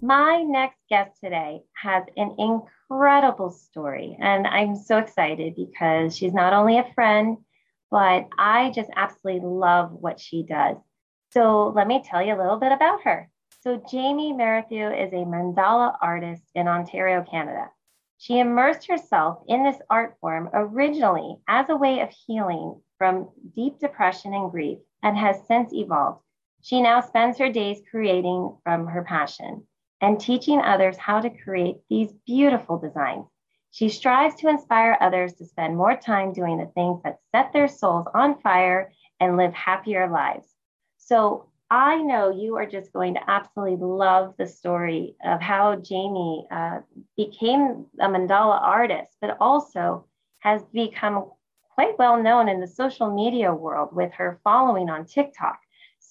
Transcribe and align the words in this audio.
My 0.00 0.42
next 0.42 0.78
guest 0.88 1.18
today 1.20 1.62
has 1.74 2.04
an 2.16 2.36
incredible 2.38 3.50
story, 3.50 4.16
and 4.20 4.46
I'm 4.46 4.76
so 4.76 4.98
excited 4.98 5.56
because 5.56 6.16
she's 6.16 6.32
not 6.32 6.52
only 6.52 6.78
a 6.78 6.92
friend, 6.94 7.38
but 7.90 8.28
I 8.38 8.70
just 8.70 8.90
absolutely 8.94 9.48
love 9.48 9.90
what 9.90 10.20
she 10.20 10.44
does. 10.44 10.76
So, 11.32 11.72
let 11.74 11.88
me 11.88 12.00
tell 12.04 12.22
you 12.22 12.32
a 12.32 12.38
little 12.38 12.60
bit 12.60 12.70
about 12.70 13.02
her. 13.02 13.28
So, 13.62 13.82
Jamie 13.90 14.32
Merrithew 14.32 15.04
is 15.04 15.12
a 15.12 15.26
mandala 15.26 15.96
artist 16.00 16.44
in 16.54 16.68
Ontario, 16.68 17.24
Canada. 17.28 17.68
She 18.18 18.38
immersed 18.38 18.86
herself 18.86 19.42
in 19.48 19.64
this 19.64 19.80
art 19.90 20.16
form 20.20 20.48
originally 20.52 21.38
as 21.48 21.68
a 21.70 21.76
way 21.76 22.02
of 22.02 22.10
healing 22.10 22.80
from 22.98 23.30
deep 23.56 23.80
depression 23.80 24.32
and 24.32 24.52
grief 24.52 24.78
and 25.02 25.16
has 25.16 25.44
since 25.48 25.72
evolved. 25.72 26.22
She 26.62 26.80
now 26.82 27.00
spends 27.00 27.38
her 27.38 27.50
days 27.50 27.82
creating 27.90 28.56
from 28.62 28.86
her 28.86 29.02
passion 29.02 29.66
and 30.00 30.20
teaching 30.20 30.60
others 30.60 30.96
how 30.96 31.20
to 31.20 31.30
create 31.30 31.76
these 31.88 32.12
beautiful 32.26 32.78
designs. 32.78 33.26
She 33.70 33.88
strives 33.88 34.34
to 34.36 34.48
inspire 34.48 34.96
others 35.00 35.34
to 35.34 35.44
spend 35.44 35.76
more 35.76 35.96
time 35.96 36.32
doing 36.32 36.58
the 36.58 36.66
things 36.66 37.02
that 37.04 37.18
set 37.32 37.52
their 37.52 37.68
souls 37.68 38.06
on 38.14 38.40
fire 38.40 38.92
and 39.20 39.36
live 39.36 39.52
happier 39.52 40.08
lives. 40.08 40.48
So 40.96 41.50
I 41.70 42.00
know 42.00 42.30
you 42.30 42.56
are 42.56 42.66
just 42.66 42.92
going 42.92 43.14
to 43.14 43.30
absolutely 43.30 43.76
love 43.76 44.34
the 44.38 44.46
story 44.46 45.16
of 45.22 45.40
how 45.40 45.76
Jamie 45.76 46.46
uh, 46.50 46.80
became 47.16 47.86
a 48.00 48.08
mandala 48.08 48.60
artist, 48.60 49.12
but 49.20 49.36
also 49.38 50.06
has 50.38 50.62
become 50.72 51.30
quite 51.74 51.98
well 51.98 52.22
known 52.22 52.48
in 52.48 52.60
the 52.60 52.66
social 52.66 53.14
media 53.14 53.52
world 53.52 53.90
with 53.92 54.12
her 54.14 54.40
following 54.42 54.88
on 54.88 55.04
TikTok. 55.04 55.58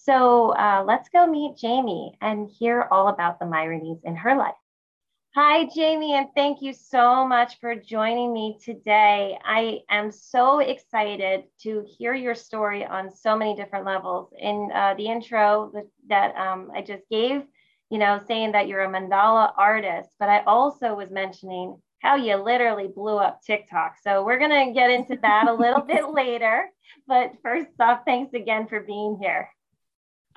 So 0.08 0.52
uh, 0.52 0.86
let's 0.88 1.09
go 1.09 1.27
meet 1.27 1.58
Jamie 1.58 2.17
and 2.22 2.50
hear 2.50 2.88
all 2.89 3.09
about 3.09 3.39
the 3.39 3.45
Myronies 3.45 4.00
in 4.05 4.16
her 4.16 4.38
life. 4.38 4.55
Hi, 5.36 5.66
Jamie, 5.66 6.13
and 6.13 6.30
thank 6.33 6.61
you 6.61 6.72
so 6.72 7.27
much 7.27 7.59
for 7.59 7.75
joining 7.75 8.31
me 8.31 8.58
today. 8.63 9.38
I 9.44 9.81
am 9.89 10.13
so 10.13 10.59
excited 10.59 11.44
to 11.63 11.85
hear 11.85 12.13
your 12.13 12.35
story 12.35 12.85
on 12.85 13.12
so 13.12 13.35
many 13.35 13.53
different 13.53 13.85
levels. 13.85 14.34
In 14.40 14.69
uh, 14.73 14.94
the 14.97 15.07
intro 15.07 15.72
that, 15.73 15.88
that 16.07 16.35
um, 16.38 16.72
I 16.74 16.84
just 16.84 17.03
gave, 17.12 17.44
you 17.89 17.97
know, 17.97 18.22
saying 18.29 18.53
that 18.53 18.69
you're 18.69 18.85
a 18.85 18.89
mandala 18.89 19.51
artist, 19.57 20.12
but 20.22 20.29
I 20.29 20.41
also 20.45 20.95
was 20.95 21.12
mentioning 21.12 21.81
how 22.00 22.16
you 22.16 22.38
literally 22.38 22.88
blew 22.88 23.18
up 23.18 23.41
TikTok. 23.41 23.95
So 24.01 24.24
we're 24.24 24.39
going 24.39 24.68
to 24.68 24.74
get 24.74 24.89
into 24.89 25.18
that 25.22 25.50
a 25.50 25.53
little 25.53 25.81
bit 25.85 26.09
later. 26.13 26.69
But 27.09 27.34
first 27.44 27.72
off, 27.81 28.03
thanks 28.06 28.34
again 28.34 28.68
for 28.68 28.79
being 28.79 29.18
here. 29.22 29.50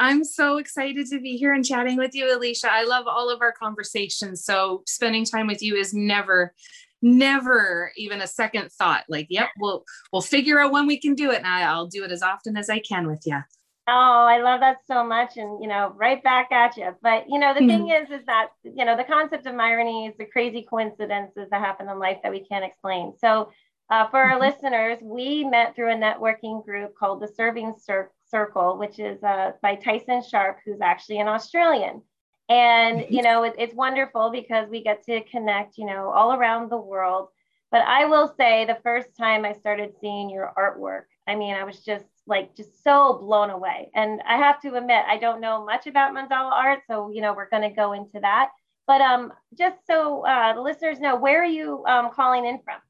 I'm 0.01 0.25
so 0.25 0.57
excited 0.57 1.07
to 1.09 1.21
be 1.21 1.37
here 1.37 1.53
and 1.53 1.63
chatting 1.63 1.99
with 1.99 2.15
you, 2.15 2.35
Alicia. 2.35 2.73
I 2.73 2.85
love 2.85 3.07
all 3.07 3.29
of 3.29 3.43
our 3.43 3.53
conversations. 3.53 4.43
So 4.43 4.83
spending 4.87 5.27
time 5.27 5.47
with 5.47 5.63
you 5.63 5.77
is 5.77 5.93
never, 5.93 6.55
never 7.03 7.93
even 7.99 8.23
a 8.23 8.27
second 8.27 8.73
thought. 8.73 9.05
Like, 9.11 9.27
yep, 9.29 9.51
we'll 9.59 9.85
we'll 10.11 10.23
figure 10.23 10.59
out 10.59 10.73
when 10.73 10.87
we 10.87 10.99
can 10.99 11.15
do 11.15 11.31
it, 11.31 11.39
and 11.39 11.47
I'll 11.47 11.87
do 11.87 12.03
it 12.03 12.11
as 12.11 12.23
often 12.23 12.57
as 12.57 12.71
I 12.71 12.79
can 12.79 13.07
with 13.07 13.25
you. 13.27 13.41
Oh, 13.89 13.93
I 14.27 14.41
love 14.41 14.61
that 14.61 14.79
so 14.87 15.05
much. 15.05 15.37
And, 15.37 15.61
you 15.61 15.69
know, 15.69 15.93
right 15.97 16.23
back 16.23 16.51
at 16.51 16.77
you. 16.77 16.95
But, 17.03 17.29
you 17.29 17.39
know, 17.39 17.53
the 17.53 17.67
thing 17.67 17.91
is, 17.91 18.09
is 18.09 18.25
that, 18.27 18.51
you 18.63 18.85
know, 18.85 18.97
the 18.97 19.05
concept 19.05 19.47
of 19.47 19.57
irony 19.57 20.07
is 20.07 20.15
the 20.17 20.27
crazy 20.27 20.63
coincidences 20.63 21.49
that 21.51 21.61
happen 21.61 21.89
in 21.89 21.99
life 21.99 22.19
that 22.23 22.31
we 22.31 22.45
can't 22.45 22.65
explain. 22.65 23.15
So, 23.19 23.51
uh, 23.91 24.09
for 24.09 24.21
our 24.21 24.39
mm-hmm. 24.39 24.43
listeners, 24.43 24.99
we 25.03 25.45
met 25.45 25.75
through 25.75 25.93
a 25.93 25.97
networking 25.97 26.65
group 26.65 26.95
called 26.95 27.21
the 27.21 27.29
Serving 27.29 27.75
Circle 27.79 28.13
Circle, 28.31 28.79
which 28.79 28.99
is 28.99 29.23
uh, 29.23 29.53
by 29.63 29.75
Tyson 29.75 30.23
Sharp, 30.23 30.59
who's 30.65 30.81
actually 30.81 31.19
an 31.19 31.29
Australian. 31.29 32.03
And, 32.49 33.07
you 33.11 33.23
know, 33.23 33.45
it, 33.45 33.55
it's 33.59 33.75
wonderful 33.75 34.31
because 34.31 34.69
we 34.69 34.83
get 34.83 35.05
to 35.05 35.23
connect, 35.25 35.79
you 35.79 35.87
know, 35.87 36.11
all 36.11 36.33
around 36.35 36.71
the 36.71 36.77
world. 36.77 37.29
But 37.71 37.83
I 37.83 38.07
will 38.07 38.35
say 38.37 38.65
the 38.65 38.79
first 38.83 39.17
time 39.17 39.45
I 39.45 39.53
started 39.53 39.93
seeing 40.01 40.29
your 40.29 40.53
artwork, 40.59 41.05
I 41.29 41.37
mean, 41.37 41.55
I 41.55 41.63
was 41.63 41.81
just 41.85 42.07
like, 42.27 42.57
just 42.57 42.83
so 42.83 43.19
blown 43.21 43.51
away. 43.51 43.91
And 43.95 44.21
I 44.27 44.37
have 44.37 44.61
to 44.63 44.75
admit, 44.75 45.05
I 45.07 45.19
don't 45.19 45.41
know 45.41 45.65
much 45.65 45.87
about 45.87 46.13
mandala 46.13 46.51
art. 46.51 46.81
So, 46.89 47.11
you 47.11 47.21
know, 47.21 47.33
we're 47.33 47.49
going 47.49 47.63
to 47.63 47.75
go 47.75 47.93
into 47.93 48.19
that. 48.21 48.51
But 48.89 49.01
um, 49.01 49.33
just 49.57 49.87
so 49.87 50.27
uh, 50.27 50.55
the 50.55 50.61
listeners 50.61 50.99
know, 50.99 51.15
where 51.15 51.43
are 51.43 51.47
you 51.47 51.85
um, 51.87 52.11
calling 52.13 52.47
in 52.47 52.59
from? 52.65 52.81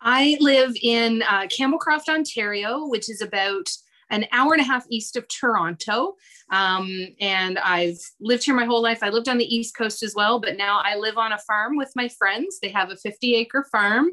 I 0.00 0.36
live 0.38 0.76
in 0.80 1.22
uh, 1.22 1.46
Campbellcroft, 1.46 2.08
Ontario, 2.08 2.86
which 2.86 3.10
is 3.10 3.20
about 3.20 3.68
an 4.10 4.26
hour 4.32 4.52
and 4.52 4.62
a 4.62 4.64
half 4.64 4.86
east 4.90 5.16
of 5.16 5.26
Toronto. 5.28 6.14
Um, 6.50 7.08
and 7.20 7.58
I've 7.58 7.98
lived 8.20 8.44
here 8.44 8.54
my 8.54 8.64
whole 8.64 8.82
life. 8.82 9.02
I 9.02 9.10
lived 9.10 9.28
on 9.28 9.38
the 9.38 9.54
East 9.54 9.76
Coast 9.76 10.02
as 10.02 10.14
well, 10.14 10.40
but 10.40 10.56
now 10.56 10.80
I 10.82 10.96
live 10.96 11.18
on 11.18 11.32
a 11.32 11.38
farm 11.38 11.76
with 11.76 11.92
my 11.94 12.08
friends. 12.08 12.58
They 12.60 12.70
have 12.70 12.90
a 12.90 12.96
50 12.96 13.34
acre 13.34 13.66
farm 13.70 14.10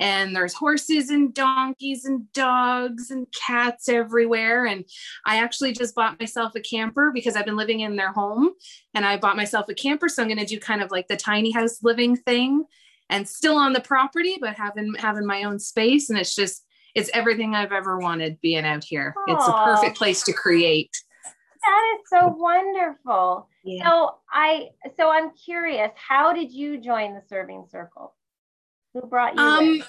and 0.00 0.34
there's 0.34 0.54
horses 0.54 1.10
and 1.10 1.32
donkeys 1.34 2.06
and 2.06 2.32
dogs 2.32 3.10
and 3.10 3.26
cats 3.32 3.88
everywhere. 3.88 4.64
And 4.64 4.86
I 5.26 5.36
actually 5.36 5.72
just 5.72 5.94
bought 5.94 6.18
myself 6.18 6.54
a 6.56 6.60
camper 6.60 7.10
because 7.12 7.36
I've 7.36 7.44
been 7.44 7.56
living 7.56 7.80
in 7.80 7.96
their 7.96 8.12
home 8.12 8.52
and 8.94 9.04
I 9.04 9.18
bought 9.18 9.36
myself 9.36 9.68
a 9.68 9.74
camper. 9.74 10.08
So 10.08 10.22
I'm 10.22 10.28
going 10.28 10.38
to 10.38 10.46
do 10.46 10.58
kind 10.58 10.80
of 10.82 10.90
like 10.90 11.06
the 11.08 11.18
tiny 11.18 11.50
house 11.50 11.82
living 11.82 12.16
thing 12.16 12.64
and 13.10 13.28
still 13.28 13.56
on 13.56 13.74
the 13.74 13.80
property, 13.80 14.38
but 14.40 14.54
having, 14.54 14.94
having 14.94 15.26
my 15.26 15.42
own 15.42 15.58
space. 15.58 16.08
And 16.08 16.18
it's 16.18 16.34
just, 16.34 16.64
it's 16.94 17.10
everything 17.14 17.54
I've 17.54 17.72
ever 17.72 17.98
wanted 17.98 18.40
being 18.40 18.64
out 18.64 18.84
here. 18.84 19.14
Aww. 19.28 19.34
It's 19.34 19.48
a 19.48 19.52
perfect 19.52 19.96
place 19.96 20.22
to 20.24 20.32
create. 20.32 20.90
That 21.24 21.96
is 21.96 22.08
so 22.08 22.28
wonderful. 22.28 23.48
Yeah. 23.64 23.88
So 23.88 24.14
I 24.32 24.68
so 24.96 25.10
I'm 25.10 25.30
curious, 25.32 25.90
how 25.94 26.32
did 26.32 26.52
you 26.52 26.80
join 26.80 27.14
the 27.14 27.22
serving 27.28 27.66
circle? 27.70 28.14
Who 28.94 29.02
brought 29.02 29.34
you 29.34 29.42
um, 29.42 29.64
in? 29.64 29.84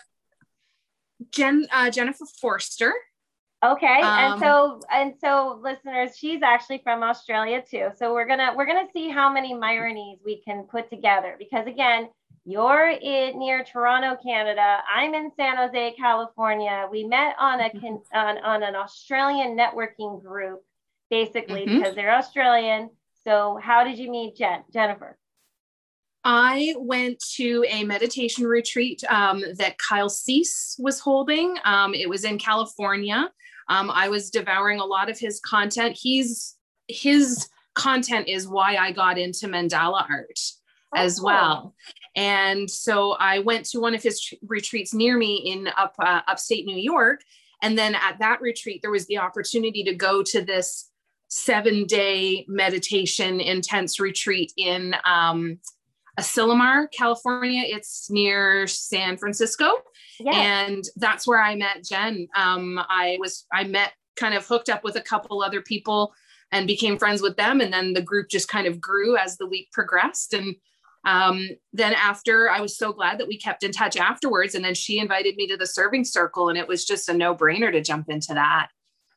Jen 1.31 1.67
uh, 1.71 1.89
Jennifer 1.89 2.25
Forster. 2.39 2.93
Okay, 3.63 4.01
um, 4.01 4.33
and 4.33 4.39
so 4.41 4.79
and 4.91 5.13
so, 5.21 5.59
listeners, 5.61 6.17
she's 6.17 6.41
actually 6.41 6.79
from 6.83 7.03
Australia 7.03 7.61
too. 7.61 7.89
So 7.95 8.11
we're 8.11 8.27
gonna 8.27 8.53
we're 8.55 8.65
gonna 8.65 8.87
see 8.91 9.09
how 9.09 9.31
many 9.31 9.53
Myronies 9.53 10.17
we 10.25 10.41
can 10.41 10.63
put 10.63 10.89
together 10.89 11.35
because 11.37 11.67
again, 11.67 12.09
you're 12.43 12.89
in 12.89 13.37
near 13.37 13.63
Toronto, 13.63 14.17
Canada. 14.23 14.79
I'm 14.91 15.13
in 15.13 15.31
San 15.37 15.57
Jose, 15.57 15.93
California. 15.95 16.87
We 16.91 17.03
met 17.03 17.35
on 17.39 17.59
a 17.59 17.69
mm-hmm. 17.69 18.17
on, 18.17 18.37
on 18.39 18.63
an 18.63 18.75
Australian 18.75 19.55
networking 19.55 20.23
group, 20.23 20.61
basically 21.11 21.65
mm-hmm. 21.65 21.77
because 21.77 21.93
they're 21.93 22.15
Australian. 22.15 22.89
So 23.23 23.59
how 23.61 23.83
did 23.83 23.99
you 23.99 24.09
meet 24.09 24.37
Jen, 24.37 24.63
Jennifer? 24.73 25.19
I 26.23 26.73
went 26.77 27.19
to 27.35 27.63
a 27.67 27.83
meditation 27.83 28.45
retreat 28.45 29.03
um, 29.09 29.43
that 29.57 29.77
Kyle 29.77 30.09
Cease 30.09 30.75
was 30.79 30.99
holding. 30.99 31.57
Um, 31.63 31.93
it 31.93 32.09
was 32.09 32.23
in 32.23 32.39
California. 32.39 33.29
Um, 33.71 33.89
I 33.89 34.09
was 34.09 34.29
devouring 34.29 34.81
a 34.81 34.85
lot 34.85 35.09
of 35.09 35.17
his 35.17 35.39
content. 35.39 35.97
He's 35.97 36.57
his 36.89 37.47
content 37.73 38.27
is 38.27 38.45
why 38.45 38.75
I 38.75 38.91
got 38.91 39.17
into 39.17 39.47
mandala 39.47 40.05
art 40.09 40.39
oh, 40.93 40.99
as 40.99 41.21
well. 41.21 41.73
And 42.17 42.69
so 42.69 43.13
I 43.13 43.39
went 43.39 43.65
to 43.67 43.79
one 43.79 43.95
of 43.95 44.03
his 44.03 44.19
tr- 44.19 44.35
retreats 44.45 44.93
near 44.93 45.17
me 45.17 45.37
in 45.37 45.69
up 45.77 45.95
uh, 45.99 46.19
upstate 46.27 46.65
New 46.65 46.77
York. 46.77 47.21
And 47.61 47.77
then 47.77 47.95
at 47.95 48.19
that 48.19 48.41
retreat, 48.41 48.81
there 48.81 48.91
was 48.91 49.05
the 49.05 49.19
opportunity 49.19 49.85
to 49.85 49.95
go 49.95 50.21
to 50.21 50.41
this 50.41 50.89
seven 51.29 51.85
day 51.85 52.45
meditation 52.49 53.39
intense 53.39 54.01
retreat 54.01 54.51
in 54.57 54.95
um, 55.05 55.59
Asilomar, 56.21 56.85
California. 56.91 57.63
It's 57.65 58.09
near 58.09 58.67
San 58.67 59.17
Francisco. 59.17 59.69
Yes. 60.19 60.35
And 60.35 60.83
that's 60.95 61.27
where 61.27 61.41
I 61.41 61.55
met 61.55 61.83
Jen. 61.83 62.27
Um, 62.35 62.79
I 62.89 63.17
was, 63.19 63.45
I 63.51 63.63
met 63.63 63.93
kind 64.15 64.35
of 64.35 64.45
hooked 64.45 64.69
up 64.69 64.83
with 64.83 64.95
a 64.95 65.01
couple 65.01 65.41
other 65.41 65.61
people 65.61 66.13
and 66.51 66.67
became 66.67 66.99
friends 66.99 67.21
with 67.21 67.37
them. 67.37 67.61
And 67.61 67.73
then 67.73 67.93
the 67.93 68.01
group 68.01 68.29
just 68.29 68.47
kind 68.47 68.67
of 68.67 68.79
grew 68.79 69.17
as 69.17 69.37
the 69.37 69.47
week 69.47 69.71
progressed. 69.71 70.33
And 70.33 70.55
um, 71.05 71.47
then 71.73 71.93
after, 71.93 72.49
I 72.49 72.61
was 72.61 72.77
so 72.77 72.93
glad 72.93 73.17
that 73.17 73.27
we 73.27 73.37
kept 73.37 73.63
in 73.63 73.71
touch 73.71 73.97
afterwards. 73.97 74.53
And 74.53 74.63
then 74.63 74.75
she 74.75 74.99
invited 74.99 75.35
me 75.35 75.47
to 75.47 75.57
the 75.57 75.65
serving 75.65 76.05
circle, 76.05 76.49
and 76.49 76.57
it 76.57 76.67
was 76.67 76.85
just 76.85 77.09
a 77.09 77.13
no 77.13 77.33
brainer 77.33 77.71
to 77.71 77.81
jump 77.81 78.09
into 78.09 78.33
that. 78.33 78.67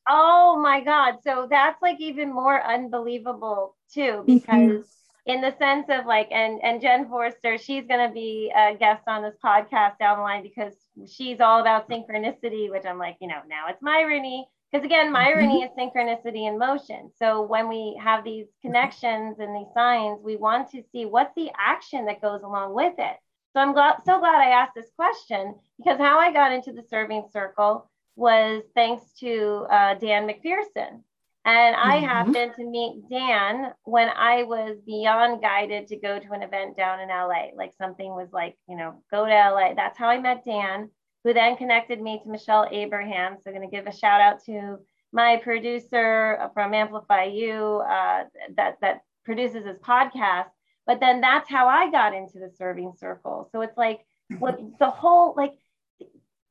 Oh 0.08 0.58
my 0.62 0.82
God. 0.82 1.16
So 1.24 1.46
that's 1.50 1.80
like 1.82 2.00
even 2.00 2.32
more 2.32 2.62
unbelievable 2.62 3.76
too, 3.92 4.22
because 4.26 4.54
mm-hmm. 4.54 4.80
In 5.26 5.40
the 5.40 5.54
sense 5.58 5.86
of 5.88 6.06
like, 6.06 6.28
and, 6.30 6.60
and 6.62 6.80
Jen 6.80 7.08
Forster, 7.08 7.56
she's 7.56 7.86
going 7.86 8.06
to 8.06 8.12
be 8.12 8.52
a 8.54 8.76
guest 8.76 9.02
on 9.06 9.22
this 9.22 9.36
podcast 9.42 9.98
down 9.98 10.18
the 10.18 10.22
line 10.22 10.42
because 10.42 10.74
she's 11.10 11.40
all 11.40 11.60
about 11.60 11.88
synchronicity, 11.88 12.70
which 12.70 12.84
I'm 12.84 12.98
like, 12.98 13.16
you 13.20 13.28
know, 13.28 13.40
now 13.48 13.66
it's 13.68 13.82
Myrony. 13.82 14.44
Because 14.70 14.84
again, 14.84 15.14
Myrony 15.14 15.62
mm-hmm. 15.62 15.80
is 15.80 15.90
synchronicity 15.92 16.48
in 16.48 16.58
motion. 16.58 17.10
So 17.18 17.42
when 17.42 17.68
we 17.68 17.98
have 18.02 18.24
these 18.24 18.46
connections 18.60 19.36
and 19.38 19.54
these 19.54 19.72
signs, 19.72 20.20
we 20.22 20.36
want 20.36 20.70
to 20.72 20.82
see 20.92 21.06
what's 21.06 21.34
the 21.36 21.50
action 21.56 22.06
that 22.06 22.20
goes 22.20 22.42
along 22.42 22.74
with 22.74 22.94
it. 22.98 23.16
So 23.54 23.60
I'm 23.60 23.72
glad, 23.72 23.98
so 24.04 24.18
glad 24.18 24.34
I 24.34 24.50
asked 24.50 24.74
this 24.74 24.90
question 24.96 25.54
because 25.78 25.98
how 25.98 26.18
I 26.18 26.32
got 26.32 26.52
into 26.52 26.72
the 26.72 26.82
serving 26.90 27.28
circle 27.32 27.88
was 28.16 28.64
thanks 28.74 29.04
to 29.20 29.66
uh, 29.70 29.94
Dan 29.94 30.28
McPherson. 30.28 31.02
And 31.46 31.76
I 31.76 31.98
mm-hmm. 31.98 32.06
happened 32.06 32.52
to 32.56 32.64
meet 32.64 33.02
Dan 33.10 33.72
when 33.84 34.08
I 34.08 34.44
was 34.44 34.78
beyond 34.86 35.42
guided 35.42 35.88
to 35.88 35.96
go 35.96 36.18
to 36.18 36.32
an 36.32 36.42
event 36.42 36.76
down 36.76 37.00
in 37.00 37.08
LA. 37.08 37.48
Like 37.54 37.72
something 37.76 38.08
was 38.08 38.28
like, 38.32 38.56
you 38.66 38.76
know, 38.76 39.02
go 39.10 39.26
to 39.26 39.30
LA. 39.30 39.74
That's 39.74 39.98
how 39.98 40.08
I 40.08 40.18
met 40.18 40.44
Dan, 40.46 40.88
who 41.22 41.34
then 41.34 41.56
connected 41.56 42.00
me 42.00 42.18
to 42.22 42.30
Michelle 42.30 42.66
Abraham. 42.70 43.36
So 43.36 43.50
I'm 43.50 43.56
going 43.56 43.68
to 43.68 43.76
give 43.76 43.86
a 43.86 43.94
shout 43.94 44.22
out 44.22 44.42
to 44.44 44.78
my 45.12 45.36
producer 45.36 46.50
from 46.54 46.72
Amplify 46.72 47.24
You 47.24 47.82
uh, 47.86 48.24
that, 48.56 48.76
that 48.80 49.02
produces 49.26 49.64
this 49.64 49.78
podcast. 49.78 50.48
But 50.86 51.00
then 51.00 51.20
that's 51.20 51.50
how 51.50 51.68
I 51.68 51.90
got 51.90 52.14
into 52.14 52.38
the 52.38 52.50
serving 52.56 52.94
circle. 52.98 53.50
So 53.52 53.60
it's 53.60 53.76
like 53.76 54.00
what 54.38 54.58
the 54.78 54.90
whole, 54.90 55.34
like, 55.36 55.52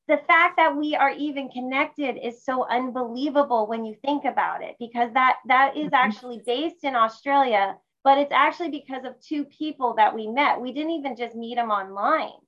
the 0.08 0.20
fact 0.28 0.58
that 0.58 0.76
we 0.76 0.96
are 0.96 1.12
even 1.12 1.50
connected 1.50 2.18
is 2.18 2.44
so 2.44 2.66
unbelievable 2.68 3.68
when 3.68 3.86
you 3.86 3.96
think 4.04 4.26
about 4.26 4.62
it 4.62 4.76
because 4.80 5.12
that 5.14 5.38
that 5.48 5.78
is 5.78 5.86
mm-hmm. 5.86 5.96
actually 5.96 6.42
based 6.46 6.84
in 6.84 6.96
australia 6.96 7.76
but 8.04 8.18
it's 8.18 8.32
actually 8.34 8.70
because 8.70 9.06
of 9.06 9.20
two 9.22 9.46
people 9.46 9.96
that 9.96 10.14
we 10.14 10.28
met 10.28 10.60
we 10.60 10.74
didn't 10.74 10.92
even 10.92 11.16
just 11.16 11.36
meet 11.36 11.56
them 11.56 11.70
online 11.70 12.40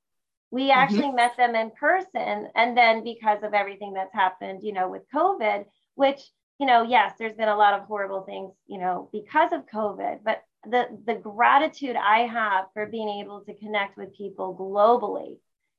we 0.52 0.64
mm-hmm. 0.64 0.80
actually 0.80 1.04
mm-hmm. 1.04 1.16
met 1.16 1.38
them 1.38 1.56
in 1.56 1.72
person 1.72 2.48
and 2.56 2.78
then 2.78 3.04
because 3.04 3.44
of 3.44 3.54
everything 3.54 3.94
that's 3.94 4.14
happened 4.14 4.62
you 4.64 4.74
know 4.74 4.90
with 4.90 5.04
covid 5.14 5.66
which 5.96 6.22
you 6.60 6.66
know 6.66 6.84
yes 6.84 7.14
there's 7.18 7.36
been 7.36 7.50
a 7.50 7.58
lot 7.58 7.80
of 7.80 7.86
horrible 7.86 8.22
things 8.24 8.52
you 8.68 8.80
know 8.80 9.10
because 9.12 9.52
of 9.52 9.66
covid 9.68 10.20
but 10.24 10.42
the 10.70 10.86
the 11.06 11.16
gratitude 11.16 11.96
i 11.96 12.22
have 12.22 12.66
for 12.74 12.88
being 12.88 13.22
able 13.22 13.42
to 13.42 13.54
connect 13.56 13.98
with 13.98 14.16
people 14.18 14.56
globally 14.58 15.38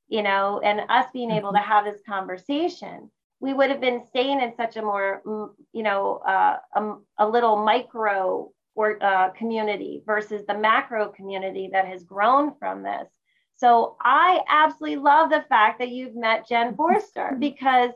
you 0.08 0.22
know, 0.22 0.60
and 0.62 0.80
us 0.88 1.06
being 1.12 1.30
able 1.30 1.52
to 1.52 1.58
mm-hmm. 1.58 1.68
have 1.68 1.84
this 1.84 2.00
conversation, 2.08 3.10
we 3.40 3.52
would 3.52 3.70
have 3.70 3.80
been 3.80 4.04
staying 4.08 4.40
in 4.40 4.54
such 4.56 4.76
a 4.76 4.82
more, 4.82 5.22
mm, 5.26 5.48
you 5.72 5.82
know, 5.82 6.16
uh, 6.26 6.56
a, 6.74 6.94
a, 7.18 7.28
little 7.28 7.64
micro 7.64 8.50
or 8.74 9.02
uh, 9.02 9.30
community 9.30 10.02
versus 10.06 10.44
the 10.46 10.56
macro 10.56 11.08
community 11.08 11.68
that 11.72 11.86
has 11.86 12.04
grown 12.04 12.54
from 12.58 12.82
this. 12.82 13.08
So 13.56 13.96
I 14.00 14.40
absolutely 14.48 14.98
love 14.98 15.30
the 15.30 15.44
fact 15.48 15.78
that 15.78 15.88
you've 15.88 16.14
met 16.14 16.48
Jen 16.48 16.76
Forster 16.76 17.30
mm-hmm. 17.30 17.40
because, 17.40 17.90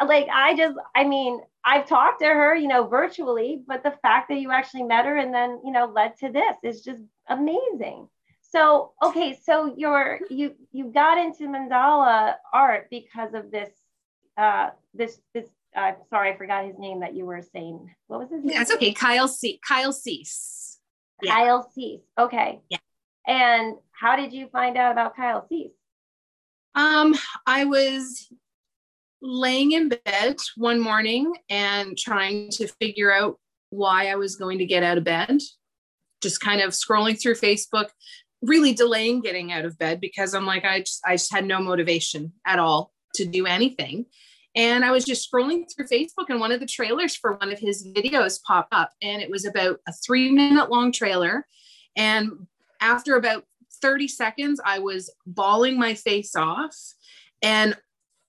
uh, 0.00 0.06
like, 0.06 0.28
I 0.32 0.56
just, 0.56 0.76
I 0.94 1.04
mean, 1.04 1.40
I've 1.64 1.86
talked 1.86 2.20
to 2.20 2.26
her, 2.26 2.54
you 2.54 2.68
know, 2.68 2.86
virtually, 2.86 3.62
but 3.66 3.82
the 3.82 3.94
fact 4.02 4.28
that 4.30 4.40
you 4.40 4.50
actually 4.50 4.84
met 4.84 5.04
her 5.04 5.16
and 5.16 5.34
then, 5.34 5.60
you 5.64 5.72
know, 5.72 5.86
led 5.86 6.16
to 6.18 6.30
this 6.30 6.56
is 6.62 6.82
just 6.82 7.02
amazing. 7.28 8.08
So 8.50 8.92
okay, 9.02 9.38
so 9.44 9.74
you're 9.76 10.20
you 10.30 10.54
you 10.72 10.86
got 10.86 11.18
into 11.18 11.44
mandala 11.44 12.34
art 12.52 12.88
because 12.90 13.34
of 13.34 13.50
this 13.50 13.70
uh 14.38 14.70
this 14.94 15.20
this 15.34 15.46
uh 15.76 15.92
sorry, 16.08 16.32
I 16.32 16.36
forgot 16.36 16.64
his 16.64 16.78
name 16.78 17.00
that 17.00 17.14
you 17.14 17.26
were 17.26 17.42
saying. 17.42 17.94
What 18.06 18.20
was 18.20 18.30
his 18.30 18.44
name? 18.44 18.56
That's 18.56 18.72
okay. 18.72 18.92
Kyle 18.92 19.28
C 19.28 19.60
Kyle 19.66 19.92
Cease. 19.92 20.78
Yeah. 21.22 21.34
Kyle 21.34 21.70
Cease. 21.74 22.00
Okay. 22.18 22.60
Yeah. 22.70 22.78
And 23.26 23.76
how 23.92 24.16
did 24.16 24.32
you 24.32 24.48
find 24.48 24.78
out 24.78 24.92
about 24.92 25.14
Kyle 25.14 25.46
Cease? 25.48 25.72
Um, 26.74 27.14
I 27.46 27.66
was 27.66 28.32
laying 29.20 29.72
in 29.72 29.88
bed 29.88 30.36
one 30.56 30.80
morning 30.80 31.34
and 31.50 31.98
trying 31.98 32.50
to 32.52 32.68
figure 32.80 33.12
out 33.12 33.38
why 33.70 34.06
I 34.06 34.14
was 34.14 34.36
going 34.36 34.58
to 34.58 34.64
get 34.64 34.82
out 34.82 34.96
of 34.96 35.04
bed. 35.04 35.40
Just 36.22 36.40
kind 36.40 36.60
of 36.62 36.70
scrolling 36.70 37.20
through 37.20 37.34
Facebook, 37.34 37.88
really 38.42 38.72
delaying 38.72 39.20
getting 39.20 39.52
out 39.52 39.64
of 39.64 39.78
bed 39.78 40.00
because 40.00 40.34
I'm 40.34 40.46
like, 40.46 40.64
I 40.64 40.80
just, 40.80 41.00
I 41.04 41.14
just 41.14 41.32
had 41.32 41.44
no 41.44 41.60
motivation 41.60 42.32
at 42.46 42.58
all 42.58 42.92
to 43.14 43.24
do 43.24 43.46
anything. 43.46 44.06
And 44.54 44.84
I 44.84 44.90
was 44.90 45.04
just 45.04 45.30
scrolling 45.30 45.64
through 45.70 45.86
Facebook 45.86 46.30
and 46.30 46.40
one 46.40 46.52
of 46.52 46.60
the 46.60 46.66
trailers 46.66 47.14
for 47.14 47.34
one 47.34 47.52
of 47.52 47.58
his 47.58 47.86
videos 47.86 48.42
popped 48.42 48.72
up 48.72 48.92
and 49.02 49.22
it 49.22 49.30
was 49.30 49.44
about 49.44 49.80
a 49.86 49.92
three 49.92 50.30
minute 50.30 50.70
long 50.70 50.92
trailer. 50.92 51.46
And 51.96 52.46
after 52.80 53.16
about 53.16 53.44
30 53.80 54.08
seconds, 54.08 54.60
I 54.64 54.78
was 54.78 55.10
bawling 55.26 55.78
my 55.78 55.94
face 55.94 56.34
off. 56.34 56.76
And 57.42 57.76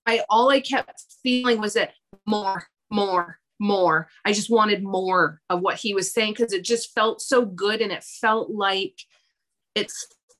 I, 0.06 0.24
all 0.30 0.50
I 0.50 0.60
kept 0.60 1.04
feeling 1.24 1.60
was 1.60 1.74
that 1.74 1.94
more, 2.26 2.66
more, 2.92 3.40
more. 3.60 4.08
I 4.26 4.34
just 4.34 4.50
wanted 4.50 4.84
more 4.84 5.42
of 5.50 5.62
what 5.62 5.78
he 5.78 5.94
was 5.94 6.14
saying 6.14 6.34
because 6.34 6.54
it 6.54 6.64
just 6.64 6.94
felt 6.94 7.22
so 7.22 7.46
good 7.46 7.82
and 7.82 7.92
it 7.92 8.04
felt 8.04 8.50
like 8.50 8.96
it 9.80 9.92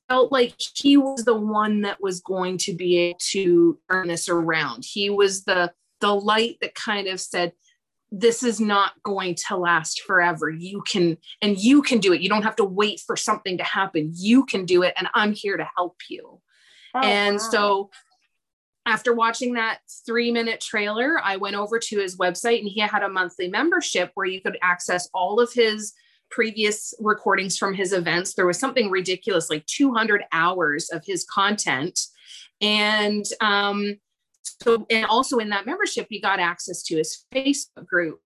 felt 0.08 0.32
like 0.32 0.54
he 0.74 0.96
was 0.96 1.24
the 1.24 1.36
one 1.36 1.82
that 1.82 2.00
was 2.00 2.20
going 2.20 2.58
to 2.58 2.74
be 2.74 2.98
able 2.98 3.18
to 3.30 3.78
turn 3.90 4.08
this 4.08 4.28
around. 4.28 4.84
He 4.86 5.10
was 5.10 5.44
the 5.44 5.72
the 6.00 6.14
light 6.14 6.56
that 6.60 6.74
kind 6.74 7.06
of 7.08 7.20
said, 7.20 7.52
this 8.10 8.42
is 8.42 8.60
not 8.60 8.92
going 9.02 9.36
to 9.48 9.56
last 9.56 10.02
forever. 10.02 10.50
You 10.50 10.82
can, 10.82 11.16
and 11.42 11.58
you 11.58 11.82
can 11.82 11.98
do 11.98 12.12
it. 12.12 12.20
You 12.20 12.28
don't 12.28 12.42
have 12.42 12.56
to 12.56 12.64
wait 12.64 13.00
for 13.06 13.16
something 13.16 13.58
to 13.58 13.64
happen. 13.64 14.12
You 14.14 14.44
can 14.44 14.64
do 14.64 14.82
it. 14.82 14.94
And 14.96 15.08
I'm 15.14 15.32
here 15.32 15.56
to 15.56 15.68
help 15.76 15.96
you. 16.08 16.40
Oh, 16.94 17.00
and 17.00 17.34
wow. 17.34 17.50
so 17.50 17.90
after 18.86 19.14
watching 19.14 19.54
that 19.54 19.78
three 20.06 20.32
minute 20.32 20.60
trailer, 20.60 21.20
I 21.22 21.36
went 21.36 21.54
over 21.54 21.78
to 21.78 21.98
his 21.98 22.16
website 22.16 22.58
and 22.60 22.68
he 22.68 22.80
had 22.80 23.02
a 23.02 23.08
monthly 23.08 23.48
membership 23.48 24.10
where 24.14 24.26
you 24.26 24.40
could 24.40 24.58
access 24.62 25.08
all 25.14 25.38
of 25.38 25.52
his 25.52 25.92
previous 26.30 26.94
recordings 27.00 27.58
from 27.58 27.74
his 27.74 27.92
events. 27.92 28.34
There 28.34 28.46
was 28.46 28.58
something 28.58 28.90
ridiculous, 28.90 29.50
like 29.50 29.66
200 29.66 30.22
hours 30.32 30.88
of 30.90 31.04
his 31.04 31.24
content. 31.24 31.98
And 32.60 33.24
um, 33.40 33.98
so, 34.62 34.86
and 34.90 35.06
also 35.06 35.38
in 35.38 35.50
that 35.50 35.66
membership, 35.66 36.06
he 36.10 36.20
got 36.20 36.40
access 36.40 36.82
to 36.84 36.96
his 36.96 37.24
Facebook 37.34 37.86
group. 37.86 38.20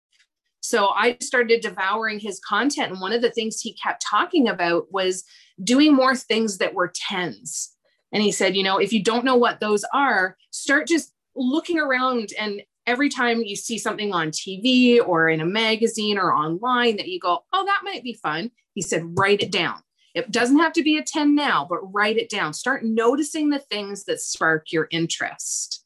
So 0.61 0.88
I 0.88 1.18
started 1.20 1.61
devouring 1.61 2.20
his 2.20 2.40
content. 2.40 2.92
And 2.92 3.00
one 3.00 3.12
of 3.12 3.20
the 3.20 3.30
things 3.30 3.61
he 3.61 3.75
kept 3.75 4.04
talking 4.08 4.49
about 4.49 4.90
was 4.90 5.25
doing 5.62 5.94
more 5.94 6.16
things 6.16 6.58
that 6.58 6.75
were 6.75 6.92
tens. 6.94 7.75
And 8.12 8.23
he 8.23 8.32
said, 8.32 8.56
you 8.56 8.62
know, 8.62 8.78
if 8.78 8.92
you 8.92 9.02
don't 9.02 9.25
know 9.25 9.37
what 9.37 9.61
those 9.61 9.84
are, 9.92 10.37
start 10.50 10.87
just 10.87 11.12
looking 11.37 11.78
around 11.78 12.30
and 12.40 12.62
every 12.86 13.08
time 13.08 13.42
you 13.42 13.56
see 13.56 13.78
something 13.78 14.12
on 14.12 14.30
TV 14.30 14.98
or 15.04 15.28
in 15.28 15.40
a 15.40 15.46
magazine 15.46 16.18
or 16.18 16.32
online 16.34 16.96
that 16.96 17.08
you 17.08 17.18
go, 17.18 17.44
oh, 17.52 17.64
that 17.64 17.82
might 17.84 18.02
be 18.02 18.14
fun, 18.14 18.50
he 18.74 18.82
said, 18.82 19.18
write 19.18 19.42
it 19.42 19.50
down. 19.50 19.76
It 20.14 20.30
doesn't 20.30 20.58
have 20.58 20.72
to 20.74 20.82
be 20.82 20.96
a 20.96 21.02
10 21.02 21.34
now, 21.34 21.66
but 21.68 21.80
write 21.92 22.18
it 22.18 22.28
down. 22.28 22.52
Start 22.52 22.84
noticing 22.84 23.50
the 23.50 23.58
things 23.58 24.04
that 24.04 24.20
spark 24.20 24.70
your 24.70 24.86
interest. 24.90 25.84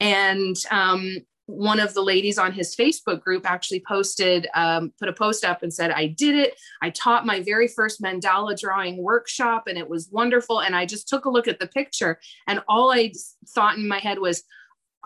And 0.00 0.56
um, 0.70 1.18
one 1.46 1.78
of 1.78 1.94
the 1.94 2.02
ladies 2.02 2.38
on 2.38 2.52
his 2.52 2.74
Facebook 2.74 3.20
group 3.20 3.48
actually 3.48 3.82
posted, 3.86 4.48
um, 4.54 4.92
put 4.98 5.08
a 5.08 5.12
post 5.12 5.44
up 5.44 5.62
and 5.62 5.72
said, 5.72 5.92
I 5.92 6.08
did 6.08 6.34
it. 6.34 6.58
I 6.82 6.90
taught 6.90 7.24
my 7.24 7.40
very 7.40 7.68
first 7.68 8.02
mandala 8.02 8.58
drawing 8.58 8.96
workshop 8.96 9.68
and 9.68 9.78
it 9.78 9.88
was 9.88 10.08
wonderful. 10.10 10.60
And 10.60 10.74
I 10.74 10.86
just 10.86 11.08
took 11.08 11.24
a 11.24 11.30
look 11.30 11.46
at 11.46 11.60
the 11.60 11.68
picture 11.68 12.18
and 12.48 12.60
all 12.66 12.92
I 12.92 13.12
thought 13.48 13.76
in 13.76 13.86
my 13.86 13.98
head 13.98 14.18
was, 14.18 14.42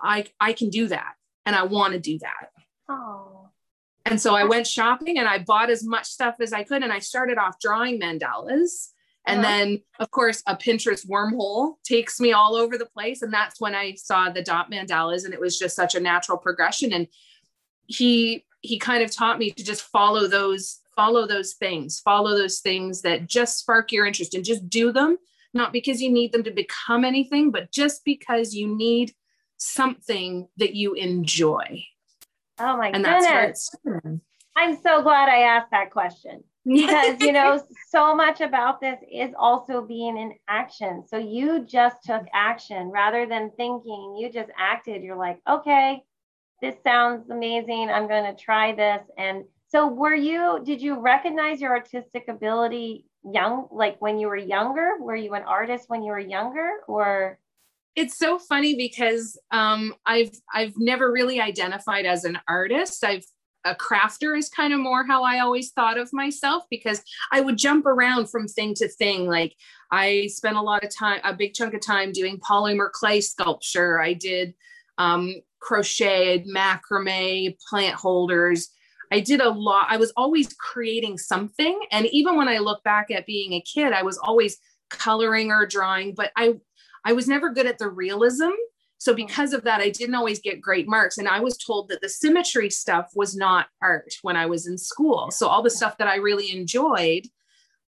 I 0.03 0.27
I 0.41 0.53
can 0.53 0.71
do 0.71 0.89
that 0.89 1.15
and 1.47 1.55
I 1.57 1.65
want 1.65 1.95
to 1.95 2.01
do 2.01 2.19
that. 2.19 2.51
Oh. 2.89 3.49
And 4.07 4.21
so 4.21 4.35
I 4.35 4.45
went 4.45 4.67
shopping 4.67 5.19
and 5.19 5.29
I 5.29 5.39
bought 5.39 5.71
as 5.71 5.85
much 5.85 6.07
stuff 6.07 6.37
as 6.41 6.53
I 6.53 6.65
could 6.65 6.83
and 6.83 6.93
I 6.93 6.99
started 6.99 7.39
off 7.39 7.61
drawing 7.61 8.01
mandalas. 8.01 8.89
And 9.27 9.41
uh-huh. 9.41 9.49
then 9.49 9.83
of 9.99 10.11
course 10.11 10.43
a 10.47 10.57
Pinterest 10.57 11.07
wormhole 11.07 11.75
takes 11.85 12.19
me 12.19 12.33
all 12.33 12.55
over 12.55 12.79
the 12.79 12.87
place 12.87 13.23
and 13.23 13.33
that's 13.33 13.61
when 13.61 13.75
I 13.75 13.95
saw 13.95 14.31
the 14.31 14.43
dot 14.43 14.71
mandalas 14.71 15.25
and 15.25 15.35
it 15.35 15.41
was 15.41 15.59
just 15.59 15.77
such 15.77 15.95
a 15.95 16.01
natural 16.01 16.39
progression 16.39 16.93
and 16.93 17.07
he 17.87 18.45
he 18.63 18.79
kind 18.79 19.03
of 19.03 19.11
taught 19.11 19.39
me 19.39 19.51
to 19.51 19.65
just 19.65 19.83
follow 19.83 20.27
those 20.27 20.81
follow 20.97 21.27
those 21.27 21.55
things, 21.55 21.99
follow 22.01 22.37
those 22.37 22.61
things 22.61 23.03
that 23.03 23.27
just 23.27 23.59
spark 23.59 23.91
your 23.91 24.07
interest 24.07 24.35
and 24.35 24.45
just 24.45 24.69
do 24.69 24.93
them, 24.93 25.17
not 25.55 25.73
because 25.73 26.03
you 26.03 26.11
need 26.11 26.31
them 26.31 26.43
to 26.43 26.51
become 26.51 27.05
anything, 27.05 27.51
but 27.51 27.73
just 27.73 28.05
because 28.05 28.55
you 28.55 28.77
need 28.77 29.15
something 29.61 30.49
that 30.57 30.75
you 30.75 30.95
enjoy. 30.95 31.85
Oh 32.59 32.77
my 32.77 32.89
and 32.89 33.05
goodness. 33.05 33.71
I'm 34.57 34.77
so 34.83 35.03
glad 35.03 35.29
I 35.29 35.43
asked 35.43 35.71
that 35.71 35.91
question. 35.91 36.45
Because 36.63 37.19
you 37.21 37.33
know 37.33 37.59
so 37.89 38.15
much 38.15 38.43
about 38.43 38.83
this 38.83 38.99
is 39.11 39.31
also 39.39 39.81
being 39.81 40.19
in 40.19 40.35
action. 40.47 41.03
So 41.07 41.17
you 41.17 41.65
just 41.65 41.97
took 42.05 42.23
action. 42.35 42.91
Rather 42.91 43.27
than 43.27 43.51
thinking 43.57 44.19
you 44.21 44.31
just 44.31 44.51
acted. 44.59 45.03
You're 45.03 45.17
like 45.17 45.41
okay 45.49 46.03
this 46.61 46.77
sounds 46.85 47.31
amazing. 47.31 47.89
I'm 47.91 48.07
going 48.07 48.25
to 48.25 48.43
try 48.43 48.75
this. 48.75 49.03
And 49.17 49.45
so 49.69 49.87
were 49.87 50.15
you 50.15 50.61
did 50.65 50.83
you 50.83 51.01
recognize 51.01 51.61
your 51.61 51.77
artistic 51.77 52.25
ability 52.29 53.07
young 53.25 53.69
like 53.71 54.01
when 54.01 54.19
you 54.19 54.29
were 54.29 54.37
younger? 54.37 54.97
Were 55.01 55.17
you 55.17 55.35
an 55.35 55.43
artist 55.43 55.89
when 55.89 56.03
you 56.03 56.13
were 56.13 56.19
younger? 56.19 56.71
Or 56.87 57.39
it's 58.01 58.17
so 58.17 58.39
funny 58.39 58.75
because 58.75 59.39
um, 59.51 59.95
I've 60.07 60.33
I've 60.53 60.75
never 60.77 61.13
really 61.13 61.41
identified 61.41 62.07
as 62.07 62.25
an 62.25 62.39
artist. 62.49 63.05
I've 63.05 63.25
a 63.67 63.75
crafter 63.75 64.37
is 64.39 64.49
kind 64.49 64.73
of 64.73 64.81
more 64.81 65.05
how 65.05 65.23
I 65.23 65.41
always 65.41 65.71
thought 65.73 65.99
of 65.99 66.13
myself 66.15 66.65
because 66.71 67.03
I 67.31 67.43
would 67.43 67.59
jump 67.59 67.85
around 67.85 68.31
from 68.31 68.49
thing 68.49 68.73
to 68.77 68.89
thing. 68.89 69.27
Like 69.27 69.55
I 69.91 70.29
spent 70.29 70.57
a 70.57 70.63
lot 70.63 70.83
of 70.83 70.97
time, 70.97 71.21
a 71.25 71.35
big 71.35 71.53
chunk 71.53 71.75
of 71.75 71.85
time 71.85 72.13
doing 72.13 72.41
polymer 72.41 72.91
clay 72.91 73.21
sculpture. 73.21 74.01
I 74.01 74.15
did 74.15 74.55
um, 74.97 75.35
crocheted 75.61 76.47
macrame, 76.47 77.57
plant 77.69 77.97
holders. 77.97 78.71
I 79.13 79.21
did 79.21 79.43
a 79.43 79.51
lot. 79.51 79.89
I 79.91 79.99
was 79.99 80.13
always 80.17 80.55
creating 80.55 81.19
something. 81.19 81.79
And 81.91 82.07
even 82.07 82.37
when 82.37 82.49
I 82.49 82.59
look 82.59 82.83
back 82.83 83.11
at 83.11 83.27
being 83.27 83.53
a 83.53 83.61
kid, 83.61 83.93
I 83.93 84.05
was 84.05 84.17
always 84.17 84.57
coloring 84.89 85.51
or 85.51 85.67
drawing, 85.67 86.15
but 86.15 86.33
I 86.37 86.55
I 87.05 87.13
was 87.13 87.29
never 87.29 87.51
good 87.51 87.67
at 87.67 87.79
the 87.79 87.89
realism 87.89 88.51
so 89.01 89.15
mm. 89.15 89.17
because 89.17 89.53
of 89.53 89.65
that, 89.65 89.81
I 89.81 89.91
didn't 89.91 90.15
always 90.15 90.39
get 90.39 90.61
great 90.61 90.87
marks. 90.87 91.19
And 91.19 91.27
I 91.27 91.41
was 91.41 91.57
told 91.57 91.89
that 91.89 92.01
the 92.01 92.09
symmetry 92.09 92.71
stuff 92.71 93.11
was 93.17 93.35
not 93.35 93.67
art 93.83 94.15
when 94.23 94.37
I 94.37 94.47
was 94.47 94.69
in 94.69 94.79
school. 94.79 95.31
So 95.33 95.49
all 95.49 95.63
the 95.63 95.71
stuff 95.71 95.99
that 95.99 96.07
I 96.07 96.17
really 96.17 96.53
enjoyed. 96.53 97.27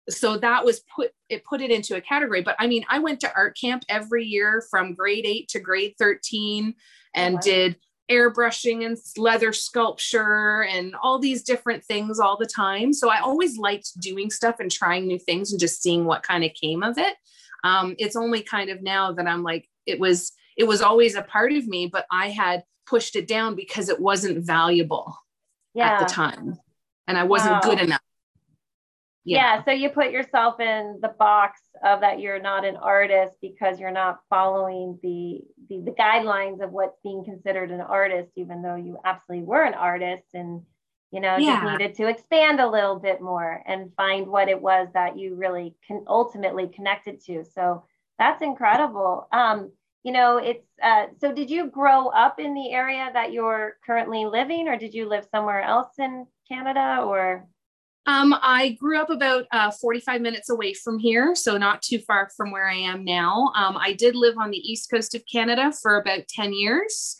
So 0.07 0.37
that 0.37 0.65
was 0.65 0.81
put 0.95 1.11
it 1.27 1.43
put 1.43 1.61
it 1.61 1.69
into 1.69 1.95
a 1.95 2.01
category. 2.01 2.41
But 2.41 2.55
I 2.57 2.67
mean, 2.67 2.85
I 2.89 2.99
went 2.99 3.19
to 3.21 3.35
art 3.35 3.57
camp 3.59 3.83
every 3.89 4.25
year 4.25 4.63
from 4.69 4.95
grade 4.95 5.25
eight 5.25 5.49
to 5.49 5.59
grade 5.59 5.95
13 5.99 6.73
and 7.13 7.35
wow. 7.35 7.41
did 7.43 7.75
airbrushing 8.09 8.83
and 8.83 8.97
leather 9.17 9.53
sculpture 9.53 10.63
and 10.63 10.95
all 11.03 11.19
these 11.19 11.43
different 11.43 11.83
things 11.85 12.19
all 12.19 12.37
the 12.37 12.47
time. 12.47 12.91
So 12.91 13.09
I 13.09 13.19
always 13.19 13.59
liked 13.59 13.99
doing 13.99 14.31
stuff 14.31 14.59
and 14.59 14.71
trying 14.71 15.05
new 15.05 15.19
things 15.19 15.51
and 15.51 15.59
just 15.59 15.83
seeing 15.83 16.05
what 16.05 16.23
kind 16.23 16.43
of 16.43 16.51
came 16.55 16.81
of 16.81 16.97
it. 16.97 17.15
Um, 17.63 17.95
it's 17.97 18.15
only 18.15 18.41
kind 18.41 18.69
of 18.69 18.81
now 18.81 19.13
that 19.13 19.27
I'm 19.27 19.43
like, 19.43 19.67
it 19.85 19.99
was 19.99 20.31
it 20.57 20.67
was 20.67 20.81
always 20.81 21.15
a 21.15 21.21
part 21.21 21.53
of 21.53 21.67
me, 21.67 21.87
but 21.87 22.05
I 22.11 22.29
had 22.29 22.63
pushed 22.85 23.15
it 23.15 23.27
down 23.27 23.55
because 23.55 23.87
it 23.87 23.99
wasn't 23.99 24.45
valuable 24.45 25.15
yeah. 25.73 25.93
at 25.93 25.99
the 25.99 26.13
time. 26.13 26.57
And 27.07 27.17
I 27.17 27.23
wasn't 27.23 27.53
wow. 27.53 27.61
good 27.61 27.79
enough. 27.79 28.01
Yeah. 29.23 29.57
yeah. 29.57 29.63
So 29.63 29.71
you 29.71 29.89
put 29.89 30.11
yourself 30.11 30.59
in 30.59 30.99
the 31.01 31.09
box 31.09 31.61
of 31.83 32.01
that 32.01 32.19
you're 32.19 32.41
not 32.41 32.65
an 32.65 32.75
artist 32.75 33.35
because 33.41 33.79
you're 33.79 33.91
not 33.91 34.19
following 34.29 34.99
the, 35.01 35.41
the, 35.69 35.81
the 35.85 35.91
guidelines 35.91 36.63
of 36.63 36.71
what's 36.71 36.97
being 37.03 37.23
considered 37.23 37.71
an 37.71 37.81
artist, 37.81 38.31
even 38.35 38.61
though 38.61 38.75
you 38.75 38.97
absolutely 39.05 39.45
were 39.45 39.63
an 39.63 39.75
artist 39.75 40.25
and 40.33 40.61
you 41.11 41.19
know 41.19 41.37
yeah. 41.37 41.61
just 41.61 41.71
needed 41.71 41.95
to 41.95 42.07
expand 42.07 42.59
a 42.59 42.69
little 42.69 42.97
bit 42.97 43.21
more 43.21 43.63
and 43.65 43.93
find 43.95 44.27
what 44.27 44.49
it 44.49 44.61
was 44.61 44.87
that 44.93 45.17
you 45.17 45.35
really 45.35 45.75
can 45.87 46.03
ultimately 46.07 46.67
connected 46.67 47.23
to. 47.25 47.43
So 47.43 47.83
that's 48.17 48.41
incredible. 48.41 49.27
Um, 49.31 49.71
you 50.03 50.13
know, 50.13 50.37
it's 50.37 50.65
uh, 50.81 51.07
so 51.19 51.33
did 51.33 51.49
you 51.49 51.67
grow 51.67 52.07
up 52.07 52.39
in 52.39 52.53
the 52.53 52.71
area 52.71 53.09
that 53.13 53.33
you're 53.33 53.77
currently 53.85 54.25
living, 54.25 54.67
or 54.67 54.77
did 54.77 54.93
you 54.93 55.09
live 55.09 55.27
somewhere 55.31 55.61
else 55.61 55.89
in 55.97 56.25
Canada, 56.47 57.01
or? 57.03 57.45
Um, 58.05 58.33
I 58.41 58.77
grew 58.79 58.97
up 58.97 59.09
about 59.09 59.45
uh, 59.51 59.69
45 59.69 60.21
minutes 60.21 60.49
away 60.49 60.73
from 60.73 60.97
here, 60.97 61.35
so 61.35 61.57
not 61.57 61.81
too 61.81 61.99
far 61.99 62.29
from 62.35 62.49
where 62.51 62.67
I 62.67 62.75
am 62.75 63.03
now. 63.03 63.51
Um, 63.55 63.77
I 63.77 63.93
did 63.93 64.15
live 64.15 64.37
on 64.37 64.49
the 64.49 64.57
east 64.57 64.89
coast 64.89 65.13
of 65.13 65.23
Canada 65.31 65.71
for 65.79 65.99
about 65.99 66.27
10 66.27 66.53
years. 66.53 67.17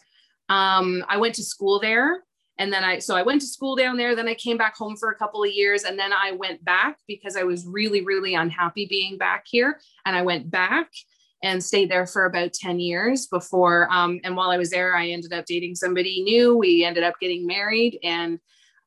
Um, 0.47 1.05
I 1.07 1.17
went 1.17 1.35
to 1.35 1.43
school 1.43 1.79
there, 1.79 2.23
and 2.59 2.71
then 2.71 2.83
I 2.83 2.99
so 2.99 3.15
I 3.15 3.23
went 3.23 3.41
to 3.41 3.47
school 3.47 3.75
down 3.75 3.97
there. 3.97 4.15
Then 4.15 4.27
I 4.27 4.35
came 4.35 4.57
back 4.57 4.77
home 4.77 4.97
for 4.97 5.09
a 5.09 5.15
couple 5.15 5.43
of 5.43 5.49
years, 5.49 5.83
and 5.83 5.97
then 5.97 6.11
I 6.13 6.33
went 6.33 6.63
back 6.63 6.97
because 7.07 7.35
I 7.35 7.43
was 7.43 7.65
really, 7.65 8.01
really 8.01 8.35
unhappy 8.35 8.85
being 8.85 9.17
back 9.17 9.45
here, 9.47 9.79
and 10.05 10.15
I 10.15 10.21
went 10.21 10.51
back 10.51 10.91
and 11.41 11.63
stayed 11.63 11.89
there 11.89 12.05
for 12.05 12.25
about 12.25 12.51
10 12.51 12.81
years 12.81 13.27
before. 13.27 13.87
Um, 13.91 14.19
and 14.25 14.35
while 14.35 14.49
I 14.49 14.57
was 14.57 14.69
there, 14.69 14.95
I 14.95 15.07
ended 15.07 15.31
up 15.31 15.45
dating 15.45 15.75
somebody 15.75 16.21
new. 16.21 16.57
We 16.57 16.83
ended 16.83 17.03
up 17.03 17.15
getting 17.21 17.47
married. 17.47 17.97
And 18.03 18.39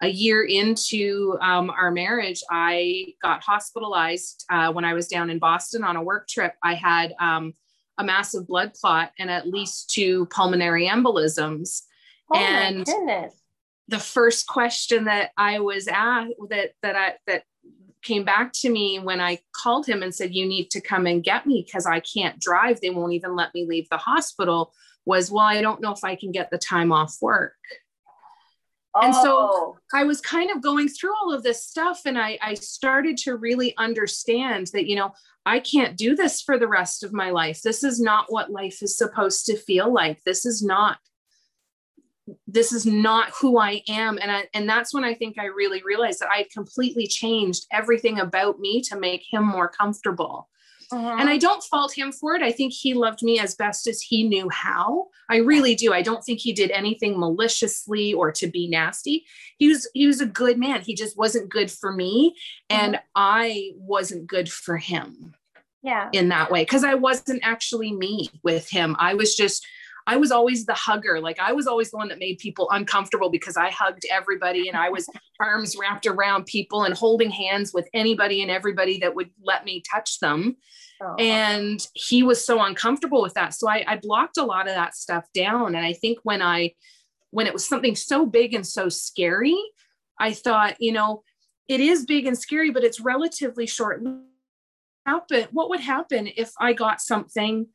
a 0.02 0.09
year 0.09 0.45
into 0.45 1.38
um, 1.41 1.71
our 1.71 1.91
marriage, 1.91 2.43
I 2.50 3.14
got 3.23 3.43
hospitalized 3.43 4.45
uh, 4.50 4.71
when 4.71 4.85
I 4.85 4.93
was 4.93 5.09
down 5.09 5.31
in 5.31 5.38
Boston 5.38 5.83
on 5.83 5.97
a 5.97 6.02
work 6.02 6.29
trip. 6.29 6.52
I 6.62 6.75
had 6.75 7.14
um, 7.19 7.55
a 7.97 8.05
massive 8.05 8.47
blood 8.47 8.73
clot 8.75 9.12
and 9.19 9.31
at 9.31 9.49
least 9.49 9.91
two 9.91 10.26
pulmonary 10.26 10.88
embolisms. 10.88 11.83
Oh 12.31 12.38
and 12.38 12.87
the 13.93 13.99
first 13.99 14.47
question 14.47 15.05
that 15.05 15.33
I 15.37 15.61
was 15.61 15.87
asked 15.87 16.33
that 16.49 16.71
that 16.83 16.97
I 16.97 17.15
that 17.27 17.45
came 18.03 18.25
back 18.25 18.53
to 18.53 18.71
me 18.71 18.99
when 18.99 19.21
I 19.21 19.39
called 19.63 19.87
him 19.87 20.03
and 20.03 20.15
said, 20.15 20.35
You 20.35 20.47
need 20.47 20.71
to 20.71 20.81
come 20.81 21.07
and 21.07 21.23
get 21.23 21.47
me 21.47 21.63
because 21.65 21.87
I 21.87 22.01
can't 22.01 22.41
drive. 22.41 22.81
They 22.81 22.91
won't 22.91 23.13
even 23.13 23.37
let 23.37 23.55
me 23.55 23.67
leave 23.67 23.89
the 23.91 23.99
hospital. 23.99 24.73
Was, 25.05 25.31
Well, 25.31 25.45
I 25.45 25.61
don't 25.61 25.83
know 25.83 25.93
if 25.93 26.03
I 26.03 26.17
can 26.17 26.33
get 26.33 26.51
the 26.51 26.59
time 26.59 26.91
off 26.91 27.17
work. 27.21 27.55
Oh. 28.95 29.01
And 29.03 29.15
so 29.15 29.37
oh. 29.37 29.79
I 29.95 30.05
was 30.05 30.21
kind 30.21 30.51
of 30.51 30.63
going 30.63 30.89
through 30.89 31.15
all 31.15 31.33
of 31.33 31.43
this 31.43 31.65
stuff 31.65 32.03
and 32.07 32.19
I, 32.19 32.39
I 32.43 32.55
started 32.55 33.17
to 33.19 33.37
really 33.37 33.75
understand 33.77 34.69
that, 34.73 34.87
you 34.87 34.97
know, 34.97 35.13
I 35.47 35.61
can't 35.61 35.97
do 35.97 36.15
this 36.15 36.41
for 36.41 36.59
the 36.59 36.69
rest 36.69 37.03
of 37.03 37.13
my 37.13 37.31
life. 37.31 37.63
This 37.63 37.85
is 37.85 38.01
not 38.01 38.27
what 38.31 38.51
life 38.51 38.83
is 38.83 38.97
supposed 38.97 39.47
to 39.47 39.57
feel 39.57 39.93
like. 39.93 40.23
This 40.25 40.47
is 40.47 40.63
not 40.63 40.99
this 42.47 42.73
is 42.73 42.87
not 42.87 43.33
who 43.41 43.59
I 43.59 43.83
am. 43.88 44.19
And 44.19 44.31
I, 44.31 44.45
and 44.55 44.69
that's 44.69 44.95
when 44.95 45.05
I 45.05 45.14
think 45.14 45.38
I 45.38 45.47
really 45.47 45.83
realized 45.85 46.21
that 46.21 46.31
I 46.31 46.38
had 46.38 46.50
completely 46.50 47.07
changed 47.07 47.67
everything 47.73 48.21
about 48.21 48.61
me 48.61 48.81
to 48.83 48.99
make 48.99 49.25
him 49.31 49.45
more 49.45 49.69
comfortable. 49.69 50.49
Uh-huh. 50.93 51.17
And 51.19 51.29
I 51.29 51.38
don't 51.38 51.62
fault 51.64 51.97
him 51.97 52.12
for 52.12 52.35
it. 52.35 52.43
I 52.43 52.52
think 52.52 52.73
he 52.73 52.93
loved 52.93 53.23
me 53.23 53.41
as 53.41 53.55
best 53.55 53.87
as 53.87 54.02
he 54.02 54.29
knew 54.29 54.49
how. 54.50 55.07
I 55.31 55.37
really 55.37 55.75
do. 55.75 55.95
I 55.95 56.02
don't 56.02 56.23
think 56.23 56.41
he 56.41 56.52
did 56.52 56.71
anything 56.71 57.19
maliciously 57.19 58.12
or 58.12 58.31
to 58.33 58.47
be 58.47 58.69
nasty. 58.69 59.25
He 59.57 59.69
was 59.69 59.88
he 59.95 60.07
was 60.07 60.21
a 60.21 60.26
good 60.26 60.59
man. 60.59 60.83
He 60.83 60.95
just 60.95 61.17
wasn't 61.17 61.49
good 61.49 61.71
for 61.71 61.93
me 61.93 62.37
and 62.69 62.97
uh-huh. 62.97 63.05
I 63.17 63.71
wasn't 63.76 64.26
good 64.26 64.52
for 64.52 64.76
him. 64.76 65.35
Yeah. 65.83 66.11
In 66.12 66.29
that 66.29 66.50
way 66.50 66.64
cuz 66.67 66.85
I 66.85 66.95
wasn't 66.95 67.41
actually 67.43 67.93
me 67.93 68.29
with 68.43 68.69
him. 68.69 68.95
I 68.99 69.14
was 69.14 69.35
just 69.35 69.67
I 70.06 70.16
was 70.16 70.32
always 70.32 70.66
the 70.66 70.75
hugger. 70.75 71.21
Like 71.21 71.38
I 71.38 71.52
was 71.52 71.66
always 71.66 71.90
the 71.90 71.97
one 71.97 72.09
that 72.09 72.18
made 72.18 72.38
people 72.38 72.68
uncomfortable 72.71 73.30
because 73.30 73.56
I 73.56 73.71
hugged 73.71 74.04
everybody 74.11 74.68
and 74.68 74.76
I 74.76 74.88
was 74.88 75.09
arms 75.40 75.76
wrapped 75.78 76.06
around 76.06 76.47
people 76.47 76.85
and 76.85 76.94
holding 76.94 77.30
hands 77.30 77.73
with 77.73 77.88
anybody 77.94 78.42
and 78.42 78.50
everybody 78.50 78.99
that 78.99 79.14
would 79.14 79.30
let 79.42 79.64
me 79.64 79.82
touch 79.90 80.18
them. 80.21 80.56
Oh. 81.00 81.14
And 81.18 81.85
he 81.94 82.23
was 82.23 82.44
so 82.44 82.62
uncomfortable 82.62 83.23
with 83.23 83.35
that. 83.35 83.54
So 83.54 83.68
I, 83.68 83.85
I 83.87 83.97
blocked 83.97 84.37
a 84.37 84.44
lot 84.44 84.68
of 84.68 84.75
that 84.75 84.94
stuff 84.94 85.25
down. 85.35 85.75
And 85.75 85.85
I 85.85 85.92
think 85.92 86.18
when 86.23 86.42
I, 86.42 86.75
when 87.30 87.47
it 87.47 87.52
was 87.52 87.66
something 87.66 87.97
so 87.97 88.26
big 88.26 88.54
and 88.54 88.66
so 88.66 88.88
scary, 88.88 89.56
I 90.18 90.32
thought, 90.32 90.76
you 90.80 90.92
know, 90.92 91.23
it 91.68 91.80
is 91.80 92.04
big 92.04 92.26
and 92.26 92.38
scary, 92.38 92.71
but 92.71 92.85
it's 92.85 93.00
relatively 93.00 93.66
short. 93.66 94.02
Happen. 95.06 95.49
What 95.50 95.71
would 95.71 95.80
happen 95.80 96.28
if 96.37 96.52
I 96.61 96.73
got 96.73 97.00
something? 97.00 97.66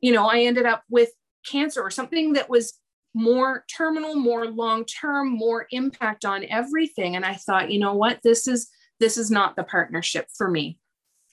You 0.00 0.12
know, 0.12 0.28
I 0.28 0.40
ended 0.40 0.66
up 0.66 0.82
with 0.88 1.10
cancer 1.50 1.82
or 1.82 1.90
something 1.90 2.34
that 2.34 2.50
was 2.50 2.74
more 3.14 3.64
terminal, 3.74 4.14
more 4.14 4.46
long 4.46 4.84
term, 4.84 5.30
more 5.30 5.66
impact 5.70 6.24
on 6.24 6.44
everything. 6.50 7.16
And 7.16 7.24
I 7.24 7.34
thought, 7.34 7.70
you 7.70 7.80
know 7.80 7.94
what, 7.94 8.20
this 8.22 8.46
is 8.46 8.68
this 9.00 9.16
is 9.18 9.30
not 9.30 9.56
the 9.56 9.64
partnership 9.64 10.26
for 10.36 10.50
me 10.50 10.78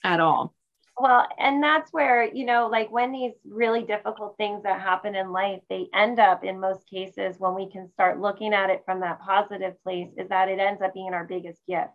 at 0.02 0.20
all. 0.20 0.54
Well, 0.96 1.26
and 1.38 1.62
that's 1.62 1.92
where, 1.92 2.32
you 2.32 2.46
know, 2.46 2.68
like 2.70 2.90
when 2.92 3.10
these 3.10 3.32
really 3.44 3.82
difficult 3.82 4.36
things 4.36 4.62
that 4.62 4.80
happen 4.80 5.16
in 5.16 5.32
life, 5.32 5.60
they 5.68 5.88
end 5.92 6.20
up 6.20 6.44
in 6.44 6.60
most 6.60 6.88
cases 6.88 7.36
when 7.38 7.54
we 7.54 7.68
can 7.68 7.90
start 7.90 8.20
looking 8.20 8.54
at 8.54 8.70
it 8.70 8.82
from 8.84 9.00
that 9.00 9.20
positive 9.20 9.74
place, 9.82 10.08
is 10.16 10.28
that 10.28 10.48
it 10.48 10.60
ends 10.60 10.80
up 10.82 10.94
being 10.94 11.12
our 11.12 11.24
biggest 11.24 11.60
gift 11.66 11.90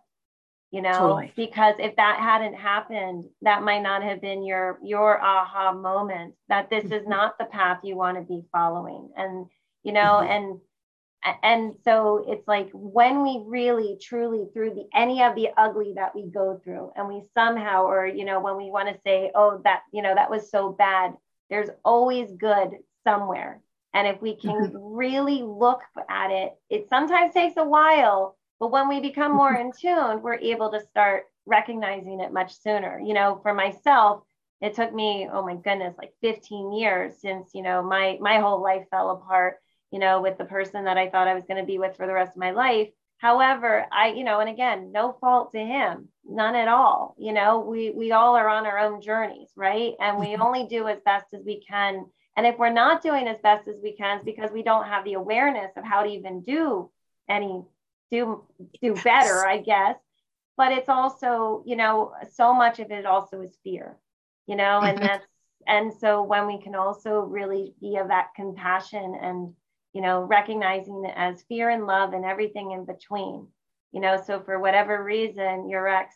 you 0.70 0.82
know 0.82 0.92
totally. 0.92 1.32
because 1.36 1.74
if 1.78 1.96
that 1.96 2.18
hadn't 2.18 2.54
happened 2.54 3.24
that 3.42 3.62
might 3.62 3.82
not 3.82 4.02
have 4.02 4.20
been 4.20 4.44
your 4.44 4.78
your 4.82 5.20
aha 5.20 5.72
moment 5.72 6.34
that 6.48 6.70
this 6.70 6.84
is 6.84 7.02
mm-hmm. 7.02 7.10
not 7.10 7.38
the 7.38 7.44
path 7.46 7.80
you 7.82 7.96
want 7.96 8.16
to 8.16 8.22
be 8.22 8.42
following 8.52 9.10
and 9.16 9.46
you 9.82 9.92
know 9.92 10.20
mm-hmm. 10.22 10.30
and 10.30 10.60
and 11.42 11.74
so 11.84 12.24
it's 12.28 12.46
like 12.48 12.70
when 12.72 13.22
we 13.22 13.42
really 13.46 13.98
truly 14.00 14.46
through 14.54 14.70
the 14.70 14.84
any 14.94 15.22
of 15.22 15.34
the 15.34 15.48
ugly 15.56 15.92
that 15.96 16.14
we 16.14 16.26
go 16.26 16.58
through 16.64 16.90
and 16.96 17.06
we 17.08 17.22
somehow 17.34 17.84
or 17.84 18.06
you 18.06 18.24
know 18.24 18.40
when 18.40 18.56
we 18.56 18.70
want 18.70 18.88
to 18.88 19.00
say 19.02 19.30
oh 19.34 19.60
that 19.64 19.82
you 19.92 20.02
know 20.02 20.14
that 20.14 20.30
was 20.30 20.50
so 20.50 20.70
bad 20.70 21.12
there's 21.50 21.68
always 21.84 22.32
good 22.32 22.70
somewhere 23.04 23.60
and 23.92 24.06
if 24.06 24.22
we 24.22 24.36
can 24.36 24.66
mm-hmm. 24.66 24.76
really 24.78 25.42
look 25.42 25.80
at 26.08 26.30
it 26.30 26.52
it 26.70 26.88
sometimes 26.88 27.34
takes 27.34 27.56
a 27.56 27.64
while 27.64 28.36
but 28.60 28.70
when 28.70 28.88
we 28.88 29.00
become 29.00 29.34
more 29.34 29.54
in 29.60 29.72
tune 29.72 30.22
we're 30.22 30.34
able 30.34 30.70
to 30.70 30.80
start 30.80 31.24
recognizing 31.46 32.20
it 32.20 32.32
much 32.32 32.54
sooner 32.56 33.00
you 33.00 33.14
know 33.14 33.40
for 33.42 33.52
myself 33.52 34.22
it 34.60 34.74
took 34.74 34.92
me 34.94 35.28
oh 35.32 35.44
my 35.44 35.56
goodness 35.56 35.94
like 35.98 36.12
15 36.20 36.72
years 36.72 37.14
since 37.20 37.50
you 37.54 37.62
know 37.62 37.82
my 37.82 38.18
my 38.20 38.38
whole 38.38 38.62
life 38.62 38.84
fell 38.90 39.10
apart 39.10 39.56
you 39.90 39.98
know, 39.98 40.20
with 40.20 40.38
the 40.38 40.44
person 40.44 40.84
that 40.84 40.96
I 40.96 41.08
thought 41.08 41.28
I 41.28 41.34
was 41.34 41.44
going 41.44 41.60
to 41.60 41.66
be 41.66 41.78
with 41.78 41.96
for 41.96 42.06
the 42.06 42.12
rest 42.12 42.32
of 42.32 42.40
my 42.40 42.52
life. 42.52 42.88
However, 43.18 43.86
I, 43.92 44.08
you 44.08 44.24
know, 44.24 44.40
and 44.40 44.48
again, 44.48 44.92
no 44.92 45.12
fault 45.20 45.52
to 45.52 45.58
him, 45.58 46.08
none 46.24 46.54
at 46.54 46.68
all. 46.68 47.14
You 47.18 47.32
know, 47.32 47.60
we 47.60 47.90
we 47.90 48.12
all 48.12 48.34
are 48.36 48.48
on 48.48 48.66
our 48.66 48.78
own 48.78 49.02
journeys, 49.02 49.50
right? 49.56 49.92
And 50.00 50.18
we 50.18 50.28
mm-hmm. 50.28 50.42
only 50.42 50.66
do 50.66 50.88
as 50.88 51.00
best 51.04 51.26
as 51.34 51.44
we 51.44 51.60
can. 51.60 52.06
And 52.36 52.46
if 52.46 52.56
we're 52.58 52.72
not 52.72 53.02
doing 53.02 53.28
as 53.28 53.36
best 53.42 53.68
as 53.68 53.76
we 53.82 53.92
can, 53.92 54.16
it's 54.16 54.24
because 54.24 54.50
we 54.50 54.62
don't 54.62 54.86
have 54.86 55.04
the 55.04 55.14
awareness 55.14 55.72
of 55.76 55.84
how 55.84 56.02
to 56.02 56.08
even 56.08 56.40
do 56.40 56.90
any 57.28 57.62
do 58.10 58.44
do 58.82 58.94
better, 58.94 59.46
I 59.46 59.58
guess. 59.58 59.96
But 60.56 60.72
it's 60.72 60.88
also, 60.88 61.62
you 61.66 61.76
know, 61.76 62.12
so 62.32 62.52
much 62.52 62.80
of 62.80 62.90
it 62.90 63.06
also 63.06 63.40
is 63.40 63.56
fear, 63.64 63.96
you 64.46 64.56
know, 64.56 64.80
and 64.80 64.98
mm-hmm. 64.98 65.06
that's 65.06 65.26
and 65.66 65.92
so 65.92 66.22
when 66.22 66.46
we 66.46 66.60
can 66.60 66.74
also 66.74 67.20
really 67.20 67.74
be 67.80 67.96
of 67.96 68.08
that 68.08 68.28
compassion 68.34 69.16
and 69.20 69.54
you 69.92 70.02
know, 70.02 70.22
recognizing 70.22 71.04
it 71.04 71.14
as 71.16 71.42
fear 71.48 71.70
and 71.70 71.86
love 71.86 72.12
and 72.12 72.24
everything 72.24 72.70
in 72.72 72.84
between. 72.84 73.46
You 73.92 74.00
know, 74.00 74.22
so 74.24 74.40
for 74.40 74.60
whatever 74.60 75.02
reason, 75.02 75.68
your 75.68 75.88
ex 75.88 76.14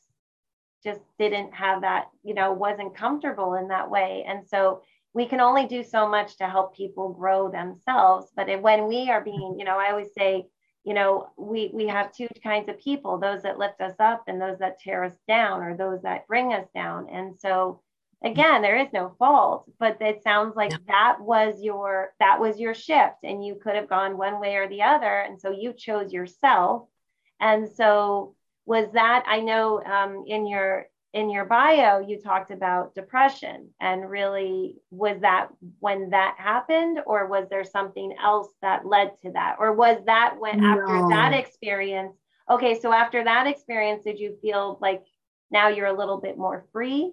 just 0.84 1.00
didn't 1.18 1.52
have 1.54 1.80
that, 1.80 2.06
you 2.22 2.34
know, 2.34 2.52
wasn't 2.52 2.96
comfortable 2.96 3.54
in 3.54 3.68
that 3.68 3.90
way. 3.90 4.24
And 4.28 4.46
so 4.46 4.82
we 5.12 5.26
can 5.26 5.40
only 5.40 5.66
do 5.66 5.82
so 5.82 6.08
much 6.08 6.36
to 6.36 6.48
help 6.48 6.76
people 6.76 7.12
grow 7.12 7.50
themselves. 7.50 8.30
But 8.36 8.62
when 8.62 8.86
we 8.86 9.10
are 9.10 9.24
being, 9.24 9.56
you 9.58 9.64
know, 9.64 9.78
I 9.78 9.90
always 9.90 10.12
say, 10.16 10.46
you 10.84 10.94
know, 10.94 11.30
we 11.36 11.70
we 11.72 11.86
have 11.88 12.12
two 12.12 12.28
kinds 12.42 12.68
of 12.68 12.78
people, 12.78 13.18
those 13.18 13.42
that 13.42 13.58
lift 13.58 13.80
us 13.80 13.94
up 13.98 14.24
and 14.28 14.40
those 14.40 14.58
that 14.58 14.78
tear 14.80 15.04
us 15.04 15.14
down 15.26 15.62
or 15.62 15.76
those 15.76 16.02
that 16.02 16.26
bring 16.26 16.52
us 16.52 16.66
down. 16.74 17.08
And 17.10 17.38
so 17.38 17.80
again 18.24 18.62
there 18.62 18.78
is 18.78 18.88
no 18.90 19.14
fault 19.18 19.70
but 19.78 20.00
it 20.00 20.22
sounds 20.22 20.56
like 20.56 20.70
that 20.86 21.16
was 21.20 21.60
your 21.60 22.14
that 22.20 22.40
was 22.40 22.58
your 22.58 22.72
shift 22.72 23.16
and 23.22 23.44
you 23.44 23.54
could 23.56 23.74
have 23.74 23.88
gone 23.88 24.16
one 24.16 24.40
way 24.40 24.56
or 24.56 24.68
the 24.68 24.82
other. 24.82 25.20
And 25.20 25.40
so 25.40 25.50
you 25.50 25.72
chose 25.72 26.12
yourself. 26.12 26.86
And 27.40 27.68
so 27.68 28.34
was 28.66 28.86
that 28.92 29.24
i 29.26 29.40
know 29.40 29.82
um, 29.84 30.24
in 30.26 30.46
your 30.46 30.86
in 31.14 31.30
your 31.30 31.44
bio 31.46 32.00
you 32.00 32.20
talked 32.20 32.50
about 32.50 32.94
depression 32.94 33.70
and 33.80 34.10
really 34.10 34.76
was 34.90 35.16
that 35.20 35.48
when 35.78 36.10
that 36.10 36.34
happened 36.38 36.98
or 37.06 37.26
was 37.26 37.46
there 37.48 37.64
something 37.64 38.14
else 38.22 38.48
that 38.60 38.84
led 38.84 39.12
to 39.22 39.30
that 39.32 39.56
or 39.58 39.72
was 39.72 39.96
that 40.06 40.34
when 40.38 40.60
no. 40.60 40.68
after 40.68 41.08
that 41.08 41.32
experience 41.32 42.14
okay 42.50 42.78
so 42.78 42.92
after 42.92 43.24
that 43.24 43.46
experience 43.46 44.04
did 44.04 44.18
you 44.18 44.36
feel 44.42 44.78
like 44.82 45.02
now 45.50 45.68
you're 45.68 45.86
a 45.86 45.96
little 45.96 46.20
bit 46.20 46.36
more 46.36 46.66
free 46.72 47.12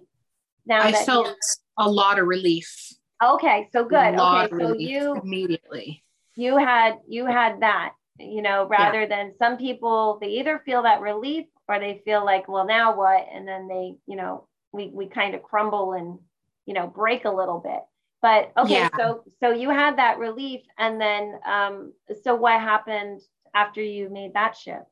now 0.66 0.82
I 0.82 0.92
felt 0.92 1.34
a 1.78 1.90
lot 1.90 2.18
of 2.18 2.26
relief. 2.26 2.92
Okay, 3.22 3.68
so 3.72 3.84
good. 3.84 4.14
Okay, 4.14 4.48
so 4.58 4.74
you 4.74 5.20
immediately 5.22 6.04
you 6.34 6.56
had 6.56 6.94
you 7.08 7.26
had 7.26 7.60
that, 7.60 7.92
you 8.18 8.42
know, 8.42 8.66
rather 8.66 9.02
yeah. 9.02 9.08
than 9.08 9.34
some 9.38 9.56
people 9.56 10.18
they 10.20 10.28
either 10.28 10.62
feel 10.64 10.82
that 10.82 11.00
relief 11.00 11.46
or 11.68 11.78
they 11.78 12.02
feel 12.04 12.24
like, 12.24 12.48
well, 12.48 12.66
now 12.66 12.96
what? 12.96 13.26
And 13.32 13.46
then 13.46 13.68
they, 13.68 13.94
you 14.06 14.16
know, 14.16 14.48
we 14.72 14.90
we 14.92 15.06
kind 15.06 15.34
of 15.34 15.42
crumble 15.42 15.92
and 15.92 16.18
you 16.66 16.74
know 16.74 16.86
break 16.86 17.24
a 17.24 17.30
little 17.30 17.60
bit. 17.60 17.80
But 18.20 18.52
okay, 18.56 18.74
yeah. 18.74 18.88
so 18.96 19.24
so 19.40 19.50
you 19.50 19.70
had 19.70 19.98
that 19.98 20.18
relief, 20.18 20.62
and 20.78 21.00
then 21.00 21.38
um, 21.46 21.92
so 22.22 22.34
what 22.34 22.60
happened 22.60 23.20
after 23.54 23.82
you 23.82 24.08
made 24.10 24.34
that 24.34 24.56
shift? 24.56 24.86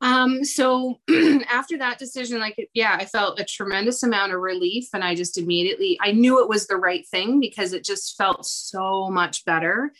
Um, 0.00 0.44
so 0.44 1.00
after 1.50 1.78
that 1.78 1.98
decision, 1.98 2.38
like, 2.38 2.68
yeah, 2.74 2.96
I 2.98 3.06
felt 3.06 3.40
a 3.40 3.44
tremendous 3.44 4.02
amount 4.02 4.32
of 4.32 4.40
relief. 4.40 4.88
And 4.92 5.02
I 5.02 5.14
just 5.14 5.38
immediately, 5.38 5.98
I 6.02 6.12
knew 6.12 6.42
it 6.42 6.48
was 6.48 6.66
the 6.66 6.76
right 6.76 7.06
thing 7.06 7.40
because 7.40 7.72
it 7.72 7.84
just 7.84 8.16
felt 8.16 8.44
so 8.46 9.08
much 9.08 9.44
better. 9.44 9.92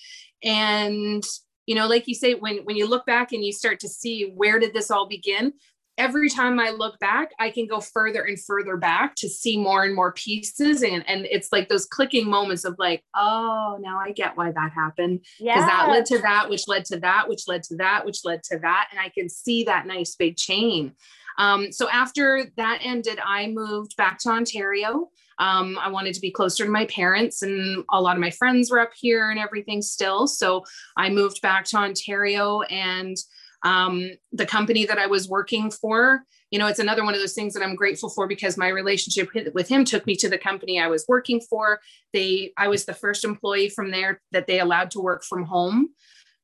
And, 0.42 1.24
you 1.66 1.74
know, 1.74 1.86
like 1.86 2.06
you 2.06 2.14
say, 2.14 2.34
when, 2.34 2.58
when 2.64 2.76
you 2.76 2.86
look 2.86 3.06
back 3.06 3.32
and 3.32 3.44
you 3.44 3.52
start 3.52 3.80
to 3.80 3.88
see 3.88 4.32
where 4.34 4.58
did 4.58 4.74
this 4.74 4.90
all 4.90 5.08
begin, 5.08 5.54
every 5.98 6.28
time 6.28 6.60
I 6.60 6.70
look 6.70 6.98
back, 6.98 7.30
I 7.38 7.50
can 7.50 7.66
go 7.66 7.80
further 7.80 8.22
and 8.22 8.38
further 8.42 8.76
back 8.76 9.14
to 9.16 9.28
see 9.28 9.56
more 9.56 9.84
and 9.84 9.94
more 9.94 10.12
pieces. 10.12 10.82
And, 10.82 11.08
and 11.08 11.26
it's 11.30 11.50
like 11.52 11.68
those 11.68 11.86
clicking 11.86 12.28
moments 12.28 12.64
of 12.64 12.76
like, 12.78 13.02
oh, 13.14 13.78
now 13.80 13.98
I 13.98 14.12
get 14.12 14.36
why 14.36 14.52
that 14.52 14.72
happened. 14.72 15.20
Because 15.38 15.56
yes. 15.56 15.66
that 15.66 15.88
led 15.88 16.06
to 16.06 16.18
that, 16.18 16.50
which 16.50 16.68
led 16.68 16.84
to 16.86 17.00
that, 17.00 17.28
which 17.28 17.42
led 17.48 17.62
to 17.64 17.76
that, 17.76 18.04
which 18.04 18.24
led 18.24 18.42
to 18.44 18.58
that. 18.58 18.88
And 18.90 19.00
I 19.00 19.08
can 19.08 19.28
see 19.28 19.64
that 19.64 19.86
nice 19.86 20.14
big 20.14 20.36
chain. 20.36 20.92
Um, 21.38 21.72
so 21.72 21.88
after 21.90 22.46
that 22.56 22.80
ended, 22.82 23.18
I 23.24 23.48
moved 23.48 23.96
back 23.96 24.18
to 24.20 24.30
Ontario. 24.30 25.10
Um, 25.38 25.78
I 25.78 25.90
wanted 25.90 26.14
to 26.14 26.20
be 26.20 26.30
closer 26.30 26.64
to 26.64 26.70
my 26.70 26.86
parents, 26.86 27.42
and 27.42 27.84
a 27.92 28.00
lot 28.00 28.16
of 28.16 28.22
my 28.22 28.30
friends 28.30 28.70
were 28.70 28.80
up 28.80 28.92
here 28.98 29.30
and 29.30 29.38
everything 29.38 29.82
still. 29.82 30.26
So 30.26 30.64
I 30.96 31.10
moved 31.10 31.42
back 31.42 31.66
to 31.66 31.76
Ontario 31.76 32.62
and 32.62 33.16
um, 33.62 34.10
the 34.32 34.46
company 34.46 34.84
that 34.86 34.98
I 34.98 35.06
was 35.06 35.28
working 35.28 35.70
for, 35.70 36.22
you 36.50 36.58
know, 36.58 36.66
it's 36.66 36.78
another 36.78 37.04
one 37.04 37.14
of 37.14 37.20
those 37.20 37.32
things 37.32 37.54
that 37.54 37.62
I'm 37.62 37.74
grateful 37.74 38.08
for 38.08 38.26
because 38.26 38.56
my 38.56 38.68
relationship 38.68 39.30
with 39.54 39.68
him 39.68 39.84
took 39.84 40.06
me 40.06 40.14
to 40.16 40.28
the 40.28 40.38
company 40.38 40.80
I 40.80 40.86
was 40.86 41.04
working 41.08 41.40
for. 41.40 41.80
They, 42.12 42.52
I 42.56 42.68
was 42.68 42.84
the 42.84 42.94
first 42.94 43.24
employee 43.24 43.68
from 43.68 43.90
there 43.90 44.20
that 44.32 44.46
they 44.46 44.60
allowed 44.60 44.90
to 44.92 45.00
work 45.00 45.24
from 45.24 45.44
home. 45.44 45.88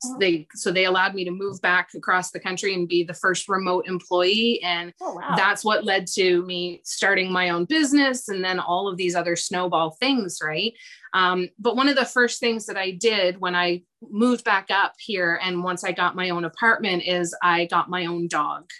So 0.03 0.17
they 0.19 0.49
so 0.55 0.73
they 0.73 0.85
allowed 0.85 1.15
me 1.15 1.25
to 1.25 1.31
move 1.31 1.61
back 1.61 1.91
across 1.95 2.31
the 2.31 2.41
country 2.41 2.75
and 2.75 2.89
be 2.89 3.05
the 3.05 3.15
first 3.15 3.49
remote 3.49 3.87
employee 3.87 4.61
and 4.63 4.93
oh, 5.01 5.15
wow. 5.15 5.35
that's 5.37 5.65
what 5.65 5.85
led 5.85 6.07
to 6.15 6.45
me 6.45 6.81
starting 6.85 7.31
my 7.31 7.51
own 7.51 7.67
business 7.67 8.29
and 8.29 8.43
then 8.43 8.59
all 8.59 8.89
of 8.89 8.97
these 8.97 9.15
other 9.15 9.37
snowball 9.37 9.93
things 9.93 10.41
right? 10.43 10.73
Um, 11.15 11.51
but 11.59 11.77
one 11.77 11.89
of 11.89 11.97
the 11.97 12.05
first 12.05 12.41
things 12.41 12.67
that 12.67 12.77
i 12.77 12.91
did 12.91 13.39
when 13.39 13.55
i 13.55 13.83
moved 14.01 14.45
back 14.45 14.71
up 14.71 14.95
here 14.99 15.39
and 15.43 15.63
once 15.63 15.85
i 15.85 15.93
got 15.93 16.17
my 16.17 16.31
own 16.31 16.45
apartment 16.45 17.03
is 17.05 17.37
i 17.43 17.67
got 17.67 17.91
my 17.91 18.07
own 18.07 18.29
dog 18.29 18.71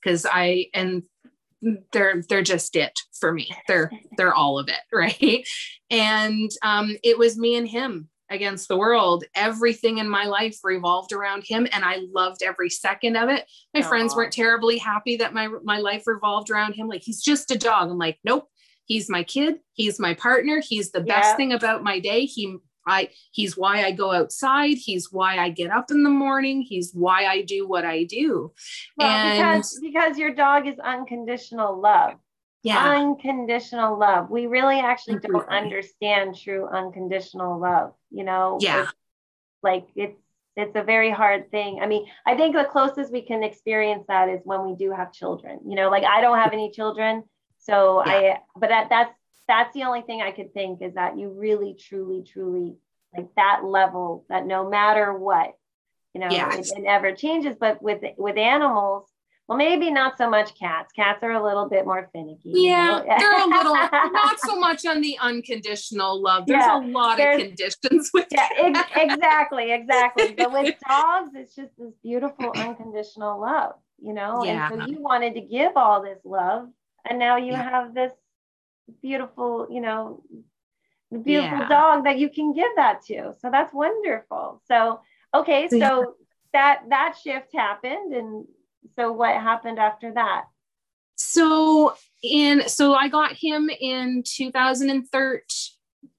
because 0.00 0.24
i 0.30 0.66
and 0.74 1.02
they're 1.92 2.22
they're 2.28 2.42
just 2.42 2.76
it 2.76 2.98
for 3.18 3.32
me. 3.32 3.50
They're 3.68 3.90
they're 4.16 4.34
all 4.34 4.58
of 4.58 4.68
it 4.68 4.80
right? 4.92 5.46
And 5.90 6.50
um, 6.62 6.96
it 7.02 7.18
was 7.18 7.38
me 7.38 7.56
and 7.56 7.68
him 7.68 8.08
against 8.32 8.68
the 8.68 8.76
world. 8.76 9.24
Everything 9.34 9.98
in 9.98 10.08
my 10.08 10.24
life 10.24 10.58
revolved 10.64 11.12
around 11.12 11.44
him 11.44 11.66
and 11.72 11.84
I 11.84 12.00
loved 12.12 12.42
every 12.42 12.70
second 12.70 13.16
of 13.16 13.28
it. 13.28 13.46
My 13.74 13.80
Aww. 13.80 13.88
friends 13.88 14.14
weren't 14.14 14.32
terribly 14.32 14.78
happy 14.78 15.16
that 15.16 15.34
my 15.34 15.48
my 15.62 15.78
life 15.78 16.06
revolved 16.06 16.50
around 16.50 16.74
him 16.74 16.88
like 16.88 17.02
he's 17.02 17.22
just 17.22 17.50
a 17.50 17.58
dog. 17.58 17.90
I'm 17.90 17.98
like, 17.98 18.18
nope. 18.24 18.48
He's 18.86 19.08
my 19.08 19.22
kid, 19.22 19.60
he's 19.74 20.00
my 20.00 20.12
partner, 20.14 20.60
he's 20.60 20.90
the 20.90 21.02
yeah. 21.06 21.20
best 21.20 21.36
thing 21.36 21.52
about 21.52 21.84
my 21.84 22.00
day. 22.00 22.24
He 22.24 22.58
I 22.86 23.10
he's 23.30 23.56
why 23.56 23.84
I 23.84 23.92
go 23.92 24.12
outside, 24.12 24.76
he's 24.76 25.12
why 25.12 25.38
I 25.38 25.50
get 25.50 25.70
up 25.70 25.90
in 25.90 26.02
the 26.02 26.10
morning, 26.10 26.62
he's 26.62 26.92
why 26.92 27.26
I 27.26 27.42
do 27.42 27.66
what 27.66 27.84
I 27.84 28.04
do. 28.04 28.52
Well, 28.96 29.08
and 29.08 29.38
because 29.38 29.78
because 29.80 30.18
your 30.18 30.34
dog 30.34 30.66
is 30.66 30.78
unconditional 30.80 31.80
love 31.80 32.14
yeah. 32.62 32.90
unconditional 32.90 33.98
love. 33.98 34.30
We 34.30 34.46
really 34.46 34.78
actually 34.78 35.18
don't 35.18 35.48
understand 35.48 36.36
true 36.36 36.68
unconditional 36.68 37.58
love, 37.58 37.94
you 38.10 38.24
know? 38.24 38.58
Yeah. 38.60 38.82
It's, 38.82 38.92
like 39.62 39.86
it's 39.94 40.18
it's 40.54 40.76
a 40.76 40.82
very 40.82 41.10
hard 41.10 41.50
thing. 41.50 41.80
I 41.80 41.86
mean, 41.86 42.06
I 42.26 42.36
think 42.36 42.54
the 42.54 42.64
closest 42.64 43.12
we 43.12 43.22
can 43.22 43.42
experience 43.42 44.04
that 44.08 44.28
is 44.28 44.40
when 44.44 44.66
we 44.66 44.74
do 44.74 44.90
have 44.90 45.12
children. 45.12 45.60
You 45.66 45.76
know, 45.76 45.88
like 45.88 46.04
I 46.04 46.20
don't 46.20 46.38
have 46.38 46.52
any 46.52 46.70
children, 46.70 47.24
so 47.58 48.02
yeah. 48.04 48.12
I 48.12 48.38
but 48.56 48.68
that 48.68 48.88
that's 48.90 49.14
that's 49.48 49.72
the 49.74 49.84
only 49.84 50.02
thing 50.02 50.20
I 50.20 50.32
could 50.32 50.52
think 50.52 50.82
is 50.82 50.94
that 50.94 51.18
you 51.18 51.30
really 51.30 51.74
truly 51.74 52.22
truly 52.22 52.76
like 53.16 53.28
that 53.36 53.64
level 53.64 54.24
that 54.28 54.46
no 54.46 54.68
matter 54.68 55.14
what, 55.14 55.52
you 56.14 56.20
know, 56.20 56.28
yeah. 56.30 56.54
it, 56.54 56.70
it 56.76 56.82
never 56.82 57.12
changes, 57.14 57.56
but 57.58 57.82
with 57.82 58.02
with 58.18 58.36
animals 58.36 59.08
well, 59.52 59.58
maybe 59.58 59.90
not 59.90 60.16
so 60.16 60.30
much 60.30 60.54
cats. 60.54 60.92
Cats 60.92 61.22
are 61.22 61.32
a 61.32 61.42
little 61.42 61.68
bit 61.68 61.84
more 61.84 62.08
finicky. 62.12 62.52
Yeah, 62.54 63.02
they're 63.06 63.44
a 63.44 63.46
little 63.58 63.74
not 63.74 64.40
so 64.40 64.58
much 64.58 64.86
on 64.86 65.02
the 65.02 65.18
unconditional 65.20 66.22
love. 66.22 66.46
There's 66.46 66.64
yeah, 66.64 66.78
a 66.78 66.84
lot 66.86 67.20
of 67.20 67.38
conditions 67.38 68.10
with 68.14 68.28
yeah, 68.30 68.48
ex- 68.56 68.90
exactly, 68.96 69.72
exactly. 69.72 70.34
But 70.36 70.52
with 70.52 70.74
dogs, 70.88 71.32
it's 71.34 71.54
just 71.54 71.70
this 71.76 71.92
beautiful 72.02 72.52
unconditional 72.56 73.40
love, 73.40 73.74
you 73.98 74.14
know. 74.14 74.42
Yeah. 74.42 74.70
And 74.72 74.82
so 74.82 74.88
you 74.88 75.02
wanted 75.02 75.34
to 75.34 75.42
give 75.42 75.72
all 75.76 76.02
this 76.02 76.20
love, 76.24 76.68
and 77.08 77.18
now 77.18 77.36
you 77.36 77.52
yeah. 77.52 77.62
have 77.62 77.94
this 77.94 78.12
beautiful, 79.02 79.66
you 79.70 79.82
know, 79.82 80.22
beautiful 81.10 81.58
yeah. 81.58 81.68
dog 81.68 82.04
that 82.04 82.18
you 82.18 82.30
can 82.30 82.54
give 82.54 82.70
that 82.76 83.04
to. 83.06 83.34
So 83.40 83.50
that's 83.50 83.74
wonderful. 83.74 84.62
So 84.66 85.00
okay, 85.34 85.68
so 85.68 86.14
that 86.54 86.84
that 86.88 87.16
shift 87.22 87.54
happened 87.54 88.14
and 88.14 88.46
so 88.96 89.12
what 89.12 89.34
happened 89.34 89.78
after 89.78 90.12
that? 90.14 90.44
So 91.16 91.94
in 92.22 92.68
so 92.68 92.94
i 92.94 93.08
got 93.08 93.32
him 93.32 93.68
in 93.68 94.22
2013 94.24 95.40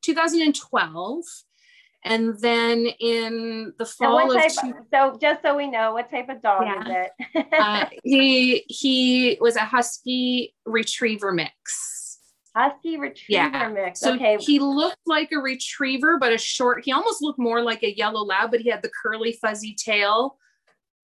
2012 0.02 1.24
and 2.06 2.38
then 2.40 2.86
in 3.00 3.74
the 3.78 3.86
fall 3.86 4.30
of, 4.30 4.38
type, 4.38 4.52
two, 4.62 4.74
so 4.94 5.18
just 5.22 5.42
so 5.42 5.56
we 5.56 5.68
know 5.68 5.94
what 5.94 6.12
type 6.12 6.28
of 6.28 6.42
dog 6.42 6.64
yeah. 6.66 6.82
is 6.82 7.10
it? 7.34 7.46
Uh, 7.54 7.86
he 8.04 8.66
he 8.68 9.38
was 9.40 9.56
a 9.56 9.62
husky 9.62 10.54
retriever 10.66 11.32
mix. 11.32 12.20
Husky 12.56 12.98
retriever 12.98 13.50
yeah. 13.50 13.70
mix 13.70 14.02
so 14.02 14.14
okay. 14.16 14.38
he 14.40 14.60
looked 14.60 15.00
like 15.06 15.32
a 15.32 15.40
retriever 15.40 16.18
but 16.20 16.34
a 16.34 16.38
short 16.38 16.84
he 16.84 16.92
almost 16.92 17.22
looked 17.22 17.40
more 17.40 17.62
like 17.62 17.82
a 17.84 17.96
yellow 17.96 18.24
lab 18.24 18.52
but 18.52 18.60
he 18.60 18.70
had 18.70 18.84
the 18.84 18.92
curly 19.02 19.32
fuzzy 19.42 19.74
tail 19.74 20.38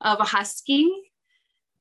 of 0.01 0.19
a 0.19 0.25
husky 0.25 1.08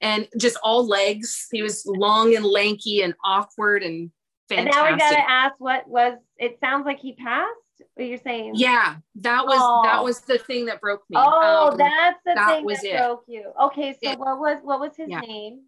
and 0.00 0.28
just 0.38 0.56
all 0.62 0.86
legs 0.86 1.46
he 1.50 1.62
was 1.62 1.84
long 1.86 2.34
and 2.36 2.44
lanky 2.44 3.02
and 3.02 3.14
awkward 3.24 3.82
and 3.82 4.10
fantastic. 4.48 4.74
and 4.74 4.86
now 4.86 4.92
we 4.92 4.98
gotta 4.98 5.30
ask 5.30 5.54
what 5.58 5.88
was 5.88 6.14
it 6.38 6.58
sounds 6.60 6.86
like 6.86 7.00
he 7.00 7.14
passed 7.14 7.52
what 7.94 8.06
you're 8.06 8.18
saying? 8.18 8.52
Yeah, 8.54 8.96
that 9.16 9.44
was 9.44 9.58
oh. 9.60 9.82
that 9.84 10.02
was 10.02 10.20
the 10.20 10.38
thing 10.38 10.66
that 10.66 10.80
broke 10.80 11.02
me. 11.10 11.16
Oh, 11.18 11.70
um, 11.70 11.78
that's 11.78 12.20
the 12.24 12.34
that 12.34 12.48
thing 12.48 12.64
was 12.64 12.80
that 12.80 12.94
it. 12.94 12.98
broke 12.98 13.24
you. 13.26 13.52
Okay, 13.64 13.92
so 13.92 14.12
it, 14.12 14.18
what 14.18 14.38
was 14.38 14.58
what 14.62 14.80
was 14.80 14.96
his 14.96 15.08
yeah. 15.08 15.20
name? 15.20 15.62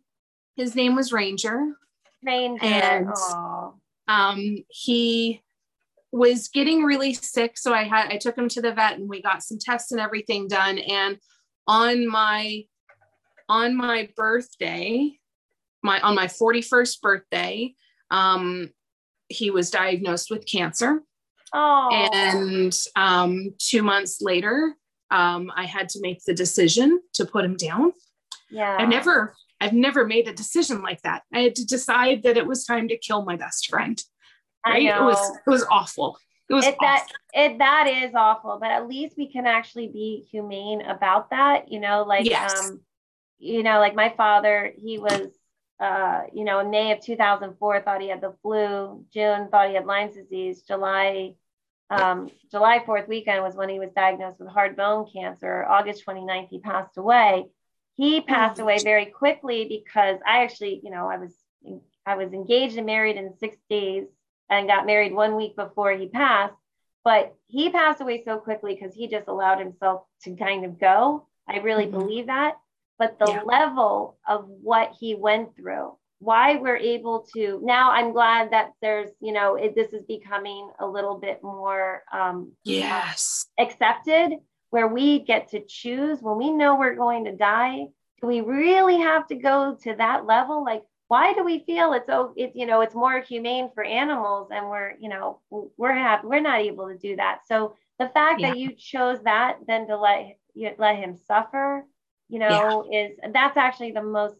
His 0.56 0.74
name 0.74 0.94
was 0.94 1.12
Ranger. 1.12 1.74
Ranger. 2.24 2.64
And 2.64 3.08
oh. 3.14 3.74
um, 4.08 4.58
he 4.68 5.42
was 6.12 6.48
getting 6.48 6.82
really 6.82 7.14
sick, 7.14 7.56
so 7.56 7.72
I 7.72 7.84
had 7.84 8.12
I 8.12 8.16
took 8.16 8.36
him 8.36 8.48
to 8.50 8.62
the 8.62 8.72
vet 8.72 8.98
and 8.98 9.08
we 9.08 9.22
got 9.22 9.42
some 9.42 9.58
tests 9.58 9.92
and 9.92 10.00
everything 10.00 10.48
done. 10.48 10.78
And 10.78 11.18
on 11.66 12.06
my 12.06 12.64
on 13.50 13.76
my 13.76 14.08
birthday, 14.16 15.18
my 15.82 16.00
on 16.00 16.14
my 16.14 16.26
41st 16.26 17.00
birthday, 17.00 17.74
um, 18.10 18.70
he 19.28 19.50
was 19.50 19.70
diagnosed 19.70 20.30
with 20.30 20.46
cancer. 20.46 21.02
Oh. 21.52 21.88
And 22.12 22.78
um, 22.94 23.54
two 23.58 23.82
months 23.82 24.22
later, 24.22 24.74
um, 25.10 25.50
I 25.54 25.64
had 25.64 25.88
to 25.90 26.00
make 26.00 26.24
the 26.24 26.32
decision 26.32 27.00
to 27.14 27.26
put 27.26 27.44
him 27.44 27.56
down. 27.56 27.92
Yeah. 28.50 28.76
I 28.78 28.86
never, 28.86 29.34
I've 29.60 29.72
never 29.72 30.06
made 30.06 30.28
a 30.28 30.32
decision 30.32 30.80
like 30.80 31.02
that. 31.02 31.22
I 31.34 31.40
had 31.40 31.56
to 31.56 31.66
decide 31.66 32.22
that 32.22 32.36
it 32.36 32.46
was 32.46 32.64
time 32.64 32.86
to 32.88 32.96
kill 32.96 33.24
my 33.24 33.34
best 33.34 33.68
friend. 33.68 34.00
Right? 34.64 34.84
It 34.84 35.00
was, 35.00 35.36
it 35.44 35.50
was 35.50 35.66
awful. 35.70 36.18
It 36.48 36.54
was 36.54 36.66
it, 36.66 36.76
that 36.80 37.06
it 37.32 37.58
that 37.58 37.86
is 37.86 38.12
awful, 38.12 38.58
but 38.60 38.72
at 38.72 38.88
least 38.88 39.14
we 39.16 39.30
can 39.30 39.46
actually 39.46 39.86
be 39.86 40.26
humane 40.32 40.82
about 40.82 41.30
that. 41.30 41.70
You 41.70 41.78
know, 41.78 42.02
like 42.02 42.28
yes. 42.28 42.70
um, 42.70 42.80
you 43.40 43.62
know, 43.62 43.80
like 43.80 43.94
my 43.94 44.14
father, 44.16 44.72
he 44.76 44.98
was 44.98 45.30
uh, 45.80 46.24
you 46.34 46.44
know, 46.44 46.60
in 46.60 46.70
May 46.70 46.92
of 46.92 47.00
2004, 47.00 47.80
thought 47.80 48.02
he 48.02 48.08
had 48.08 48.20
the 48.20 48.34
flu. 48.42 49.02
June 49.12 49.48
thought 49.50 49.68
he 49.68 49.74
had 49.74 49.86
Lyme's 49.86 50.14
disease. 50.14 50.60
July, 50.62 51.34
um, 51.88 52.30
July 52.50 52.80
4th 52.86 53.08
weekend 53.08 53.42
was 53.42 53.56
when 53.56 53.70
he 53.70 53.78
was 53.78 53.90
diagnosed 53.96 54.38
with 54.38 54.50
hard 54.50 54.76
bone 54.76 55.06
cancer. 55.10 55.64
August 55.64 56.04
29th, 56.06 56.48
he 56.50 56.58
passed 56.58 56.98
away. 56.98 57.46
He 57.96 58.20
passed 58.20 58.60
away 58.60 58.78
very 58.84 59.06
quickly 59.06 59.64
because 59.68 60.18
I 60.26 60.44
actually, 60.44 60.80
you 60.84 60.90
know, 60.90 61.08
I 61.08 61.16
was 61.16 61.34
I 62.06 62.16
was 62.16 62.32
engaged 62.32 62.76
and 62.76 62.86
married 62.86 63.16
in 63.16 63.36
six 63.38 63.56
days 63.68 64.06
and 64.48 64.68
got 64.68 64.86
married 64.86 65.14
one 65.14 65.36
week 65.36 65.56
before 65.56 65.92
he 65.92 66.08
passed. 66.08 66.54
But 67.04 67.34
he 67.46 67.70
passed 67.70 68.00
away 68.00 68.22
so 68.24 68.38
quickly 68.38 68.74
because 68.74 68.94
he 68.94 69.08
just 69.08 69.28
allowed 69.28 69.58
himself 69.58 70.02
to 70.24 70.36
kind 70.36 70.64
of 70.64 70.78
go. 70.78 71.26
I 71.48 71.58
really 71.58 71.86
mm-hmm. 71.86 71.98
believe 71.98 72.26
that 72.26 72.56
but 73.00 73.18
the 73.18 73.32
yeah. 73.32 73.42
level 73.42 74.18
of 74.28 74.44
what 74.46 74.92
he 75.00 75.16
went 75.16 75.56
through 75.56 75.96
why 76.20 76.56
we're 76.56 76.76
able 76.76 77.26
to 77.34 77.58
now 77.64 77.90
i'm 77.90 78.12
glad 78.12 78.52
that 78.52 78.72
there's 78.82 79.10
you 79.20 79.32
know 79.32 79.56
it, 79.56 79.74
this 79.74 79.92
is 79.92 80.04
becoming 80.06 80.70
a 80.78 80.86
little 80.86 81.18
bit 81.18 81.42
more 81.42 82.02
um 82.12 82.52
yes 82.62 83.46
accepted 83.58 84.34
where 84.68 84.86
we 84.86 85.18
get 85.18 85.48
to 85.48 85.64
choose 85.66 86.20
when 86.20 86.36
we 86.36 86.52
know 86.52 86.76
we're 86.76 86.94
going 86.94 87.24
to 87.24 87.34
die 87.34 87.86
do 88.20 88.26
we 88.26 88.42
really 88.42 88.98
have 88.98 89.26
to 89.26 89.34
go 89.34 89.76
to 89.82 89.94
that 89.96 90.26
level 90.26 90.62
like 90.62 90.82
why 91.08 91.32
do 91.32 91.42
we 91.42 91.64
feel 91.64 91.94
it's 91.94 92.08
oh 92.10 92.32
it's 92.36 92.54
you 92.54 92.66
know 92.66 92.82
it's 92.82 92.94
more 92.94 93.20
humane 93.22 93.70
for 93.74 93.82
animals 93.82 94.48
and 94.52 94.68
we're 94.68 94.92
you 95.00 95.08
know 95.08 95.40
we're 95.50 95.94
have 95.94 96.22
we're 96.22 96.38
not 96.38 96.60
able 96.60 96.86
to 96.86 96.98
do 96.98 97.16
that 97.16 97.40
so 97.48 97.74
the 97.98 98.08
fact 98.10 98.40
yeah. 98.40 98.50
that 98.50 98.58
you 98.58 98.74
chose 98.74 99.18
that 99.24 99.56
then 99.66 99.88
to 99.88 99.96
let 99.98 100.36
you 100.54 100.70
let 100.78 100.96
him 100.96 101.16
suffer 101.26 101.86
you 102.30 102.38
know 102.38 102.86
yeah. 102.90 103.06
is 103.06 103.18
that's 103.32 103.56
actually 103.56 103.92
the 103.92 104.02
most 104.02 104.36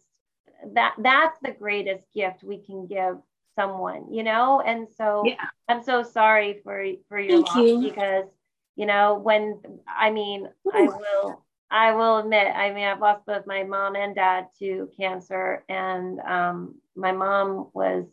that 0.73 0.95
that's 0.99 1.37
the 1.41 1.51
greatest 1.51 2.03
gift 2.13 2.43
we 2.43 2.57
can 2.57 2.87
give 2.87 3.17
someone 3.55 4.11
you 4.11 4.23
know 4.23 4.61
and 4.65 4.87
so 4.97 5.23
yeah. 5.25 5.35
i'm 5.67 5.83
so 5.83 6.01
sorry 6.01 6.59
for 6.63 6.85
for 7.09 7.19
your 7.19 7.43
Thank 7.43 7.47
loss 7.47 7.57
you. 7.57 7.81
because 7.81 8.25
you 8.75 8.85
know 8.85 9.15
when 9.15 9.59
i 9.87 10.09
mean 10.09 10.47
Ooh. 10.67 10.71
i 10.73 10.81
will 10.83 11.45
i 11.69 11.93
will 11.93 12.19
admit 12.19 12.47
i 12.47 12.73
mean 12.73 12.85
i've 12.85 13.01
lost 13.01 13.25
both 13.25 13.45
my 13.45 13.63
mom 13.63 13.95
and 13.95 14.15
dad 14.15 14.47
to 14.59 14.89
cancer 14.97 15.63
and 15.67 16.19
um, 16.21 16.75
my 16.95 17.11
mom 17.11 17.67
was 17.73 18.05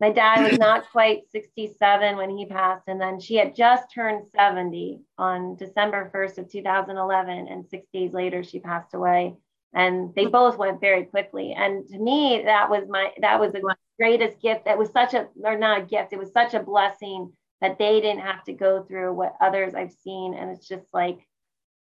my 0.00 0.10
dad 0.10 0.50
was 0.50 0.58
not 0.58 0.90
quite 0.90 1.30
67 1.30 2.16
when 2.16 2.30
he 2.30 2.46
passed, 2.46 2.84
and 2.88 2.98
then 2.98 3.20
she 3.20 3.36
had 3.36 3.54
just 3.54 3.92
turned 3.94 4.26
70 4.34 5.00
on 5.18 5.56
December 5.56 6.10
1st 6.14 6.38
of 6.38 6.50
2011, 6.50 7.48
and 7.48 7.66
six 7.68 7.86
days 7.92 8.14
later 8.14 8.42
she 8.42 8.60
passed 8.60 8.94
away. 8.94 9.36
And 9.74 10.14
they 10.16 10.26
both 10.26 10.56
went 10.56 10.80
very 10.80 11.04
quickly. 11.04 11.52
And 11.52 11.86
to 11.88 11.98
me, 11.98 12.42
that 12.46 12.70
was 12.70 12.88
my 12.88 13.12
that 13.20 13.38
was 13.38 13.52
the 13.52 13.62
greatest 14.00 14.40
gift. 14.40 14.64
That 14.64 14.78
was 14.78 14.90
such 14.90 15.14
a 15.14 15.28
or 15.44 15.56
not 15.56 15.82
a 15.82 15.84
gift. 15.84 16.12
It 16.12 16.18
was 16.18 16.32
such 16.32 16.54
a 16.54 16.62
blessing 16.62 17.32
that 17.60 17.78
they 17.78 18.00
didn't 18.00 18.22
have 18.22 18.42
to 18.44 18.52
go 18.52 18.82
through 18.82 19.12
what 19.12 19.36
others 19.40 19.74
I've 19.74 19.92
seen. 19.92 20.34
And 20.34 20.50
it's 20.50 20.66
just 20.66 20.92
like, 20.92 21.20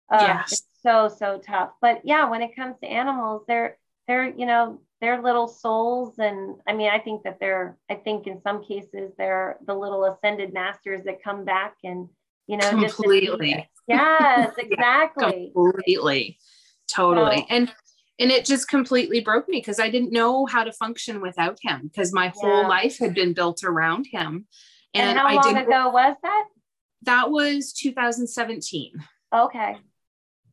uh, 0.09 0.18
yes. 0.20 0.53
it's 0.53 0.62
so 0.83 1.09
so 1.09 1.42
tough. 1.44 1.72
But 1.83 2.03
yeah, 2.05 2.31
when 2.31 2.40
it 2.40 2.57
comes 2.57 2.79
to 2.79 2.87
animals, 2.87 3.42
they're 3.46 3.77
they're 4.07 4.31
you 4.31 4.46
know 4.46 4.81
they're 5.00 5.22
little 5.22 5.48
souls 5.48 6.14
and 6.18 6.57
i 6.66 6.72
mean 6.72 6.88
i 6.88 6.98
think 6.98 7.22
that 7.24 7.38
they're 7.40 7.76
i 7.90 7.94
think 7.94 8.26
in 8.26 8.40
some 8.42 8.64
cases 8.64 9.12
they're 9.18 9.59
the 9.66 9.74
little 9.74 10.04
ascended 10.04 10.52
masters 10.52 11.02
that 11.04 11.22
come 11.22 11.44
back 11.44 11.74
and 11.85 12.09
you 12.46 12.57
know 12.57 12.80
just 12.80 12.96
completely. 12.96 13.68
Yes 13.87 14.52
exactly. 14.59 15.52
completely. 15.54 16.38
Totally. 16.88 17.38
So, 17.38 17.46
and 17.50 17.72
and 18.18 18.30
it 18.30 18.44
just 18.44 18.68
completely 18.68 19.20
broke 19.20 19.48
me 19.48 19.59
because 19.59 19.80
i 19.80 19.90
didn't 19.90 20.12
know 20.12 20.46
how 20.46 20.64
to 20.64 20.72
function 20.72 21.20
without 21.20 21.59
him 21.62 21.83
because 21.88 22.12
my 22.12 22.33
whole 22.35 22.62
yeah. 22.62 22.68
life 22.68 22.98
had 22.98 23.14
been 23.14 23.33
built 23.33 23.64
around 23.64 24.07
him. 24.07 24.46
And, 24.94 25.11
and 25.11 25.18
how 25.18 25.26
I 25.26 25.35
long 25.35 25.57
ago 25.57 25.88
was 25.90 26.16
that? 26.22 26.44
That 27.02 27.30
was 27.30 27.72
2017 27.72 28.92
okay. 29.35 29.76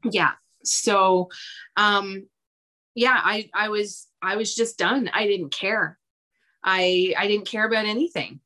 Yeah. 0.04 0.32
So 0.63 1.30
um 1.77 2.27
yeah 2.95 3.17
i 3.23 3.49
i 3.54 3.69
was 3.69 4.08
i 4.21 4.36
was 4.36 4.55
just 4.55 4.77
done. 4.77 5.10
I 5.13 5.25
didn't 5.27 5.51
care. 5.51 5.97
I 6.63 7.13
i 7.17 7.27
didn't 7.27 7.47
care 7.47 7.65
about 7.65 7.86
anything. 7.86 8.39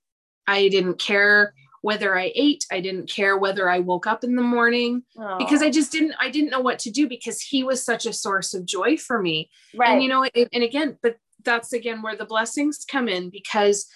I 0.47 0.69
didn't 0.69 0.99
care 0.99 1.53
whether 1.81 2.17
i 2.17 2.31
ate. 2.35 2.65
I 2.71 2.79
didn't 2.81 3.09
care 3.09 3.37
whether 3.37 3.69
i 3.69 3.79
woke 3.79 4.07
up 4.07 4.23
in 4.23 4.35
the 4.35 4.41
morning 4.41 5.03
because 5.37 5.61
i 5.61 5.69
just 5.69 5.91
didn't 5.91 6.15
i 6.19 6.29
didn't 6.29 6.49
know 6.49 6.61
what 6.61 6.79
to 6.79 6.91
do 6.91 7.07
because 7.07 7.41
he 7.41 7.63
was 7.63 7.83
such 7.83 8.05
a 8.05 8.13
source 8.13 8.53
of 8.53 8.65
joy 8.65 8.97
for 8.97 9.21
me. 9.21 9.49
Right. 9.75 9.91
and 9.91 10.03
you 10.03 10.09
know 10.09 10.25
and 10.25 10.63
again 10.63 10.97
but 11.01 11.17
that's 11.43 11.73
again 11.73 12.01
where 12.01 12.15
the 12.15 12.25
blessings 12.25 12.85
come 12.89 13.07
in 13.07 13.29
because 13.29 13.87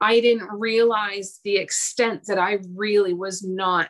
i 0.00 0.18
didn't 0.20 0.50
realize 0.50 1.38
the 1.44 1.56
extent 1.56 2.26
that 2.26 2.38
i 2.38 2.58
really 2.74 3.12
was 3.12 3.44
not 3.44 3.88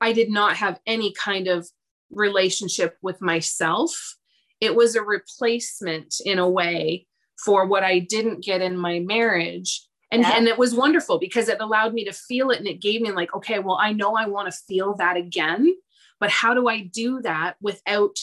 i 0.00 0.12
did 0.12 0.30
not 0.30 0.56
have 0.56 0.80
any 0.86 1.12
kind 1.12 1.46
of 1.46 1.68
relationship 2.10 2.96
with 3.00 3.22
myself 3.22 4.16
it 4.62 4.76
was 4.76 4.94
a 4.94 5.02
replacement 5.02 6.14
in 6.24 6.38
a 6.38 6.48
way 6.48 7.04
for 7.44 7.66
what 7.66 7.82
I 7.82 7.98
didn't 7.98 8.44
get 8.44 8.62
in 8.62 8.78
my 8.78 9.00
marriage. 9.00 9.84
And, 10.12 10.22
yeah. 10.22 10.36
and 10.36 10.46
it 10.46 10.56
was 10.56 10.72
wonderful 10.72 11.18
because 11.18 11.48
it 11.48 11.60
allowed 11.60 11.94
me 11.94 12.04
to 12.04 12.12
feel 12.12 12.50
it 12.50 12.60
and 12.60 12.68
it 12.68 12.80
gave 12.80 13.00
me 13.00 13.10
like, 13.10 13.34
okay, 13.34 13.58
well, 13.58 13.76
I 13.80 13.92
know 13.92 14.14
I 14.14 14.28
want 14.28 14.52
to 14.52 14.60
feel 14.68 14.94
that 14.98 15.16
again, 15.16 15.74
but 16.20 16.30
how 16.30 16.54
do 16.54 16.68
I 16.68 16.82
do 16.82 17.20
that 17.22 17.56
without 17.60 18.16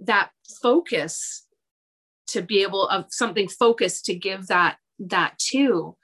that 0.00 0.32
focus 0.60 1.46
to 2.26 2.42
be 2.42 2.62
able 2.62 2.86
of 2.88 3.06
something 3.08 3.48
focused 3.48 4.04
to 4.04 4.14
give 4.14 4.48
that 4.48 4.76
that 4.98 5.38
to? 5.50 5.96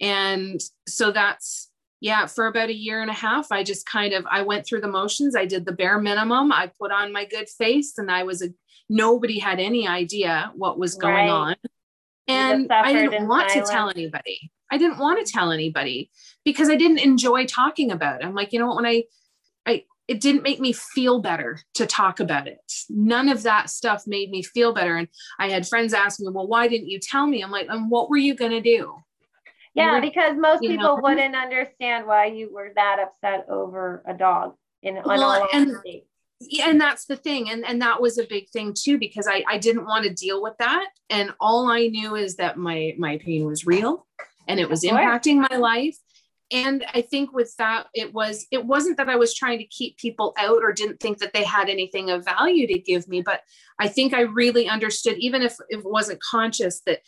And 0.00 0.58
so 0.88 1.12
that's 1.12 1.68
yeah, 2.00 2.26
for 2.26 2.46
about 2.46 2.70
a 2.70 2.74
year 2.74 3.02
and 3.02 3.10
a 3.10 3.14
half, 3.14 3.50
I 3.50 3.64
just 3.64 3.84
kind 3.84 4.14
of 4.14 4.24
I 4.30 4.42
went 4.42 4.64
through 4.64 4.80
the 4.80 4.88
motions. 4.88 5.36
I 5.36 5.44
did 5.44 5.66
the 5.66 5.72
bare 5.72 6.00
minimum. 6.00 6.52
I 6.52 6.70
put 6.80 6.92
on 6.92 7.12
my 7.12 7.26
good 7.26 7.48
face 7.48 7.98
and 7.98 8.10
I 8.10 8.22
was 8.22 8.40
a 8.40 8.48
nobody 8.88 9.38
had 9.38 9.60
any 9.60 9.86
idea 9.86 10.52
what 10.54 10.78
was 10.78 10.94
going 10.94 11.14
right. 11.14 11.28
on. 11.28 11.56
And 12.26 12.70
I 12.70 12.92
didn't 12.92 13.26
want 13.26 13.50
silence. 13.50 13.68
to 13.68 13.74
tell 13.74 13.90
anybody. 13.90 14.50
I 14.70 14.76
didn't 14.76 14.98
want 14.98 15.24
to 15.24 15.32
tell 15.32 15.50
anybody 15.50 16.10
because 16.44 16.68
I 16.68 16.76
didn't 16.76 16.98
enjoy 16.98 17.46
talking 17.46 17.90
about 17.90 18.20
it. 18.20 18.26
I'm 18.26 18.34
like, 18.34 18.52
you 18.52 18.58
know 18.58 18.66
what, 18.66 18.76
when 18.76 18.86
I 18.86 19.04
I 19.66 19.84
it 20.08 20.20
didn't 20.20 20.42
make 20.42 20.60
me 20.60 20.72
feel 20.72 21.20
better 21.20 21.60
to 21.74 21.86
talk 21.86 22.20
about 22.20 22.48
it. 22.48 22.60
None 22.88 23.28
of 23.28 23.42
that 23.44 23.70
stuff 23.70 24.04
made 24.06 24.30
me 24.30 24.42
feel 24.42 24.72
better. 24.72 24.96
And 24.96 25.08
I 25.38 25.48
had 25.48 25.66
friends 25.66 25.94
ask 25.94 26.20
me, 26.20 26.28
well, 26.30 26.46
why 26.46 26.68
didn't 26.68 26.88
you 26.88 26.98
tell 26.98 27.26
me? 27.26 27.42
I'm 27.42 27.50
like, 27.50 27.66
and 27.68 27.90
what 27.90 28.08
were 28.08 28.16
you 28.16 28.34
going 28.34 28.52
to 28.52 28.60
do? 28.60 28.94
Yeah, 29.74 30.00
because 30.00 30.36
most 30.36 30.60
people 30.60 30.96
know, 30.96 31.00
wouldn't 31.00 31.36
understand 31.36 32.06
why 32.06 32.26
you 32.26 32.52
were 32.52 32.72
that 32.74 32.96
upset 32.98 33.46
over 33.48 34.02
a 34.06 34.14
dog 34.14 34.54
in 34.82 35.00
well, 35.04 35.46
and, 35.52 35.76
yeah, 36.40 36.70
and 36.70 36.80
that's 36.80 37.06
the 37.06 37.16
thing. 37.16 37.50
And, 37.50 37.64
and 37.66 37.82
that 37.82 38.00
was 38.00 38.18
a 38.18 38.26
big 38.26 38.48
thing 38.50 38.74
too, 38.78 38.98
because 38.98 39.26
I, 39.26 39.44
I 39.48 39.58
didn't 39.58 39.86
want 39.86 40.04
to 40.04 40.14
deal 40.14 40.42
with 40.42 40.54
that. 40.58 40.88
And 41.10 41.32
all 41.40 41.68
I 41.68 41.88
knew 41.88 42.14
is 42.14 42.36
that 42.36 42.56
my, 42.56 42.94
my 42.98 43.18
pain 43.18 43.44
was 43.44 43.66
real 43.66 44.06
and 44.46 44.58
it 44.58 44.68
was 44.68 44.82
impacting 44.82 45.48
my 45.50 45.56
life 45.56 45.98
and 46.50 46.84
i 46.94 47.00
think 47.00 47.32
with 47.32 47.54
that 47.56 47.86
it 47.94 48.12
was 48.12 48.46
it 48.50 48.64
wasn't 48.64 48.96
that 48.96 49.08
i 49.08 49.16
was 49.16 49.34
trying 49.34 49.58
to 49.58 49.64
keep 49.64 49.96
people 49.98 50.34
out 50.38 50.62
or 50.62 50.72
didn't 50.72 50.98
think 50.98 51.18
that 51.18 51.32
they 51.32 51.44
had 51.44 51.68
anything 51.68 52.10
of 52.10 52.24
value 52.24 52.66
to 52.66 52.78
give 52.78 53.06
me 53.08 53.20
but 53.20 53.42
i 53.78 53.86
think 53.86 54.14
i 54.14 54.20
really 54.20 54.68
understood 54.68 55.16
even 55.18 55.42
if, 55.42 55.56
if 55.68 55.80
it 55.80 55.90
wasn't 55.90 56.20
conscious 56.22 56.80
that 56.86 57.00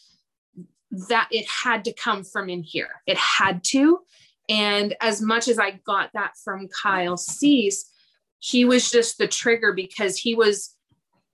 that 1.08 1.28
it 1.30 1.46
had 1.48 1.84
to 1.84 1.92
come 1.94 2.22
from 2.22 2.48
in 2.48 2.62
here 2.62 3.02
it 3.06 3.16
had 3.16 3.64
to 3.64 4.00
and 4.48 4.94
as 5.00 5.22
much 5.22 5.48
as 5.48 5.58
i 5.58 5.70
got 5.86 6.10
that 6.12 6.32
from 6.44 6.68
kyle 6.68 7.16
cease 7.16 7.90
he 8.40 8.64
was 8.64 8.90
just 8.90 9.18
the 9.18 9.28
trigger 9.28 9.72
because 9.72 10.18
he 10.18 10.34
was 10.34 10.74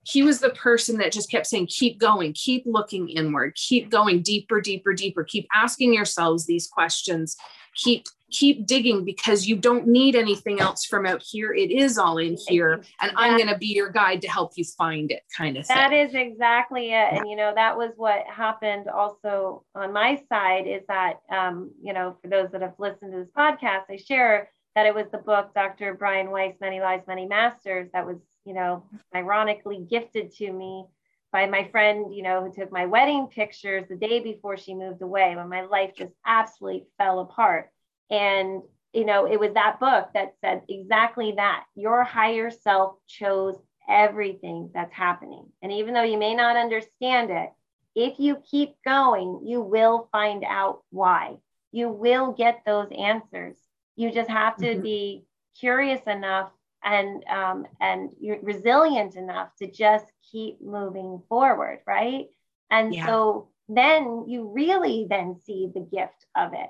he 0.03 0.23
was 0.23 0.39
the 0.39 0.51
person 0.51 0.97
that 0.97 1.11
just 1.11 1.29
kept 1.29 1.47
saying 1.47 1.67
keep 1.69 1.99
going 1.99 2.31
keep 2.33 2.63
looking 2.65 3.09
inward 3.09 3.55
keep 3.55 3.89
going 3.89 4.21
deeper 4.21 4.61
deeper 4.61 4.93
deeper 4.93 5.23
keep 5.23 5.47
asking 5.53 5.93
yourselves 5.93 6.45
these 6.45 6.67
questions 6.67 7.35
keep 7.75 8.05
keep 8.29 8.65
digging 8.65 9.05
because 9.05 9.47
you 9.47 9.55
don't 9.55 9.87
need 9.87 10.15
anything 10.15 10.59
else 10.59 10.85
from 10.85 11.05
out 11.05 11.23
here. 11.23 11.53
It 11.53 11.71
is 11.71 11.97
all 11.97 12.17
in 12.17 12.37
here 12.47 12.81
and 12.99 13.11
i'm 13.15 13.37
going 13.37 13.49
to 13.49 13.57
be 13.57 13.67
your 13.67 13.89
guide 13.89 14.21
to 14.21 14.29
help 14.29 14.53
you 14.55 14.63
find 14.63 15.11
it 15.11 15.23
kind 15.35 15.57
of 15.57 15.65
thing. 15.65 15.75
that 15.75 15.93
is 15.93 16.13
exactly 16.13 16.91
it 16.91 17.13
and 17.13 17.29
you 17.29 17.35
know 17.35 17.53
that 17.55 17.77
was 17.77 17.91
what 17.95 18.25
happened 18.27 18.87
also 18.87 19.63
on 19.75 19.93
my 19.93 20.21
side 20.29 20.67
is 20.67 20.81
that 20.87 21.21
um, 21.29 21.71
you 21.81 21.93
know 21.93 22.17
for 22.21 22.27
those 22.27 22.49
that 22.51 22.61
have 22.61 22.73
listened 22.77 23.11
to 23.11 23.19
this 23.19 23.29
podcast 23.37 23.83
i 23.89 23.97
share 23.97 24.49
that 24.77 24.85
it 24.85 24.93
was 24.95 25.07
the 25.11 25.17
book 25.17 25.53
dr 25.53 25.95
brian 25.95 26.29
weiss 26.29 26.53
many 26.61 26.79
lives 26.79 27.07
many 27.07 27.25
masters 27.25 27.89
that 27.93 28.05
was 28.05 28.17
you 28.45 28.53
know 28.53 28.83
ironically 29.15 29.85
gifted 29.89 30.31
to 30.33 30.53
me 30.53 30.85
by 31.31 31.45
my 31.45 31.67
friend, 31.69 32.13
you 32.15 32.23
know, 32.23 32.43
who 32.43 32.53
took 32.53 32.71
my 32.71 32.85
wedding 32.85 33.27
pictures 33.27 33.85
the 33.89 33.95
day 33.95 34.19
before 34.19 34.57
she 34.57 34.73
moved 34.73 35.01
away 35.01 35.35
when 35.35 35.49
my 35.49 35.61
life 35.61 35.91
just 35.95 36.13
absolutely 36.25 36.85
fell 36.97 37.19
apart. 37.19 37.69
And, 38.09 38.61
you 38.93 39.05
know, 39.05 39.25
it 39.27 39.39
was 39.39 39.53
that 39.53 39.79
book 39.79 40.09
that 40.13 40.35
said 40.41 40.61
exactly 40.69 41.33
that. 41.35 41.65
Your 41.75 42.03
higher 42.03 42.49
self 42.49 42.95
chose 43.07 43.55
everything 43.89 44.71
that's 44.73 44.93
happening. 44.93 45.45
And 45.61 45.71
even 45.71 45.93
though 45.93 46.03
you 46.03 46.17
may 46.17 46.33
not 46.33 46.55
understand 46.55 47.29
it, 47.29 47.51
if 47.93 48.19
you 48.19 48.37
keep 48.49 48.75
going, 48.85 49.41
you 49.45 49.61
will 49.61 50.07
find 50.11 50.43
out 50.43 50.81
why. 50.91 51.37
You 51.71 51.89
will 51.89 52.31
get 52.31 52.61
those 52.65 52.89
answers. 52.97 53.57
You 53.97 54.11
just 54.11 54.29
have 54.29 54.55
to 54.57 54.67
mm-hmm. 54.67 54.81
be 54.81 55.25
curious 55.59 56.01
enough 56.07 56.51
and 56.83 57.23
um, 57.25 57.67
and 57.81 58.09
resilient 58.41 59.15
enough 59.15 59.49
to 59.59 59.69
just 59.69 60.05
keep 60.31 60.61
moving 60.61 61.21
forward 61.27 61.79
right 61.87 62.27
and 62.69 62.93
yeah. 62.93 63.05
so 63.05 63.49
then 63.69 64.25
you 64.27 64.51
really 64.53 65.07
then 65.09 65.35
see 65.43 65.69
the 65.73 65.81
gift 65.81 66.25
of 66.35 66.53
it 66.53 66.69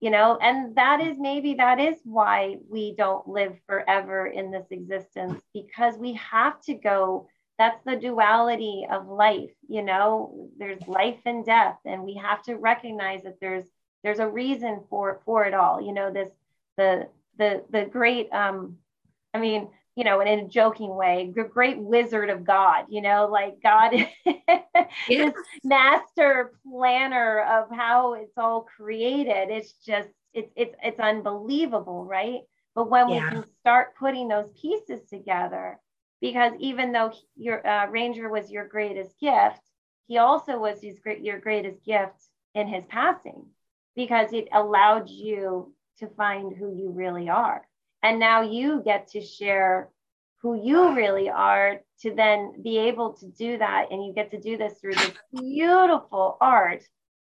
you 0.00 0.10
know 0.10 0.38
and 0.40 0.76
that 0.76 1.00
is 1.00 1.16
maybe 1.18 1.54
that 1.54 1.80
is 1.80 1.96
why 2.04 2.56
we 2.68 2.94
don't 2.96 3.26
live 3.28 3.56
forever 3.66 4.26
in 4.26 4.50
this 4.50 4.66
existence 4.70 5.40
because 5.54 5.96
we 5.96 6.12
have 6.14 6.60
to 6.60 6.74
go 6.74 7.26
that's 7.58 7.82
the 7.86 7.96
duality 7.96 8.86
of 8.90 9.08
life 9.08 9.50
you 9.68 9.82
know 9.82 10.48
there's 10.58 10.86
life 10.86 11.18
and 11.24 11.44
death 11.44 11.78
and 11.84 12.02
we 12.02 12.14
have 12.14 12.42
to 12.42 12.54
recognize 12.56 13.22
that 13.22 13.40
there's 13.40 13.64
there's 14.04 14.18
a 14.18 14.28
reason 14.28 14.80
for 14.90 15.20
for 15.24 15.44
it 15.44 15.54
all 15.54 15.80
you 15.80 15.92
know 15.92 16.12
this 16.12 16.30
the 16.76 17.08
the 17.38 17.64
the 17.70 17.84
great 17.84 18.32
um 18.32 18.78
I 19.34 19.38
mean, 19.38 19.68
you 19.96 20.04
know, 20.04 20.20
in 20.20 20.28
a 20.28 20.48
joking 20.48 20.94
way, 20.94 21.32
the 21.34 21.44
great 21.44 21.78
wizard 21.78 22.30
of 22.30 22.44
God, 22.44 22.84
you 22.88 23.02
know, 23.02 23.28
like 23.30 23.62
God 23.62 23.92
is 25.10 25.32
master 25.62 26.52
planner 26.66 27.40
of 27.40 27.74
how 27.74 28.14
it's 28.14 28.36
all 28.36 28.66
created. 28.76 29.50
It's 29.50 29.72
just, 29.84 30.08
it's, 30.34 30.50
it's, 30.56 30.74
it's 30.82 31.00
unbelievable, 31.00 32.04
right? 32.04 32.40
But 32.74 32.90
when 32.90 33.08
yeah. 33.08 33.24
we 33.24 33.30
can 33.30 33.44
start 33.60 33.96
putting 33.98 34.28
those 34.28 34.50
pieces 34.60 35.00
together, 35.08 35.78
because 36.20 36.52
even 36.60 36.92
though 36.92 37.12
your 37.36 37.66
uh, 37.66 37.86
Ranger 37.88 38.28
was 38.28 38.50
your 38.50 38.68
greatest 38.68 39.18
gift, 39.18 39.60
he 40.08 40.18
also 40.18 40.58
was 40.58 40.80
his 40.80 40.98
great, 40.98 41.22
your 41.22 41.40
greatest 41.40 41.84
gift 41.84 42.22
in 42.54 42.68
his 42.68 42.84
passing, 42.86 43.46
because 43.94 44.32
it 44.32 44.48
allowed 44.52 45.08
you 45.08 45.74
to 45.98 46.08
find 46.16 46.56
who 46.56 46.74
you 46.74 46.90
really 46.90 47.28
are 47.28 47.66
and 48.06 48.20
now 48.20 48.42
you 48.42 48.82
get 48.84 49.08
to 49.08 49.20
share 49.20 49.90
who 50.40 50.62
you 50.62 50.94
really 50.94 51.28
are 51.28 51.80
to 52.02 52.14
then 52.14 52.52
be 52.62 52.78
able 52.78 53.14
to 53.14 53.26
do 53.26 53.58
that. 53.58 53.86
And 53.90 54.04
you 54.04 54.12
get 54.12 54.30
to 54.30 54.40
do 54.40 54.56
this 54.56 54.74
through 54.80 54.94
this 54.94 55.12
beautiful 55.34 56.36
art 56.40 56.84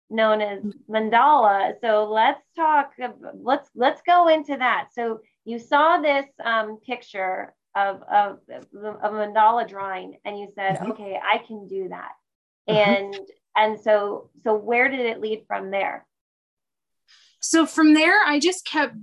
known 0.10 0.42
as 0.42 0.64
mandala. 0.90 1.74
So 1.82 2.10
let's 2.12 2.42
talk, 2.56 2.94
let's, 3.36 3.70
let's 3.76 4.02
go 4.02 4.30
into 4.30 4.58
that. 4.58 4.88
So 4.94 5.20
you 5.46 5.60
saw 5.60 6.00
this 6.02 6.26
um, 6.44 6.80
picture 6.84 7.54
of, 7.76 8.02
of, 8.12 8.40
a 8.74 9.10
mandala 9.10 9.68
drawing 9.68 10.18
and 10.26 10.40
you 10.40 10.48
said, 10.56 10.78
mm-hmm. 10.78 10.92
okay, 10.94 11.20
I 11.22 11.38
can 11.40 11.68
do 11.68 11.90
that. 11.90 12.14
Mm-hmm. 12.68 12.90
And, 12.90 13.20
and 13.56 13.80
so, 13.80 14.32
so 14.44 14.56
where 14.56 14.90
did 14.90 15.02
it 15.02 15.22
lead 15.22 15.44
from 15.48 15.70
there? 15.70 16.06
So 17.44 17.66
from 17.66 17.94
there, 17.94 18.22
I 18.26 18.40
just 18.40 18.66
kept 18.66 18.96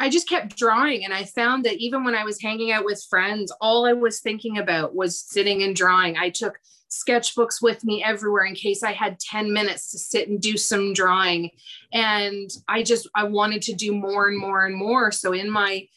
I 0.00 0.08
just 0.08 0.28
kept 0.28 0.56
drawing. 0.56 1.04
And 1.04 1.12
I 1.12 1.24
found 1.24 1.64
that 1.64 1.78
even 1.78 2.04
when 2.04 2.14
I 2.14 2.22
was 2.22 2.40
hanging 2.40 2.70
out 2.70 2.84
with 2.84 3.04
friends, 3.10 3.52
all 3.60 3.84
I 3.84 3.94
was 3.94 4.20
thinking 4.20 4.58
about 4.58 4.94
was 4.94 5.18
sitting 5.18 5.64
and 5.64 5.74
drawing. 5.74 6.16
I 6.16 6.30
took 6.30 6.56
sketchbooks 6.88 7.60
with 7.60 7.84
me 7.84 8.04
everywhere 8.04 8.44
in 8.44 8.54
case 8.54 8.84
I 8.84 8.92
had 8.92 9.18
10 9.18 9.52
minutes 9.52 9.90
to 9.90 9.98
sit 9.98 10.28
and 10.28 10.40
do 10.40 10.56
some 10.56 10.92
drawing. 10.92 11.50
And 11.92 12.48
I 12.68 12.84
just, 12.84 13.08
I 13.16 13.24
wanted 13.24 13.62
to 13.62 13.74
do 13.74 13.92
more 13.92 14.28
and 14.28 14.38
more 14.38 14.66
and 14.66 14.76
more. 14.76 15.10
So 15.10 15.32
in 15.32 15.50
my 15.50 15.88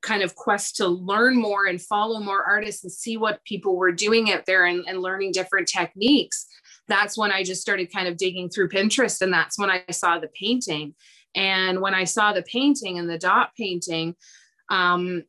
kind 0.00 0.22
of 0.22 0.34
quest 0.34 0.76
to 0.76 0.88
learn 0.88 1.36
more 1.36 1.66
and 1.66 1.80
follow 1.80 2.20
more 2.20 2.42
artists 2.42 2.82
and 2.82 2.92
see 2.92 3.18
what 3.18 3.44
people 3.44 3.76
were 3.76 3.92
doing 3.92 4.32
out 4.32 4.46
there 4.46 4.64
and, 4.64 4.84
and 4.88 5.02
learning 5.02 5.32
different 5.32 5.68
techniques, 5.68 6.46
that's 6.88 7.18
when 7.18 7.30
I 7.30 7.44
just 7.44 7.60
started 7.60 7.92
kind 7.92 8.08
of 8.08 8.16
digging 8.16 8.48
through 8.48 8.70
Pinterest. 8.70 9.20
And 9.20 9.32
that's 9.32 9.58
when 9.58 9.70
I 9.70 9.84
saw 9.90 10.18
the 10.18 10.28
painting. 10.28 10.94
And 11.34 11.80
when 11.80 11.94
I 11.94 12.04
saw 12.04 12.32
the 12.32 12.42
painting 12.42 12.98
and 12.98 13.08
the 13.08 13.18
dot 13.18 13.50
painting, 13.56 14.14
um, 14.68 15.24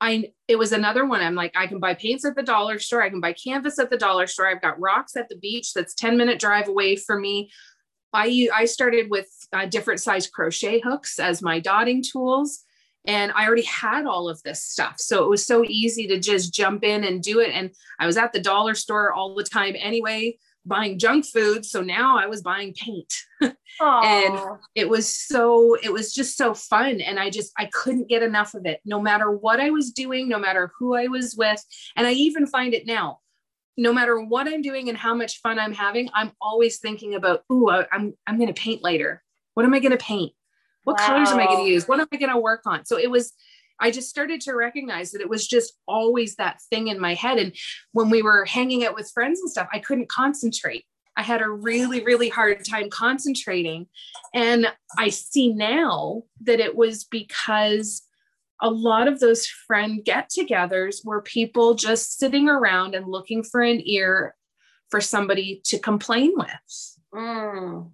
I 0.00 0.32
it 0.46 0.56
was 0.56 0.72
another 0.72 1.04
one. 1.04 1.20
I'm 1.20 1.34
like, 1.34 1.52
I 1.56 1.66
can 1.66 1.80
buy 1.80 1.94
paints 1.94 2.24
at 2.24 2.36
the 2.36 2.42
dollar 2.42 2.78
store. 2.78 3.02
I 3.02 3.10
can 3.10 3.20
buy 3.20 3.32
canvas 3.32 3.78
at 3.78 3.90
the 3.90 3.96
dollar 3.96 4.26
store. 4.26 4.46
I've 4.46 4.62
got 4.62 4.80
rocks 4.80 5.16
at 5.16 5.28
the 5.28 5.36
beach 5.36 5.72
that's 5.74 5.94
10 5.94 6.16
minute 6.16 6.38
drive 6.38 6.68
away 6.68 6.96
for 6.96 7.18
me. 7.18 7.50
I 8.12 8.48
I 8.54 8.64
started 8.66 9.10
with 9.10 9.28
uh, 9.52 9.66
different 9.66 10.00
size 10.00 10.28
crochet 10.28 10.80
hooks 10.80 11.18
as 11.18 11.42
my 11.42 11.58
dotting 11.58 12.02
tools. 12.02 12.64
And 13.06 13.32
I 13.32 13.46
already 13.46 13.62
had 13.62 14.06
all 14.06 14.28
of 14.28 14.42
this 14.42 14.62
stuff. 14.62 14.96
So 14.98 15.24
it 15.24 15.30
was 15.30 15.46
so 15.46 15.64
easy 15.66 16.06
to 16.08 16.18
just 16.18 16.52
jump 16.52 16.84
in 16.84 17.04
and 17.04 17.22
do 17.22 17.40
it. 17.40 17.50
And 17.50 17.70
I 17.98 18.06
was 18.06 18.18
at 18.18 18.32
the 18.32 18.40
dollar 18.40 18.74
store 18.74 19.12
all 19.12 19.34
the 19.34 19.44
time 19.44 19.74
anyway 19.78 20.36
buying 20.68 20.98
junk 20.98 21.24
food 21.26 21.64
so 21.64 21.80
now 21.80 22.18
i 22.18 22.26
was 22.26 22.42
buying 22.42 22.74
paint. 22.74 23.12
And 23.80 24.58
it 24.74 24.88
was 24.88 25.08
so 25.14 25.76
it 25.76 25.92
was 25.92 26.12
just 26.12 26.36
so 26.36 26.52
fun 26.52 27.00
and 27.00 27.20
i 27.20 27.30
just 27.30 27.52
i 27.56 27.66
couldn't 27.66 28.08
get 28.08 28.24
enough 28.24 28.54
of 28.54 28.66
it 28.66 28.80
no 28.84 29.00
matter 29.00 29.30
what 29.30 29.60
i 29.60 29.70
was 29.70 29.92
doing 29.92 30.28
no 30.28 30.36
matter 30.38 30.72
who 30.76 30.96
i 30.96 31.06
was 31.06 31.36
with 31.36 31.64
and 31.94 32.04
i 32.04 32.10
even 32.12 32.46
find 32.46 32.74
it 32.74 32.86
now. 32.86 33.20
No 33.76 33.92
matter 33.92 34.20
what 34.20 34.48
i'm 34.48 34.62
doing 34.62 34.88
and 34.88 34.98
how 34.98 35.14
much 35.14 35.40
fun 35.40 35.60
i'm 35.60 35.72
having 35.72 36.10
i'm 36.12 36.32
always 36.40 36.78
thinking 36.78 37.14
about 37.14 37.44
ooh 37.52 37.70
i'm 37.70 38.14
i'm 38.26 38.36
going 38.36 38.52
to 38.52 38.60
paint 38.60 38.82
later. 38.82 39.22
What 39.54 39.64
am 39.64 39.74
i 39.74 39.78
going 39.78 39.92
to 39.92 40.04
paint? 40.04 40.32
What 40.82 40.98
wow. 40.98 41.06
colors 41.06 41.28
am 41.28 41.38
i 41.38 41.46
going 41.46 41.64
to 41.64 41.70
use? 41.70 41.86
What 41.86 42.00
am 42.00 42.08
i 42.12 42.16
going 42.16 42.32
to 42.32 42.38
work 42.38 42.62
on? 42.66 42.84
So 42.84 42.98
it 42.98 43.10
was 43.10 43.32
I 43.80 43.90
just 43.90 44.10
started 44.10 44.40
to 44.42 44.54
recognize 44.54 45.12
that 45.12 45.20
it 45.20 45.28
was 45.28 45.46
just 45.46 45.74
always 45.86 46.36
that 46.36 46.60
thing 46.70 46.88
in 46.88 47.00
my 47.00 47.14
head. 47.14 47.38
And 47.38 47.54
when 47.92 48.10
we 48.10 48.22
were 48.22 48.44
hanging 48.44 48.84
out 48.84 48.94
with 48.94 49.10
friends 49.10 49.40
and 49.40 49.50
stuff, 49.50 49.68
I 49.72 49.78
couldn't 49.78 50.08
concentrate. 50.08 50.84
I 51.16 51.22
had 51.22 51.42
a 51.42 51.48
really, 51.48 52.04
really 52.04 52.28
hard 52.28 52.64
time 52.64 52.90
concentrating. 52.90 53.86
And 54.34 54.68
I 54.96 55.08
see 55.08 55.52
now 55.52 56.22
that 56.42 56.60
it 56.60 56.76
was 56.76 57.04
because 57.04 58.02
a 58.60 58.70
lot 58.70 59.08
of 59.08 59.20
those 59.20 59.46
friend 59.46 60.04
get 60.04 60.30
togethers 60.30 61.04
were 61.04 61.22
people 61.22 61.74
just 61.74 62.18
sitting 62.18 62.48
around 62.48 62.94
and 62.94 63.08
looking 63.08 63.42
for 63.42 63.60
an 63.60 63.80
ear 63.84 64.34
for 64.90 65.00
somebody 65.00 65.60
to 65.66 65.78
complain 65.78 66.32
with. 66.36 66.98
Mm. 67.14 67.90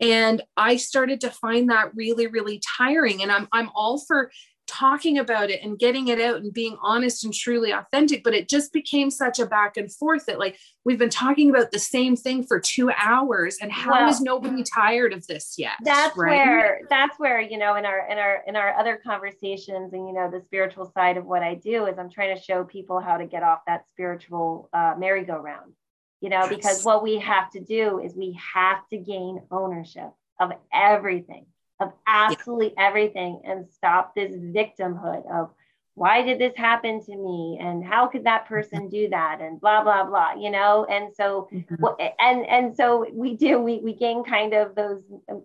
And 0.00 0.42
I 0.56 0.76
started 0.76 1.20
to 1.20 1.30
find 1.30 1.70
that 1.70 1.94
really, 1.94 2.26
really 2.26 2.60
tiring. 2.78 3.22
And 3.22 3.30
I'm, 3.30 3.48
I'm 3.52 3.70
all 3.74 3.98
for 3.98 4.32
talking 4.66 5.18
about 5.18 5.50
it 5.50 5.60
and 5.62 5.78
getting 5.78 6.08
it 6.08 6.20
out 6.20 6.36
and 6.36 6.52
being 6.52 6.76
honest 6.82 7.24
and 7.24 7.34
truly 7.34 7.72
authentic 7.72 8.22
but 8.22 8.32
it 8.32 8.48
just 8.48 8.72
became 8.72 9.10
such 9.10 9.38
a 9.38 9.46
back 9.46 9.76
and 9.76 9.92
forth 9.92 10.24
that 10.26 10.38
like 10.38 10.56
we've 10.84 10.98
been 10.98 11.10
talking 11.10 11.50
about 11.50 11.72
the 11.72 11.78
same 11.78 12.14
thing 12.16 12.44
for 12.44 12.60
two 12.60 12.90
hours 12.96 13.58
and 13.60 13.72
how 13.72 13.90
well, 13.90 14.08
is 14.08 14.20
nobody 14.20 14.62
tired 14.62 15.12
of 15.12 15.26
this 15.26 15.56
yet 15.58 15.72
that's 15.82 16.16
right? 16.16 16.30
where 16.30 16.80
that's 16.88 17.18
where 17.18 17.40
you 17.40 17.58
know 17.58 17.74
in 17.74 17.84
our 17.84 18.08
in 18.08 18.18
our 18.18 18.42
in 18.46 18.56
our 18.56 18.74
other 18.78 19.00
conversations 19.04 19.92
and 19.92 20.06
you 20.06 20.14
know 20.14 20.30
the 20.30 20.40
spiritual 20.44 20.90
side 20.94 21.16
of 21.16 21.24
what 21.24 21.42
i 21.42 21.54
do 21.54 21.86
is 21.86 21.98
i'm 21.98 22.10
trying 22.10 22.34
to 22.34 22.40
show 22.40 22.62
people 22.62 23.00
how 23.00 23.16
to 23.16 23.26
get 23.26 23.42
off 23.42 23.60
that 23.66 23.86
spiritual 23.88 24.68
uh, 24.72 24.94
merry-go-round 24.96 25.72
you 26.20 26.28
know 26.28 26.40
yes. 26.44 26.48
because 26.48 26.84
what 26.84 27.02
we 27.02 27.18
have 27.18 27.50
to 27.50 27.60
do 27.60 27.98
is 27.98 28.14
we 28.14 28.38
have 28.54 28.86
to 28.88 28.96
gain 28.96 29.42
ownership 29.50 30.10
of 30.40 30.52
everything 30.72 31.46
of 31.82 31.92
absolutely 32.06 32.72
yeah. 32.76 32.86
everything 32.86 33.42
and 33.44 33.66
stop 33.70 34.14
this 34.14 34.32
victimhood 34.32 35.30
of 35.30 35.50
why 35.94 36.22
did 36.22 36.38
this 36.38 36.56
happen 36.56 37.04
to 37.04 37.16
me 37.16 37.58
and 37.60 37.84
how 37.84 38.06
could 38.06 38.24
that 38.24 38.44
mm-hmm. 38.44 38.54
person 38.54 38.88
do 38.88 39.08
that 39.10 39.40
and 39.40 39.60
blah 39.60 39.82
blah 39.82 40.04
blah 40.04 40.32
you 40.32 40.50
know 40.50 40.86
and 40.86 41.14
so 41.14 41.48
mm-hmm. 41.52 41.84
and 42.18 42.46
and 42.46 42.74
so 42.76 43.06
we 43.12 43.36
do 43.36 43.60
we 43.60 43.78
we 43.80 43.94
gain 43.94 44.24
kind 44.24 44.54
of 44.54 44.74
those 44.74 45.02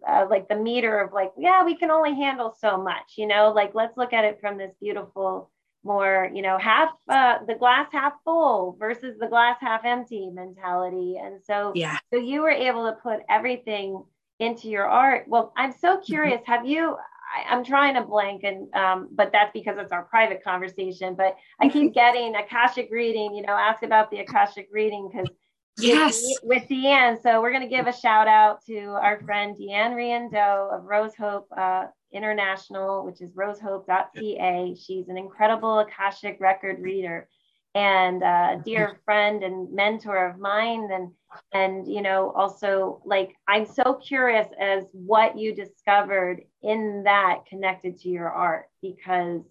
uh, 0.08 0.26
like 0.30 0.48
the 0.48 0.56
meter 0.56 1.00
of 1.00 1.12
like 1.12 1.32
yeah 1.38 1.66
we 1.66 1.76
can 1.76 1.92
only 1.92 2.16
handle 2.16 2.56
so 2.60 2.82
much 2.82 3.14
you 3.18 3.28
know 3.28 3.52
like 3.54 3.72
let's 3.76 3.98
look 3.98 4.14
at 4.14 4.24
it 4.24 4.40
from 4.40 4.58
this 4.58 4.74
beautiful 4.80 5.50
more 5.84 6.30
you 6.34 6.42
know 6.42 6.58
half 6.58 6.90
uh, 7.10 7.38
the 7.48 7.56
glass 7.56 7.88
half 7.92 8.14
full 8.24 8.76
versus 8.80 9.16
the 9.20 9.28
glass 9.28 9.58
half 9.60 9.86
empty 9.86 10.30
mentality 10.30 11.18
and 11.22 11.42
so 11.44 11.72
yeah 11.76 11.98
so 12.12 12.20
you 12.20 12.42
were 12.42 12.50
able 12.50 12.86
to 12.86 12.94
put 13.04 13.20
everything 13.30 14.04
into 14.40 14.70
your 14.70 14.86
art. 14.86 15.26
Well, 15.28 15.54
I'm 15.58 15.72
so 15.72 15.96
mm-hmm. 15.96 16.06
curious. 16.06 16.42
Have 16.46 16.66
you? 16.66 16.96
I, 17.36 17.54
am 17.54 17.64
trying 17.64 17.96
to 17.96 18.04
blank, 18.04 18.44
and 18.44 18.74
um, 18.74 19.10
but 19.12 19.32
that's 19.32 19.52
because 19.54 19.78
it's 19.78 19.92
our 19.92 20.04
private 20.04 20.44
conversation. 20.44 21.16
But 21.16 21.36
I 21.60 21.70
keep 21.70 21.92
mm-hmm. 21.92 21.94
getting 21.94 22.36
Akashic 22.36 22.90
reading. 22.92 23.34
You 23.36 23.44
know, 23.44 23.54
ask 23.54 23.84
about 23.84 24.12
the 24.12 24.20
Akashic 24.20 24.70
reading 24.72 25.10
because 25.12 25.30
yes, 25.78 26.22
with, 26.44 26.62
with 26.62 26.70
Deanne. 26.70 27.22
So 27.22 27.42
we're 27.42 27.52
going 27.52 27.70
to 27.70 27.76
give 27.76 27.88
a 27.88 27.94
shout 27.94 28.28
out 28.28 28.64
to 28.66 28.78
our 28.78 29.20
friend 29.20 29.56
Deanne 29.58 29.94
Riendo 29.94 30.78
of 30.78 30.86
Rose 30.86 31.16
Hope 31.16 31.48
uh, 31.58 31.86
International, 32.12 33.06
which 33.06 33.22
is 33.22 33.32
rosehope.ca. 33.34 34.76
She's 34.76 35.10
an 35.10 35.18
incredible 35.18 35.80
Akashic 35.80 36.38
record 36.40 36.80
reader 36.80 37.28
and 37.76 38.24
a 38.24 38.62
dear 38.66 39.00
friend 39.06 39.44
and 39.44 39.72
mentor 39.72 40.30
of 40.30 40.40
mine 40.40 40.90
and 40.92 41.12
and 41.54 41.88
you 41.88 42.02
know 42.02 42.32
also 42.36 43.02
like 43.06 43.36
i'm 43.48 43.66
so 43.66 43.94
curious 43.96 44.48
as 44.60 44.86
what 44.94 45.38
you 45.38 45.54
discovered 45.54 46.42
in 46.62 47.04
that 47.04 47.40
connected 47.50 48.00
to 48.00 48.10
your 48.10 48.30
art 48.30 48.66
because 48.82 49.42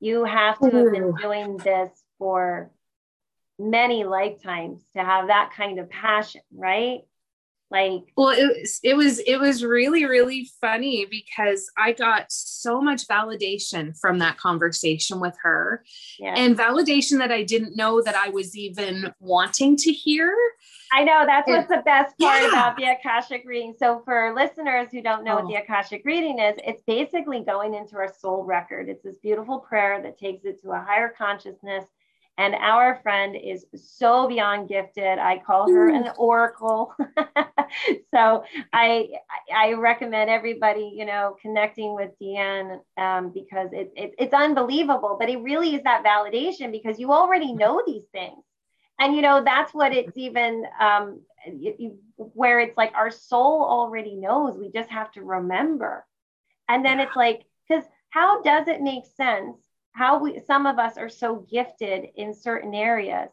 you 0.00 0.24
have 0.24 0.58
to 0.58 0.70
have 0.70 0.92
been 0.92 1.10
hmm. 1.10 1.22
doing 1.22 1.56
this 1.58 1.90
for 2.18 2.70
many 3.58 4.04
lifetimes 4.04 4.82
to 4.94 5.02
have 5.02 5.28
that 5.28 5.52
kind 5.56 5.78
of 5.78 5.88
passion 5.88 6.42
right? 6.52 7.00
Like 7.68 8.02
well 8.16 8.28
it 8.28 8.46
was 8.46 8.80
it 8.84 8.96
was 8.96 9.18
it 9.18 9.38
was 9.38 9.64
really 9.64 10.04
really 10.04 10.48
funny 10.60 11.04
because 11.04 11.68
i 11.76 11.90
got 11.90 12.26
so 12.28 12.80
much 12.80 13.08
validation 13.08 13.98
from 13.98 14.20
that 14.20 14.36
conversation 14.38 15.18
with 15.18 15.34
her 15.42 15.82
yeah. 16.20 16.34
and 16.36 16.56
validation 16.56 17.18
that 17.18 17.32
i 17.32 17.42
didn't 17.42 17.76
know 17.76 18.00
that 18.00 18.14
i 18.14 18.28
was 18.28 18.56
even 18.56 19.12
wanting 19.18 19.76
to 19.78 19.90
hear 19.90 20.32
i 20.92 21.02
know 21.02 21.24
that's 21.26 21.48
what's 21.48 21.68
the 21.68 21.82
best 21.84 22.16
part 22.18 22.42
yeah. 22.42 22.48
about 22.48 22.76
the 22.76 22.84
akashic 22.84 23.42
reading 23.46 23.74
so 23.78 24.02
for 24.04 24.34
listeners 24.34 24.88
who 24.92 25.00
don't 25.02 25.24
know 25.24 25.38
oh. 25.38 25.42
what 25.42 25.48
the 25.48 25.54
akashic 25.54 26.02
reading 26.04 26.38
is 26.38 26.54
it's 26.64 26.82
basically 26.86 27.40
going 27.40 27.74
into 27.74 27.96
our 27.96 28.12
soul 28.20 28.44
record 28.44 28.88
it's 28.88 29.02
this 29.02 29.16
beautiful 29.18 29.58
prayer 29.58 30.02
that 30.02 30.18
takes 30.18 30.44
it 30.44 30.60
to 30.60 30.70
a 30.70 30.78
higher 30.78 31.12
consciousness 31.16 31.84
and 32.38 32.54
our 32.54 33.00
friend 33.02 33.34
is 33.34 33.64
so 33.74 34.28
beyond 34.28 34.68
gifted. 34.68 35.18
I 35.18 35.38
call 35.38 35.70
her 35.72 35.88
an 35.88 36.10
oracle. 36.18 36.94
so 38.14 38.44
I 38.72 39.08
I 39.54 39.72
recommend 39.72 40.28
everybody, 40.28 40.92
you 40.94 41.06
know, 41.06 41.36
connecting 41.40 41.94
with 41.94 42.10
Deanne 42.20 42.80
um, 42.98 43.30
because 43.32 43.70
it, 43.72 43.90
it, 43.96 44.14
it's 44.18 44.34
unbelievable. 44.34 45.16
But 45.18 45.30
it 45.30 45.38
really 45.38 45.74
is 45.74 45.82
that 45.84 46.04
validation 46.04 46.72
because 46.72 46.98
you 46.98 47.12
already 47.12 47.54
know 47.54 47.82
these 47.86 48.04
things. 48.12 48.42
And 48.98 49.14
you 49.14 49.22
know 49.22 49.42
that's 49.44 49.74
what 49.74 49.92
it's 49.92 50.16
even 50.16 50.64
um, 50.80 51.20
where 52.16 52.60
it's 52.60 52.76
like 52.76 52.92
our 52.94 53.10
soul 53.10 53.62
already 53.64 54.16
knows. 54.16 54.56
We 54.58 54.70
just 54.70 54.90
have 54.90 55.12
to 55.12 55.22
remember. 55.22 56.06
And 56.68 56.84
then 56.84 57.00
it's 57.00 57.14
like 57.16 57.44
because 57.68 57.84
how 58.10 58.42
does 58.42 58.68
it 58.68 58.80
make 58.80 59.04
sense 59.16 59.56
how 59.96 60.18
we 60.18 60.40
some 60.46 60.66
of 60.66 60.78
us 60.78 60.98
are 60.98 61.08
so 61.08 61.36
gifted 61.50 62.08
in 62.16 62.34
certain 62.34 62.74
areas 62.74 63.30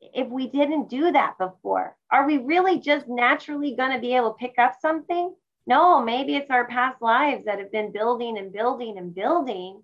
if 0.00 0.28
we 0.28 0.48
didn't 0.48 0.88
do 0.88 1.12
that 1.12 1.36
before 1.38 1.96
are 2.10 2.26
we 2.26 2.38
really 2.38 2.80
just 2.80 3.06
naturally 3.08 3.74
going 3.76 3.92
to 3.92 3.98
be 3.98 4.14
able 4.14 4.32
to 4.32 4.38
pick 4.38 4.58
up 4.58 4.74
something 4.80 5.34
no 5.66 6.02
maybe 6.02 6.34
it's 6.34 6.50
our 6.50 6.66
past 6.66 7.00
lives 7.02 7.44
that 7.44 7.58
have 7.58 7.70
been 7.70 7.92
building 7.92 8.38
and 8.38 8.52
building 8.52 8.96
and 8.98 9.14
building 9.14 9.82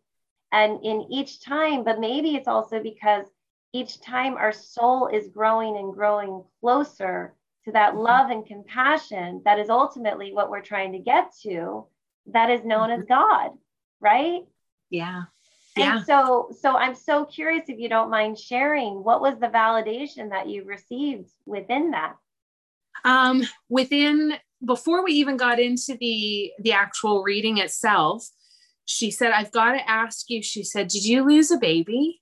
and 0.53 0.81
in 0.83 1.07
each 1.11 1.43
time 1.45 1.85
but 1.85 2.01
maybe 2.01 2.35
it's 2.35 2.49
also 2.49 2.83
because 2.83 3.27
each 3.73 4.01
time 4.01 4.35
our 4.35 4.53
soul 4.53 5.09
is 5.09 5.29
growing 5.29 5.77
and 5.77 5.95
growing 5.95 6.43
closer 6.61 7.35
to 7.65 7.73
that 7.73 7.93
mm-hmm. 7.93 8.03
love 8.03 8.31
and 8.31 8.47
compassion 8.47 9.43
that 9.45 9.59
is 9.59 9.71
ultimately 9.71 10.33
what 10.33 10.51
we're 10.51 10.63
trying 10.63 10.93
to 10.93 10.99
get 10.99 11.33
to 11.43 11.87
that 12.27 12.51
is 12.51 12.65
known 12.65 12.91
as 12.91 13.01
mm-hmm. 13.01 13.15
god 13.15 13.51
right 14.01 14.43
yeah 14.91 15.23
yeah. 15.77 15.97
And 15.97 16.07
so, 16.07 16.51
so 16.61 16.77
I'm 16.77 16.95
so 16.95 17.25
curious 17.25 17.65
if 17.69 17.79
you 17.79 17.89
don't 17.89 18.11
mind 18.11 18.39
sharing 18.39 19.03
what 19.03 19.21
was 19.21 19.39
the 19.39 19.47
validation 19.47 20.31
that 20.31 20.49
you 20.49 20.65
received 20.65 21.31
within 21.47 21.93
that? 21.93 22.17
Um, 23.05 23.43
within 23.69 24.35
before 24.65 25.03
we 25.03 25.13
even 25.13 25.37
got 25.37 25.59
into 25.59 25.97
the 25.99 26.53
the 26.61 26.73
actual 26.73 27.23
reading 27.23 27.59
itself, 27.59 28.29
she 28.85 29.11
said, 29.11 29.33
"I've 29.33 29.51
got 29.51 29.73
to 29.73 29.91
ask 29.91 30.29
you." 30.29 30.43
She 30.43 30.63
said, 30.63 30.89
"Did 30.89 31.05
you 31.05 31.25
lose 31.27 31.51
a 31.51 31.57
baby?" 31.57 32.22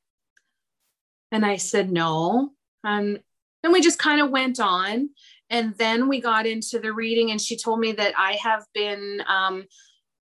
And 1.32 1.44
I 1.44 1.56
said, 1.56 1.90
"No." 1.90 2.50
And 2.84 3.20
then 3.62 3.72
we 3.72 3.80
just 3.80 3.98
kind 3.98 4.20
of 4.20 4.30
went 4.30 4.58
on, 4.60 5.10
and 5.48 5.74
then 5.76 6.08
we 6.08 6.20
got 6.20 6.46
into 6.46 6.78
the 6.78 6.92
reading, 6.92 7.30
and 7.30 7.40
she 7.40 7.56
told 7.56 7.80
me 7.80 7.92
that 7.92 8.14
I 8.18 8.32
have 8.42 8.64
been 8.74 9.22
um, 9.28 9.64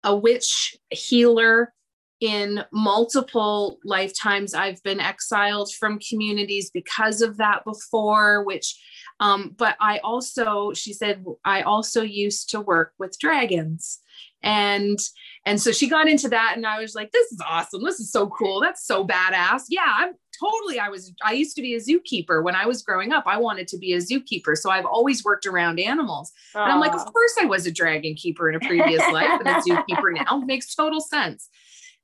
a 0.04 0.16
witch 0.16 0.76
healer 0.90 1.72
in 2.20 2.64
multiple 2.72 3.78
lifetimes. 3.84 4.54
I've 4.54 4.82
been 4.82 5.00
exiled 5.00 5.72
from 5.74 5.98
communities 5.98 6.70
because 6.70 7.20
of 7.20 7.36
that 7.36 7.64
before 7.64 8.42
which 8.44 8.80
um, 9.20 9.54
but 9.56 9.76
i 9.80 9.98
also 9.98 10.72
she 10.74 10.92
said 10.92 11.24
i 11.44 11.62
also 11.62 12.02
used 12.02 12.50
to 12.50 12.60
work 12.60 12.92
with 12.98 13.18
dragons. 13.18 14.00
And 14.42 14.98
and 15.44 15.60
so 15.60 15.72
she 15.72 15.88
got 15.88 16.08
into 16.08 16.28
that 16.28 16.52
and 16.56 16.66
i 16.66 16.80
was 16.80 16.94
like 16.94 17.10
this 17.12 17.32
is 17.32 17.40
awesome. 17.46 17.82
This 17.82 18.00
is 18.00 18.12
so 18.12 18.28
cool. 18.28 18.60
That's 18.60 18.86
so 18.86 19.06
badass. 19.06 19.62
Yeah 19.68 19.84
i'm 19.86 20.14
totally 20.40 20.78
i 20.78 20.88
was 20.88 21.12
i 21.24 21.32
used 21.32 21.56
to 21.56 21.62
be 21.62 21.74
a 21.74 21.78
zookeeper 21.78 22.42
when 22.42 22.54
i 22.54 22.66
was 22.66 22.82
growing 22.82 23.12
up 23.12 23.24
i 23.26 23.36
wanted 23.36 23.68
to 23.68 23.78
be 23.78 23.92
a 23.92 23.98
zookeeper 23.98 24.56
so 24.56 24.70
i've 24.70 24.86
always 24.86 25.24
worked 25.24 25.46
around 25.46 25.78
animals 25.78 26.32
Aww. 26.54 26.62
and 26.62 26.72
i'm 26.72 26.80
like 26.80 26.94
of 26.94 27.04
course 27.04 27.34
i 27.40 27.44
was 27.44 27.66
a 27.66 27.72
dragon 27.72 28.14
keeper 28.14 28.48
in 28.48 28.56
a 28.56 28.60
previous 28.60 29.02
life 29.12 29.40
and 29.40 29.48
a 29.48 29.60
zookeeper 29.60 30.12
now 30.14 30.38
makes 30.38 30.74
total 30.74 31.00
sense 31.00 31.48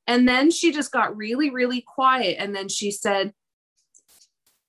and 0.06 0.28
then 0.28 0.50
she 0.50 0.72
just 0.72 0.92
got 0.92 1.16
really, 1.16 1.50
really 1.50 1.80
quiet. 1.80 2.36
And 2.38 2.54
then 2.54 2.68
she 2.68 2.90
said, 2.90 3.32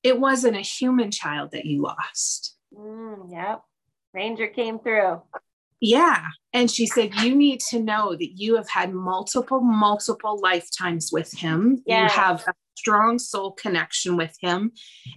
It 0.03 0.19
wasn't 0.19 0.57
a 0.57 0.61
human 0.61 1.11
child 1.11 1.51
that 1.51 1.65
you 1.65 1.81
lost. 1.81 2.55
Mm, 2.73 3.31
yep. 3.31 3.61
Ranger 4.13 4.47
came 4.47 4.79
through. 4.79 5.21
Yeah. 5.79 6.25
And 6.53 6.69
she 6.69 6.85
said, 6.85 7.15
You 7.15 7.35
need 7.35 7.59
to 7.71 7.79
know 7.79 8.15
that 8.15 8.37
you 8.37 8.55
have 8.55 8.69
had 8.69 8.93
multiple, 8.93 9.61
multiple 9.61 10.39
lifetimes 10.41 11.09
with 11.11 11.31
him. 11.31 11.81
You 11.85 11.95
have 11.95 12.43
a 12.47 12.53
strong 12.75 13.19
soul 13.19 13.51
connection 13.51 14.17
with 14.17 14.35
him, 14.41 14.71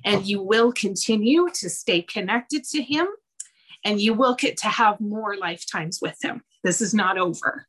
and 0.05 0.27
you 0.27 0.43
will 0.43 0.73
continue 0.73 1.49
to 1.55 1.71
stay 1.71 2.03
connected 2.03 2.65
to 2.65 2.83
him, 2.83 3.07
and 3.85 4.01
you 4.01 4.15
will 4.15 4.35
get 4.35 4.59
to 4.59 4.69
have 4.69 5.01
more 5.01 5.37
lifetimes 5.37 6.01
with 6.01 6.17
him. 6.23 6.43
This 6.63 6.81
is 6.81 6.95
not 6.95 7.19
over. 7.19 7.67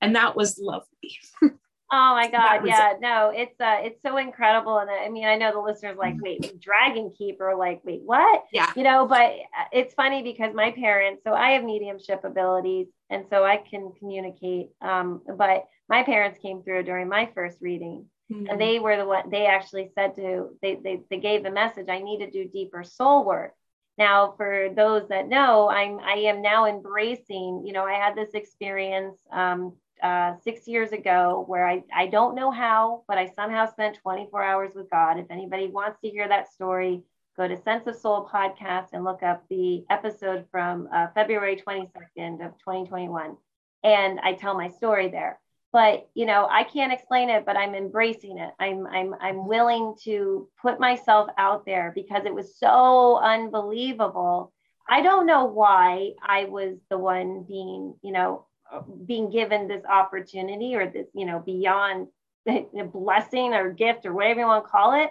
And 0.00 0.16
that 0.16 0.36
was 0.36 0.58
lovely. 0.58 1.18
Oh 1.94 2.14
my 2.14 2.30
God. 2.30 2.66
Yeah. 2.66 2.92
It. 2.92 3.00
No, 3.02 3.32
it's 3.34 3.60
uh 3.60 3.80
it's 3.82 4.00
so 4.00 4.16
incredible. 4.16 4.78
And 4.78 4.88
I 4.88 5.10
mean, 5.10 5.26
I 5.26 5.36
know 5.36 5.52
the 5.52 5.60
listeners 5.60 5.98
like, 5.98 6.14
mm-hmm. 6.14 6.22
wait, 6.22 6.58
Dragon 6.60 7.12
Keeper, 7.16 7.54
like, 7.54 7.82
wait, 7.84 8.00
what? 8.02 8.44
Yeah. 8.50 8.72
You 8.74 8.82
know, 8.82 9.06
but 9.06 9.30
uh, 9.30 9.66
it's 9.72 9.92
funny 9.92 10.22
because 10.22 10.54
my 10.54 10.70
parents, 10.70 11.20
so 11.22 11.34
I 11.34 11.50
have 11.50 11.64
mediumship 11.64 12.24
abilities 12.24 12.86
and 13.10 13.26
so 13.28 13.44
I 13.44 13.58
can 13.58 13.92
communicate. 13.98 14.70
Um, 14.80 15.20
but 15.36 15.66
my 15.86 16.02
parents 16.02 16.38
came 16.40 16.62
through 16.62 16.84
during 16.84 17.08
my 17.10 17.28
first 17.34 17.58
reading. 17.60 18.06
Mm-hmm. 18.32 18.46
And 18.48 18.60
they 18.60 18.78
were 18.78 18.96
the 18.96 19.06
one 19.06 19.30
they 19.30 19.46
actually 19.46 19.90
said 19.94 20.14
to 20.16 20.50
they, 20.62 20.76
they 20.76 21.00
they 21.10 21.18
gave 21.18 21.42
the 21.42 21.50
message, 21.50 21.88
I 21.88 21.98
need 21.98 22.18
to 22.18 22.30
do 22.30 22.48
deeper 22.48 22.82
soul 22.84 23.24
work. 23.24 23.54
Now, 23.98 24.34
for 24.36 24.68
those 24.74 25.08
that 25.08 25.28
know, 25.28 25.68
I'm 25.68 26.00
I 26.00 26.14
am 26.30 26.40
now 26.40 26.66
embracing, 26.66 27.64
you 27.66 27.72
know, 27.72 27.84
I 27.84 27.94
had 27.94 28.14
this 28.14 28.34
experience 28.34 29.18
um 29.30 29.74
uh, 30.02 30.34
six 30.42 30.66
years 30.66 30.90
ago 30.90 31.44
where 31.46 31.66
I, 31.68 31.84
I 31.94 32.08
don't 32.08 32.34
know 32.34 32.50
how, 32.50 33.04
but 33.06 33.18
I 33.18 33.28
somehow 33.28 33.70
spent 33.70 33.98
24 34.02 34.42
hours 34.42 34.72
with 34.74 34.90
God. 34.90 35.18
If 35.18 35.26
anybody 35.30 35.68
wants 35.68 36.00
to 36.00 36.10
hear 36.10 36.26
that 36.26 36.52
story, 36.52 37.02
go 37.36 37.46
to 37.46 37.56
Sense 37.62 37.86
of 37.86 37.94
Soul 37.94 38.28
podcast 38.32 38.88
and 38.92 39.04
look 39.04 39.22
up 39.22 39.44
the 39.48 39.84
episode 39.90 40.46
from 40.50 40.88
uh, 40.92 41.06
February 41.14 41.56
22nd 41.56 42.44
of 42.44 42.52
2021. 42.58 43.36
And 43.84 44.18
I 44.20 44.32
tell 44.32 44.56
my 44.56 44.70
story 44.70 45.08
there. 45.08 45.38
But 45.72 46.08
you 46.14 46.26
know, 46.26 46.46
I 46.50 46.64
can't 46.64 46.92
explain 46.92 47.30
it, 47.30 47.46
but 47.46 47.56
I'm 47.56 47.74
embracing 47.74 48.38
it. 48.38 48.50
I'm 48.60 48.86
I'm 48.86 49.14
I'm 49.20 49.46
willing 49.46 49.94
to 50.04 50.48
put 50.60 50.78
myself 50.78 51.30
out 51.38 51.64
there 51.64 51.92
because 51.94 52.24
it 52.26 52.34
was 52.34 52.58
so 52.58 53.18
unbelievable. 53.18 54.52
I 54.88 55.00
don't 55.00 55.26
know 55.26 55.44
why 55.44 56.12
I 56.22 56.44
was 56.44 56.76
the 56.90 56.98
one 56.98 57.44
being, 57.48 57.94
you 58.02 58.12
know, 58.12 58.46
uh, 58.70 58.82
being 59.06 59.30
given 59.30 59.68
this 59.68 59.84
opportunity 59.84 60.74
or 60.74 60.90
this, 60.90 61.06
you 61.14 61.24
know, 61.24 61.38
beyond 61.38 62.08
the 62.46 62.90
blessing 62.92 63.54
or 63.54 63.72
gift 63.72 64.04
or 64.04 64.12
whatever 64.12 64.40
you 64.40 64.46
want 64.46 64.64
to 64.64 64.70
call 64.70 65.02
it 65.02 65.10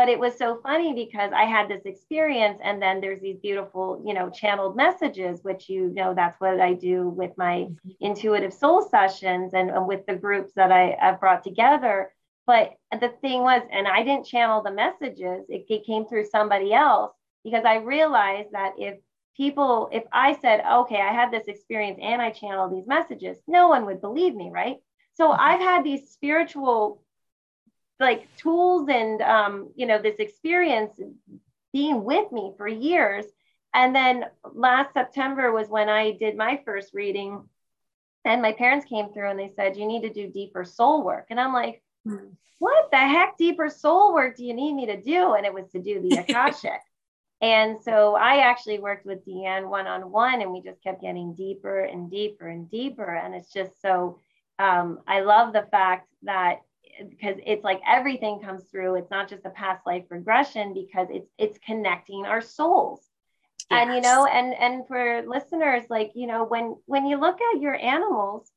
but 0.00 0.08
it 0.08 0.18
was 0.18 0.34
so 0.38 0.58
funny 0.62 0.94
because 0.94 1.30
i 1.34 1.44
had 1.44 1.68
this 1.68 1.82
experience 1.84 2.58
and 2.64 2.80
then 2.80 3.02
there's 3.02 3.20
these 3.20 3.36
beautiful 3.42 4.02
you 4.02 4.14
know 4.14 4.30
channeled 4.30 4.74
messages 4.74 5.40
which 5.42 5.68
you 5.68 5.92
know 5.92 6.14
that's 6.14 6.40
what 6.40 6.58
i 6.58 6.72
do 6.72 7.10
with 7.10 7.32
my 7.36 7.66
mm-hmm. 7.68 7.90
intuitive 8.00 8.50
soul 8.54 8.80
sessions 8.80 9.52
and, 9.52 9.68
and 9.68 9.86
with 9.86 10.06
the 10.06 10.14
groups 10.14 10.52
that 10.56 10.72
I, 10.72 10.96
have 10.98 11.20
brought 11.20 11.44
together 11.44 12.14
but 12.46 12.72
the 12.98 13.12
thing 13.20 13.42
was 13.42 13.60
and 13.70 13.86
i 13.86 14.02
didn't 14.02 14.24
channel 14.24 14.62
the 14.62 14.72
messages 14.72 15.44
it, 15.50 15.66
it 15.68 15.84
came 15.84 16.06
through 16.06 16.24
somebody 16.24 16.72
else 16.72 17.12
because 17.44 17.66
i 17.66 17.76
realized 17.76 18.52
that 18.52 18.72
if 18.78 18.96
people 19.36 19.90
if 19.92 20.04
i 20.14 20.34
said 20.40 20.62
okay 20.78 21.02
i 21.02 21.12
had 21.12 21.30
this 21.30 21.46
experience 21.46 21.98
and 22.00 22.22
i 22.22 22.30
channeled 22.30 22.72
these 22.72 22.86
messages 22.86 23.36
no 23.46 23.68
one 23.68 23.84
would 23.84 24.00
believe 24.00 24.34
me 24.34 24.48
right 24.50 24.76
so 25.12 25.28
mm-hmm. 25.28 25.40
i've 25.42 25.60
had 25.60 25.84
these 25.84 26.08
spiritual 26.08 27.02
like 28.00 28.34
tools 28.36 28.88
and 28.88 29.20
um, 29.22 29.70
you 29.76 29.86
know 29.86 30.00
this 30.00 30.16
experience 30.16 30.98
being 31.72 32.04
with 32.04 32.30
me 32.32 32.52
for 32.56 32.66
years. 32.66 33.26
And 33.72 33.94
then 33.94 34.24
last 34.52 34.92
september 34.94 35.52
was 35.52 35.68
when 35.68 35.88
i 35.88 36.10
did 36.10 36.36
my 36.36 36.60
first 36.64 36.92
reading 36.92 37.44
and 38.24 38.42
my 38.42 38.52
parents 38.52 38.84
came 38.86 39.12
through 39.12 39.30
and 39.30 39.38
they 39.38 39.52
said 39.54 39.76
you 39.76 39.86
need 39.86 40.02
to 40.02 40.12
do 40.12 40.28
deeper 40.28 40.64
soul 40.64 41.04
work. 41.04 41.26
And 41.30 41.38
i'm 41.38 41.52
like 41.52 41.82
hmm. 42.04 42.30
what 42.58 42.90
the 42.90 42.98
heck? 42.98 43.36
Deeper 43.36 43.68
soul 43.68 44.12
work 44.12 44.36
do 44.36 44.44
you 44.44 44.54
need 44.54 44.74
me 44.74 44.86
to 44.86 45.00
do? 45.00 45.34
And 45.34 45.46
it 45.46 45.54
was 45.54 45.68
to 45.70 45.78
do 45.80 46.00
the 46.00 46.16
akashic 46.20 46.80
and 47.40 47.80
so 47.82 48.14
i 48.16 48.38
actually 48.38 48.78
worked 48.78 49.06
with 49.06 49.24
deanne 49.24 49.68
one-on-one 49.68 50.42
and 50.42 50.52
we 50.52 50.60
just 50.60 50.82
kept 50.82 51.00
getting 51.00 51.34
deeper 51.34 51.80
and 51.80 52.10
deeper 52.10 52.48
and 52.48 52.70
deeper. 52.70 53.14
And 53.14 53.34
it's 53.34 53.52
just 53.52 53.80
so 53.80 54.18
um, 54.58 55.00
i 55.06 55.20
love 55.20 55.52
the 55.52 55.66
fact 55.70 56.08
that 56.22 56.60
because 57.08 57.36
it's 57.46 57.64
like 57.64 57.80
everything 57.86 58.40
comes 58.40 58.64
through 58.64 58.96
it's 58.96 59.10
not 59.10 59.28
just 59.28 59.44
a 59.44 59.50
past 59.50 59.86
life 59.86 60.04
regression 60.10 60.74
because 60.74 61.08
it's 61.10 61.30
it's 61.38 61.58
connecting 61.64 62.26
our 62.26 62.40
souls 62.40 63.00
yes. 63.70 63.86
and 63.86 63.94
you 63.94 64.00
know 64.00 64.26
and 64.26 64.54
and 64.54 64.86
for 64.86 65.22
listeners 65.26 65.84
like 65.88 66.12
you 66.14 66.26
know 66.26 66.44
when 66.44 66.76
when 66.86 67.06
you 67.06 67.18
look 67.18 67.38
at 67.54 67.60
your 67.60 67.74
animals 67.74 68.50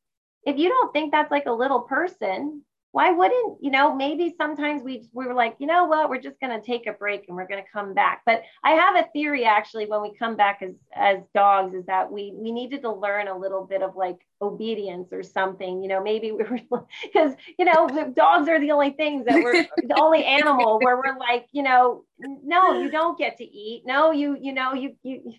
if 0.45 0.57
you 0.57 0.69
don't 0.69 0.91
think 0.91 1.11
that's 1.11 1.31
like 1.31 1.45
a 1.45 1.51
little 1.51 1.81
person 1.81 2.61
why 2.93 3.09
wouldn't 3.09 3.57
you 3.59 3.71
know 3.71 3.93
maybe 3.93 4.33
sometimes 4.37 4.83
we 4.83 5.03
we 5.13 5.25
were 5.25 5.33
like 5.33 5.55
you 5.59 5.65
know 5.65 5.85
what 5.85 6.09
we're 6.09 6.21
just 6.21 6.39
going 6.39 6.57
to 6.57 6.65
take 6.65 6.85
a 6.87 6.93
break 6.93 7.25
and 7.27 7.35
we're 7.35 7.47
going 7.47 7.61
to 7.61 7.69
come 7.71 7.93
back 7.93 8.21
but 8.25 8.43
i 8.63 8.71
have 8.71 8.95
a 8.95 9.09
theory 9.11 9.43
actually 9.43 9.87
when 9.87 10.01
we 10.01 10.13
come 10.17 10.37
back 10.37 10.61
as 10.61 10.75
as 10.95 11.17
dogs 11.33 11.73
is 11.73 11.85
that 11.87 12.09
we 12.09 12.31
we 12.35 12.51
needed 12.51 12.81
to 12.83 12.91
learn 12.91 13.27
a 13.27 13.37
little 13.37 13.65
bit 13.65 13.81
of 13.81 13.95
like 13.95 14.19
obedience 14.41 15.11
or 15.11 15.23
something 15.23 15.81
you 15.81 15.89
know 15.89 16.01
maybe 16.01 16.31
we 16.31 16.43
were 16.43 16.59
because 17.03 17.33
you 17.57 17.65
know 17.65 17.87
the 17.87 18.13
dogs 18.15 18.47
are 18.47 18.59
the 18.59 18.71
only 18.71 18.91
things 18.91 19.25
that 19.25 19.43
we're 19.43 19.63
the 19.87 19.99
only 19.99 20.23
animal 20.23 20.79
where 20.81 20.95
we're 20.95 21.17
like 21.17 21.47
you 21.51 21.63
know 21.63 22.05
no 22.19 22.79
you 22.79 22.91
don't 22.91 23.17
get 23.17 23.37
to 23.37 23.43
eat 23.43 23.81
no 23.85 24.11
you 24.11 24.37
you 24.39 24.53
know 24.53 24.73
you 24.73 24.95
you 25.01 25.33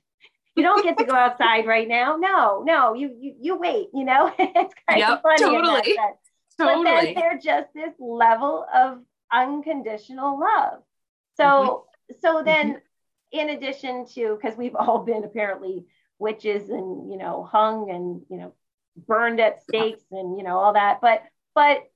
you 0.56 0.62
don't 0.62 0.84
get 0.84 0.96
to 0.98 1.04
go 1.04 1.14
outside 1.14 1.66
right 1.66 1.88
now. 1.88 2.16
No, 2.16 2.62
no, 2.64 2.94
you 2.94 3.12
you, 3.18 3.34
you 3.40 3.58
wait. 3.58 3.88
You 3.92 4.04
know, 4.04 4.32
it's 4.38 4.74
kind 4.88 5.00
yep, 5.00 5.10
of 5.10 5.22
funny. 5.22 5.38
Totally. 5.38 5.96
Totally. 6.58 6.84
But 6.84 7.02
then 7.02 7.14
they're 7.14 7.38
just 7.38 7.72
this 7.74 7.94
level 7.98 8.66
of 8.74 8.98
unconditional 9.32 10.38
love. 10.38 10.82
So, 11.36 11.44
mm-hmm. 11.44 12.14
so 12.20 12.42
then 12.44 12.74
mm-hmm. 12.74 13.38
in 13.38 13.48
addition 13.50 14.06
to, 14.14 14.38
because 14.40 14.56
we've 14.56 14.76
all 14.76 15.00
been 15.00 15.24
apparently 15.24 15.86
witches 16.18 16.70
and, 16.70 17.10
you 17.10 17.18
know, 17.18 17.42
hung 17.42 17.90
and, 17.90 18.22
you 18.30 18.36
know, 18.36 18.54
burned 19.08 19.40
at 19.40 19.62
stakes 19.62 20.04
and, 20.10 20.38
you 20.38 20.44
know, 20.44 20.58
all 20.58 20.74
that. 20.74 21.00
But, 21.00 21.22
but, 21.54 21.90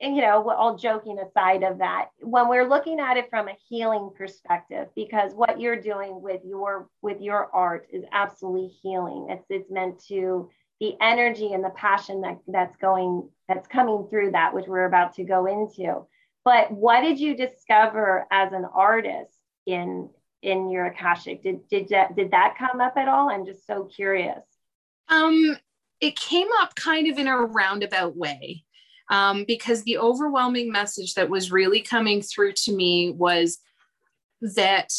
and, 0.00 0.14
you 0.14 0.22
know, 0.22 0.48
all 0.50 0.76
joking 0.76 1.18
aside 1.18 1.64
of 1.64 1.78
that, 1.78 2.10
when 2.20 2.48
we're 2.48 2.68
looking 2.68 3.00
at 3.00 3.16
it 3.16 3.30
from 3.30 3.48
a 3.48 3.56
healing 3.68 4.10
perspective, 4.16 4.88
because 4.94 5.34
what 5.34 5.60
you're 5.60 5.80
doing 5.80 6.22
with 6.22 6.42
your 6.44 6.88
with 7.00 7.20
your 7.20 7.48
art 7.52 7.88
is 7.92 8.04
absolutely 8.12 8.68
healing. 8.68 9.26
It's 9.30 9.44
it's 9.50 9.70
meant 9.72 10.04
to 10.06 10.50
the 10.82 10.96
energy 11.00 11.52
and 11.52 11.62
the 11.62 11.70
passion 11.70 12.22
that 12.22 12.38
that's 12.48 12.76
going 12.78 13.28
that's 13.46 13.68
coming 13.68 14.04
through 14.10 14.32
that 14.32 14.52
which 14.52 14.66
we're 14.66 14.86
about 14.86 15.14
to 15.14 15.22
go 15.22 15.46
into. 15.46 16.04
But 16.44 16.72
what 16.72 17.02
did 17.02 17.20
you 17.20 17.36
discover 17.36 18.26
as 18.32 18.52
an 18.52 18.64
artist 18.64 19.32
in 19.64 20.10
in 20.42 20.70
your 20.70 20.86
akashic? 20.86 21.44
Did 21.44 21.68
did 21.68 21.88
that 21.90 22.16
did 22.16 22.32
that 22.32 22.56
come 22.58 22.80
up 22.80 22.94
at 22.96 23.06
all? 23.06 23.30
I'm 23.30 23.46
just 23.46 23.64
so 23.64 23.84
curious. 23.84 24.42
Um 25.08 25.56
it 26.00 26.16
came 26.16 26.48
up 26.60 26.74
kind 26.74 27.06
of 27.06 27.16
in 27.16 27.28
a 27.28 27.36
roundabout 27.36 28.16
way 28.16 28.64
um, 29.08 29.44
because 29.46 29.84
the 29.84 29.98
overwhelming 29.98 30.72
message 30.72 31.14
that 31.14 31.30
was 31.30 31.52
really 31.52 31.80
coming 31.80 32.22
through 32.22 32.54
to 32.54 32.72
me 32.72 33.12
was 33.12 33.58
that 34.40 34.92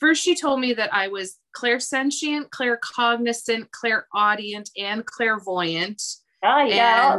first 0.00 0.22
she 0.22 0.34
told 0.34 0.60
me 0.60 0.74
that 0.74 0.92
I 0.92 1.08
was 1.08 1.38
clairsentient, 1.56 2.50
claircognizant, 2.50 3.70
clairaudient, 3.70 4.70
and 4.76 5.04
clairvoyant. 5.04 6.02
Oh 6.42 6.64
yeah, 6.64 7.18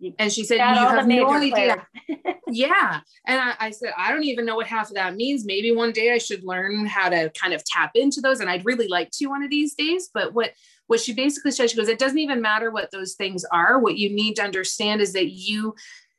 and, 0.00 0.14
and 0.18 0.32
she 0.32 0.44
said 0.44 0.56
you 0.56 0.62
have 0.62 1.06
no 1.06 1.30
idea. 1.30 1.86
yeah, 2.48 3.00
and 3.26 3.40
I, 3.40 3.54
I, 3.58 3.70
said 3.70 3.92
I 3.96 4.12
don't 4.12 4.24
even 4.24 4.44
know 4.44 4.56
what 4.56 4.66
half 4.66 4.90
of 4.90 4.94
that 4.96 5.16
means. 5.16 5.46
Maybe 5.46 5.72
one 5.72 5.92
day 5.92 6.12
I 6.12 6.18
should 6.18 6.44
learn 6.44 6.84
how 6.84 7.08
to 7.08 7.30
kind 7.30 7.54
of 7.54 7.64
tap 7.64 7.92
into 7.94 8.20
those, 8.20 8.40
and 8.40 8.50
I'd 8.50 8.66
really 8.66 8.88
like 8.88 9.10
to 9.12 9.26
one 9.26 9.42
of 9.42 9.50
these 9.50 9.74
days. 9.74 10.10
But 10.12 10.34
what 10.34 10.52
what 10.86 11.00
she 11.00 11.14
basically 11.14 11.50
said, 11.50 11.70
she 11.70 11.76
goes, 11.76 11.88
it 11.88 11.98
doesn't 11.98 12.18
even 12.18 12.42
matter 12.42 12.70
what 12.70 12.90
those 12.90 13.14
things 13.14 13.44
are. 13.52 13.78
What 13.78 13.98
you 13.98 14.10
need 14.10 14.36
to 14.36 14.42
understand 14.42 15.00
is 15.00 15.12
that 15.12 15.30
you 15.30 15.74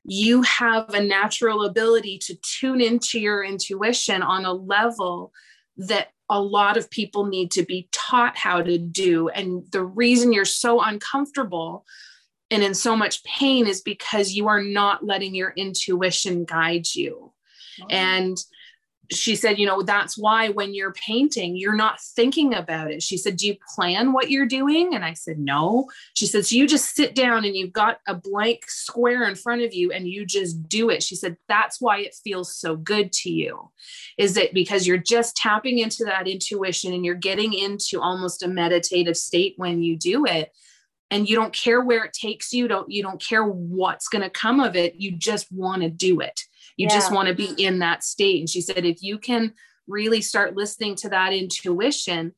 you 0.09 0.41
have 0.41 0.89
a 0.93 1.03
natural 1.03 1.65
ability 1.65 2.17
to 2.17 2.35
tune 2.41 2.81
into 2.81 3.19
your 3.19 3.43
intuition 3.43 4.23
on 4.23 4.43
a 4.43 4.53
level 4.53 5.31
that 5.77 6.09
a 6.29 6.41
lot 6.41 6.77
of 6.77 6.89
people 6.89 7.25
need 7.25 7.51
to 7.51 7.63
be 7.63 7.87
taught 7.91 8.35
how 8.35 8.61
to 8.61 8.77
do. 8.77 9.29
And 9.29 9.63
the 9.71 9.83
reason 9.83 10.33
you're 10.33 10.45
so 10.45 10.81
uncomfortable 10.81 11.85
and 12.51 12.63
in 12.63 12.73
so 12.73 12.95
much 12.95 13.23
pain 13.23 13.67
is 13.67 13.81
because 13.81 14.33
you 14.33 14.47
are 14.47 14.63
not 14.63 15.05
letting 15.05 15.35
your 15.35 15.53
intuition 15.55 16.43
guide 16.43 16.87
you. 16.95 17.31
Oh. 17.81 17.87
And 17.89 18.37
she 19.11 19.35
said, 19.35 19.57
you 19.57 19.65
know, 19.65 19.81
that's 19.81 20.17
why 20.17 20.49
when 20.49 20.73
you're 20.73 20.93
painting, 20.93 21.55
you're 21.55 21.75
not 21.75 21.99
thinking 21.99 22.53
about 22.53 22.91
it. 22.91 23.01
She 23.01 23.17
said, 23.17 23.37
Do 23.37 23.47
you 23.47 23.55
plan 23.75 24.13
what 24.13 24.29
you're 24.29 24.45
doing? 24.45 24.93
And 24.93 25.03
I 25.03 25.13
said, 25.13 25.39
No. 25.39 25.89
She 26.13 26.27
said, 26.27 26.45
So 26.45 26.55
you 26.55 26.67
just 26.67 26.95
sit 26.95 27.15
down 27.15 27.43
and 27.43 27.55
you've 27.55 27.73
got 27.73 27.99
a 28.07 28.13
blank 28.13 28.69
square 28.69 29.27
in 29.27 29.35
front 29.35 29.61
of 29.61 29.73
you 29.73 29.91
and 29.91 30.07
you 30.07 30.25
just 30.25 30.67
do 30.69 30.89
it. 30.89 31.01
She 31.01 31.15
said, 31.15 31.37
That's 31.47 31.81
why 31.81 31.99
it 31.99 32.15
feels 32.23 32.55
so 32.55 32.75
good 32.75 33.11
to 33.13 33.31
you. 33.31 33.71
Is 34.17 34.37
it 34.37 34.53
because 34.53 34.85
you're 34.85 34.97
just 34.97 35.35
tapping 35.35 35.79
into 35.79 36.05
that 36.05 36.27
intuition 36.27 36.93
and 36.93 37.03
you're 37.03 37.15
getting 37.15 37.53
into 37.53 37.99
almost 37.99 38.43
a 38.43 38.47
meditative 38.47 39.17
state 39.17 39.55
when 39.57 39.81
you 39.81 39.97
do 39.97 40.25
it? 40.25 40.51
and 41.11 41.27
you 41.27 41.35
don't 41.35 41.53
care 41.53 41.81
where 41.81 42.03
it 42.03 42.13
takes 42.13 42.53
you 42.53 42.67
don't 42.67 42.91
you 42.91 43.01
don't 43.01 43.19
care 43.19 43.43
what's 43.43 44.07
going 44.07 44.21
to 44.21 44.29
come 44.29 44.59
of 44.59 44.75
it 44.75 44.95
you 44.97 45.11
just 45.11 45.51
want 45.51 45.81
to 45.81 45.89
do 45.89 46.19
it 46.19 46.41
you 46.79 46.87
yeah. 46.89 46.95
just 46.95 47.11
want 47.11 47.27
to 47.27 47.35
be 47.35 47.53
in 47.61 47.79
that 47.79 48.05
state. 48.05 48.39
And 48.39 48.49
she 48.49 48.61
said, 48.61 48.85
if 48.85 49.03
you 49.03 49.19
can 49.19 49.53
really 49.85 50.21
start 50.21 50.55
listening 50.55 50.95
to 50.95 51.09
that 51.09 51.33
intuition, 51.33 52.31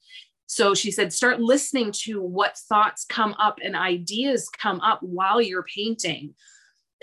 so 0.47 0.73
she 0.73 0.89
said, 0.89 1.13
start 1.13 1.39
listening 1.39 1.91
to 2.05 2.19
what 2.19 2.57
thoughts 2.57 3.05
come 3.05 3.35
up 3.37 3.59
and 3.63 3.75
ideas 3.75 4.49
come 4.49 4.81
up 4.81 4.99
while 5.03 5.39
you're 5.39 5.63
painting. 5.63 6.33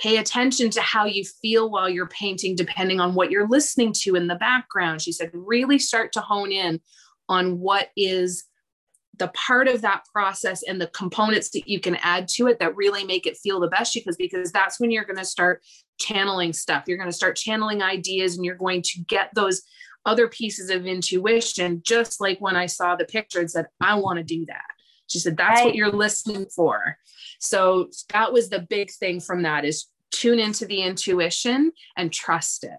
Pay 0.01 0.17
attention 0.17 0.71
to 0.71 0.81
how 0.81 1.05
you 1.05 1.25
feel 1.25 1.71
while 1.71 1.89
you're 1.89 2.09
painting, 2.09 2.57
depending 2.57 2.99
on 2.99 3.15
what 3.15 3.31
you're 3.31 3.49
listening 3.49 3.93
to 4.01 4.17
in 4.17 4.27
the 4.27 4.35
background. 4.35 5.01
She 5.01 5.13
said, 5.13 5.31
really 5.33 5.79
start 5.79 6.11
to 6.15 6.21
hone 6.21 6.51
in 6.51 6.81
on 7.29 7.61
what 7.61 7.91
is 7.97 8.48
the 9.19 9.29
part 9.29 9.69
of 9.69 9.81
that 9.83 10.05
process 10.13 10.63
and 10.63 10.81
the 10.81 10.87
components 10.89 11.51
that 11.51 11.69
you 11.69 11.81
can 11.81 11.97
add 11.97 12.29
to 12.29 12.47
it 12.47 12.59
that 12.59 12.77
really 12.77 13.05
make 13.05 13.27
it 13.27 13.37
feel 13.37 13.61
the 13.61 13.69
best 13.69 13.95
because 13.95 14.17
because 14.17 14.53
that's 14.53 14.79
when 14.81 14.91
you're 14.91 15.05
going 15.05 15.17
to 15.17 15.25
start 15.25 15.63
channeling 15.99 16.53
stuff 16.53 16.85
you're 16.87 16.99
going 16.99 17.11
to 17.11 17.17
start 17.17 17.37
channeling 17.37 17.83
ideas 17.83 18.37
and 18.37 18.45
you're 18.45 18.55
going 18.55 18.83
to 18.83 19.01
get 19.09 19.31
those 19.35 19.63
other 20.07 20.29
pieces 20.29 20.71
of 20.71 20.87
intuition 20.87 21.83
just 21.85 22.21
like 22.21 22.41
when 22.41 22.57
i 22.57 22.67
saw 22.67 22.95
the 22.97 23.05
picture 23.05 23.41
and 23.41 23.51
said 23.51 23.67
i 23.81 23.95
want 23.95 24.17
to 24.17 24.25
do 24.25 24.47
that 24.47 24.65
She 25.09 25.19
said, 25.19 25.37
that's 25.37 25.61
right. 25.61 25.67
what 25.67 25.75
you're 25.75 25.91
listening 25.91 26.47
for. 26.55 26.99
So 27.41 27.89
that 28.13 28.33
was 28.33 28.49
the 28.49 28.61
big 28.61 28.91
thing 28.91 29.21
from 29.21 29.43
that 29.43 29.65
is 29.65 29.87
tune 30.11 30.39
into 30.39 30.67
the 30.67 30.83
intuition 30.83 31.73
and 31.97 32.13
trust 32.13 32.65
it. 32.65 32.79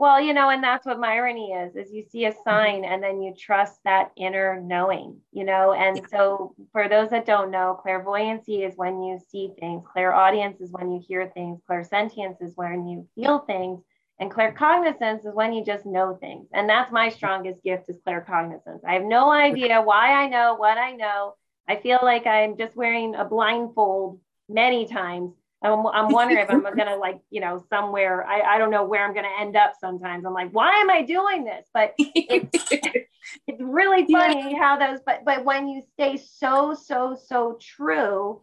Well, 0.00 0.18
you 0.18 0.32
know, 0.32 0.48
and 0.48 0.64
that's 0.64 0.86
what 0.86 0.96
Myrony 0.96 1.66
is, 1.66 1.76
is 1.76 1.92
you 1.92 2.02
see 2.02 2.24
a 2.24 2.30
mm-hmm. 2.30 2.38
sign 2.42 2.84
and 2.86 3.02
then 3.02 3.20
you 3.20 3.34
trust 3.38 3.80
that 3.84 4.12
inner 4.16 4.58
knowing, 4.58 5.18
you 5.30 5.44
know. 5.44 5.74
And 5.74 5.98
yeah. 5.98 6.06
so 6.10 6.54
for 6.72 6.88
those 6.88 7.10
that 7.10 7.26
don't 7.26 7.50
know, 7.50 7.78
clairvoyancy 7.82 8.62
is 8.62 8.72
when 8.76 9.02
you 9.02 9.18
see 9.30 9.50
things, 9.60 9.84
clairaudience 9.92 10.58
is 10.62 10.72
when 10.72 10.90
you 10.90 11.02
hear 11.06 11.30
things, 11.34 11.60
clairsentience 11.70 12.40
is 12.40 12.56
when 12.56 12.88
you 12.88 13.06
feel 13.14 13.40
things, 13.40 13.82
and 14.18 14.30
claircognizance 14.30 15.26
is 15.26 15.34
when 15.34 15.52
you 15.52 15.62
just 15.62 15.84
know 15.84 16.16
things. 16.18 16.48
And 16.54 16.66
that's 16.66 16.90
my 16.90 17.10
strongest 17.10 17.62
gift 17.62 17.90
is 17.90 18.00
claircognizance. 18.00 18.80
I 18.88 18.94
have 18.94 19.04
no 19.04 19.30
idea 19.30 19.82
why 19.82 20.12
I 20.14 20.28
know 20.28 20.54
what 20.54 20.78
I 20.78 20.92
know. 20.92 21.34
I 21.68 21.76
feel 21.76 21.98
like 22.02 22.26
I'm 22.26 22.56
just 22.56 22.74
wearing 22.74 23.16
a 23.16 23.26
blindfold 23.26 24.18
many 24.48 24.86
times 24.86 25.34
I'm, 25.62 25.86
I'm 25.86 26.08
wondering 26.08 26.40
if 26.40 26.50
I'm 26.50 26.62
gonna 26.62 26.96
like, 27.00 27.20
you 27.30 27.40
know, 27.40 27.64
somewhere, 27.68 28.24
I, 28.26 28.54
I 28.54 28.58
don't 28.58 28.70
know 28.70 28.84
where 28.84 29.04
I'm 29.04 29.14
gonna 29.14 29.28
end 29.40 29.56
up 29.56 29.74
sometimes. 29.80 30.24
I'm 30.24 30.32
like, 30.32 30.50
why 30.52 30.80
am 30.80 30.90
I 30.90 31.02
doing 31.02 31.44
this? 31.44 31.66
But 31.72 31.94
it's, 31.98 32.72
it's 33.46 33.60
really 33.60 34.10
funny 34.10 34.52
yeah. 34.52 34.58
how 34.58 34.78
those, 34.78 35.00
but 35.04 35.24
but 35.24 35.44
when 35.44 35.68
you 35.68 35.82
stay 35.94 36.16
so, 36.16 36.74
so, 36.74 37.18
so 37.26 37.58
true 37.60 38.42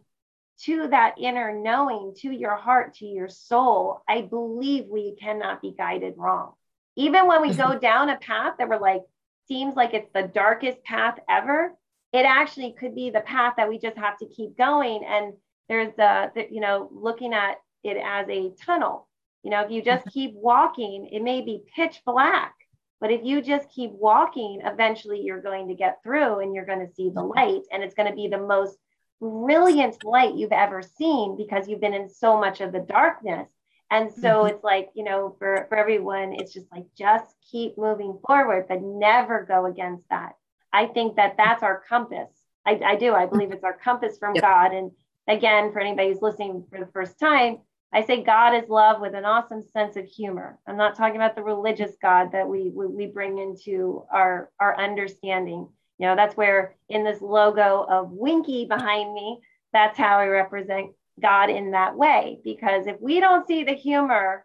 to 0.62 0.88
that 0.88 1.14
inner 1.18 1.56
knowing, 1.56 2.14
to 2.18 2.30
your 2.30 2.56
heart, 2.56 2.94
to 2.94 3.06
your 3.06 3.28
soul, 3.28 4.02
I 4.08 4.22
believe 4.22 4.86
we 4.88 5.16
cannot 5.16 5.62
be 5.62 5.74
guided 5.76 6.14
wrong. 6.16 6.52
Even 6.96 7.26
when 7.28 7.42
we 7.42 7.54
go 7.54 7.66
mm-hmm. 7.66 7.78
down 7.78 8.10
a 8.10 8.16
path 8.16 8.54
that 8.58 8.68
we're 8.68 8.78
like, 8.78 9.02
seems 9.46 9.76
like 9.76 9.94
it's 9.94 10.10
the 10.12 10.22
darkest 10.22 10.82
path 10.82 11.18
ever, 11.28 11.72
it 12.12 12.24
actually 12.24 12.74
could 12.78 12.94
be 12.94 13.10
the 13.10 13.20
path 13.20 13.54
that 13.56 13.68
we 13.68 13.78
just 13.78 13.96
have 13.96 14.18
to 14.18 14.26
keep 14.26 14.56
going. 14.56 15.04
And 15.04 15.34
there's 15.68 15.96
a, 15.98 16.30
you 16.50 16.60
know, 16.60 16.88
looking 16.92 17.34
at 17.34 17.56
it 17.84 17.96
as 17.96 18.28
a 18.28 18.52
tunnel. 18.64 19.06
You 19.42 19.50
know, 19.50 19.62
if 19.62 19.70
you 19.70 19.82
just 19.82 20.02
mm-hmm. 20.02 20.18
keep 20.18 20.34
walking, 20.34 21.08
it 21.12 21.22
may 21.22 21.40
be 21.42 21.62
pitch 21.74 22.02
black, 22.04 22.54
but 23.00 23.12
if 23.12 23.20
you 23.24 23.40
just 23.40 23.68
keep 23.70 23.92
walking, 23.92 24.60
eventually 24.64 25.20
you're 25.20 25.40
going 25.40 25.68
to 25.68 25.74
get 25.74 26.02
through 26.02 26.40
and 26.40 26.54
you're 26.54 26.66
going 26.66 26.86
to 26.86 26.92
see 26.94 27.10
the 27.10 27.20
mm-hmm. 27.20 27.38
light. 27.38 27.62
And 27.72 27.82
it's 27.82 27.94
going 27.94 28.08
to 28.08 28.16
be 28.16 28.28
the 28.28 28.38
most 28.38 28.76
brilliant 29.20 30.04
light 30.04 30.34
you've 30.34 30.52
ever 30.52 30.82
seen 30.82 31.36
because 31.36 31.68
you've 31.68 31.80
been 31.80 31.94
in 31.94 32.08
so 32.08 32.38
much 32.38 32.60
of 32.60 32.72
the 32.72 32.80
darkness. 32.80 33.48
And 33.90 34.12
so 34.12 34.20
mm-hmm. 34.28 34.54
it's 34.54 34.64
like, 34.64 34.90
you 34.94 35.04
know, 35.04 35.34
for, 35.38 35.66
for 35.68 35.78
everyone, 35.78 36.34
it's 36.34 36.52
just 36.52 36.70
like, 36.72 36.84
just 36.96 37.34
keep 37.50 37.78
moving 37.78 38.18
forward, 38.26 38.66
but 38.68 38.82
never 38.82 39.44
go 39.48 39.66
against 39.66 40.08
that. 40.10 40.32
I 40.72 40.86
think 40.86 41.16
that 41.16 41.36
that's 41.36 41.62
our 41.62 41.82
compass. 41.88 42.28
I, 42.66 42.80
I 42.84 42.96
do. 42.96 43.14
I 43.14 43.24
believe 43.26 43.52
it's 43.52 43.64
our 43.64 43.78
compass 43.78 44.18
from 44.18 44.34
yep. 44.34 44.42
God. 44.42 44.74
And 44.74 44.90
again, 45.28 45.72
for 45.72 45.80
anybody 45.80 46.08
who's 46.08 46.22
listening 46.22 46.64
for 46.70 46.80
the 46.80 46.90
first 46.92 47.18
time, 47.18 47.58
I 47.92 48.04
say 48.04 48.22
God 48.22 48.54
is 48.54 48.68
love 48.68 49.00
with 49.00 49.14
an 49.14 49.24
awesome 49.24 49.62
sense 49.62 49.96
of 49.96 50.06
humor. 50.06 50.58
I'm 50.66 50.76
not 50.76 50.96
talking 50.96 51.16
about 51.16 51.36
the 51.36 51.42
religious 51.42 51.92
God 52.02 52.32
that 52.32 52.48
we 52.48 52.70
we, 52.74 53.06
bring 53.06 53.38
into 53.38 54.04
our 54.12 54.50
our 54.60 54.78
understanding. 54.78 55.68
You 55.98 56.06
know, 56.06 56.16
that's 56.16 56.36
where 56.36 56.76
in 56.88 57.04
this 57.04 57.22
logo 57.22 57.86
of 57.88 58.10
Winky 58.10 58.66
behind 58.66 59.14
me, 59.14 59.40
that's 59.72 59.96
how 59.96 60.18
I 60.18 60.26
represent 60.26 60.90
God 61.20 61.50
in 61.50 61.70
that 61.72 61.96
way. 61.96 62.40
Because 62.44 62.86
if 62.86 63.00
we 63.00 63.20
don't 63.20 63.46
see 63.46 63.64
the 63.64 63.74
humor 63.74 64.44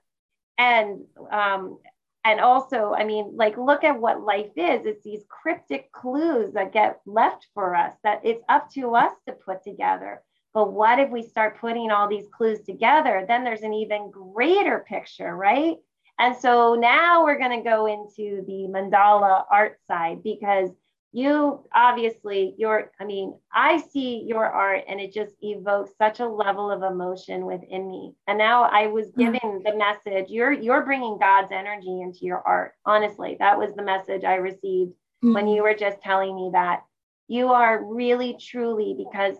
and 0.57 1.01
um, 1.29 1.79
and 2.23 2.39
also, 2.39 2.93
I 2.97 3.03
mean, 3.03 3.33
like 3.35 3.57
look 3.57 3.83
at 3.83 3.99
what 3.99 4.23
life 4.23 4.51
is. 4.55 4.85
It's 4.85 5.03
these 5.03 5.25
cryptic 5.27 5.91
clues 5.91 6.53
that 6.53 6.71
get 6.71 7.01
left 7.05 7.47
for 7.53 7.75
us 7.75 7.93
that 8.05 8.21
it's 8.23 8.43
up 8.47 8.69
to 8.71 8.95
us 8.95 9.11
to 9.27 9.33
put 9.33 9.63
together. 9.63 10.21
But 10.53 10.71
what 10.71 10.99
if 10.99 11.09
we 11.09 11.23
start 11.23 11.59
putting 11.59 11.91
all 11.91 12.07
these 12.07 12.27
clues 12.31 12.61
together? 12.61 13.25
Then 13.27 13.43
there's 13.43 13.63
an 13.63 13.73
even 13.73 14.11
greater 14.11 14.85
picture, 14.87 15.35
right? 15.35 15.77
And 16.19 16.35
so 16.35 16.75
now 16.75 17.23
we're 17.23 17.39
going 17.39 17.57
to 17.57 17.69
go 17.69 17.87
into 17.87 18.43
the 18.45 18.67
mandala 18.69 19.45
art 19.49 19.79
side 19.87 20.21
because 20.23 20.69
you 21.13 21.63
obviously 21.75 22.55
your 22.57 22.91
i 22.99 23.05
mean 23.05 23.35
i 23.53 23.77
see 23.77 24.23
your 24.27 24.47
art 24.47 24.83
and 24.87 24.99
it 24.99 25.13
just 25.13 25.35
evokes 25.41 25.91
such 25.95 26.19
a 26.19 26.27
level 26.27 26.71
of 26.71 26.81
emotion 26.81 27.45
within 27.45 27.87
me 27.87 28.13
and 28.27 28.35
now 28.35 28.63
i 28.63 28.87
was 28.87 29.05
mm-hmm. 29.11 29.31
given 29.31 29.61
the 29.63 29.75
message 29.77 30.31
you're 30.31 30.51
you're 30.51 30.83
bringing 30.83 31.19
god's 31.19 31.51
energy 31.51 32.01
into 32.01 32.25
your 32.25 32.41
art 32.47 32.73
honestly 32.83 33.37
that 33.37 33.59
was 33.59 33.69
the 33.75 33.83
message 33.83 34.23
i 34.23 34.33
received 34.33 34.91
mm-hmm. 34.91 35.33
when 35.33 35.47
you 35.47 35.61
were 35.61 35.75
just 35.75 36.01
telling 36.01 36.35
me 36.35 36.49
that 36.51 36.81
you 37.27 37.49
are 37.49 37.85
really 37.85 38.35
truly 38.39 38.95
because 38.97 39.35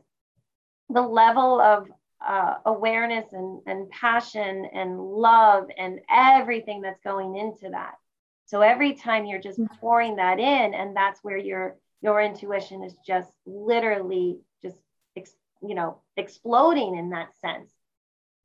the 0.93 1.01
level 1.01 1.59
of 1.59 1.87
uh, 2.25 2.55
awareness 2.65 3.33
and, 3.33 3.61
and 3.65 3.89
passion 3.89 4.67
and 4.73 4.99
love 4.99 5.67
and 5.77 5.99
everything 6.09 6.81
that's 6.81 7.01
going 7.03 7.35
into 7.35 7.69
that. 7.71 7.95
So 8.45 8.61
every 8.61 8.93
time 8.93 9.25
you're 9.25 9.41
just 9.41 9.59
mm-hmm. 9.59 9.75
pouring 9.79 10.15
that 10.17 10.39
in, 10.39 10.73
and 10.73 10.95
that's 10.95 11.23
where 11.23 11.37
your 11.37 11.75
your 12.01 12.21
intuition 12.21 12.83
is 12.83 12.93
just 13.05 13.31
literally 13.45 14.37
just 14.61 14.77
ex, 15.15 15.31
you 15.61 15.75
know 15.75 16.01
exploding 16.17 16.97
in 16.97 17.09
that 17.11 17.29
sense. 17.39 17.71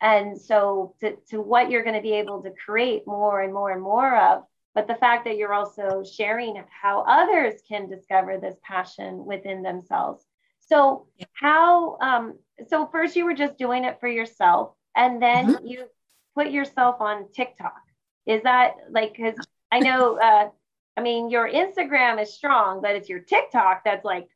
And 0.00 0.40
so 0.40 0.94
to, 1.00 1.16
to 1.30 1.40
what 1.40 1.70
you're 1.70 1.82
going 1.82 1.96
to 1.96 2.02
be 2.02 2.14
able 2.14 2.42
to 2.42 2.52
create 2.64 3.06
more 3.06 3.40
and 3.42 3.52
more 3.52 3.72
and 3.72 3.82
more 3.82 4.16
of, 4.16 4.44
but 4.74 4.86
the 4.86 4.94
fact 4.94 5.24
that 5.24 5.36
you're 5.36 5.52
also 5.52 6.04
sharing 6.04 6.62
how 6.70 7.02
others 7.02 7.60
can 7.68 7.88
discover 7.88 8.38
this 8.38 8.56
passion 8.62 9.24
within 9.26 9.62
themselves 9.62 10.24
so 10.68 11.06
yeah. 11.18 11.26
how 11.32 11.98
um 12.00 12.38
so 12.68 12.86
first 12.86 13.16
you 13.16 13.24
were 13.24 13.34
just 13.34 13.56
doing 13.56 13.84
it 13.84 13.98
for 14.00 14.08
yourself 14.08 14.74
and 14.96 15.22
then 15.22 15.54
mm-hmm. 15.54 15.66
you 15.66 15.86
put 16.34 16.50
yourself 16.50 17.00
on 17.00 17.30
TikTok. 17.32 17.80
Is 18.26 18.42
that 18.42 18.74
like 18.90 19.16
cuz 19.16 19.34
I 19.70 19.80
know 19.80 20.18
uh 20.22 20.50
I 20.96 21.00
mean 21.00 21.30
your 21.30 21.48
Instagram 21.48 22.20
is 22.20 22.34
strong, 22.34 22.80
but 22.82 22.96
it's 22.96 23.08
your 23.08 23.20
TikTok 23.20 23.82
that's 23.84 24.04
like 24.04 24.28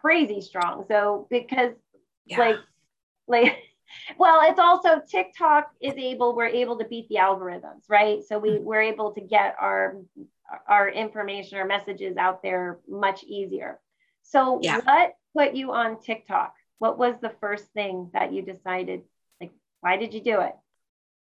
crazy 0.00 0.40
strong. 0.40 0.84
So 0.88 1.26
because 1.30 1.72
yeah. 2.26 2.38
like 2.38 2.56
like 3.26 3.56
well 4.18 4.40
it's 4.50 4.58
also 4.58 5.00
tiktok 5.08 5.70
is 5.80 5.94
able 5.96 6.34
we're 6.34 6.46
able 6.46 6.78
to 6.78 6.84
beat 6.84 7.08
the 7.08 7.16
algorithms 7.16 7.82
right 7.88 8.24
so 8.24 8.38
we 8.38 8.50
mm-hmm. 8.50 8.64
we're 8.64 8.82
able 8.82 9.12
to 9.12 9.20
get 9.20 9.54
our 9.60 9.96
our 10.68 10.88
information 10.88 11.58
or 11.58 11.64
messages 11.64 12.16
out 12.16 12.42
there 12.42 12.78
much 12.88 13.22
easier 13.24 13.78
so 14.22 14.58
yeah. 14.62 14.80
what 14.84 15.14
put 15.36 15.54
you 15.54 15.72
on 15.72 16.00
TikTok? 16.00 16.54
What 16.78 16.98
was 16.98 17.14
the 17.20 17.32
first 17.40 17.66
thing 17.72 18.10
that 18.12 18.32
you 18.32 18.42
decided? 18.42 19.02
Like, 19.40 19.52
why 19.80 19.96
did 19.96 20.14
you 20.14 20.20
do 20.20 20.40
it? 20.40 20.54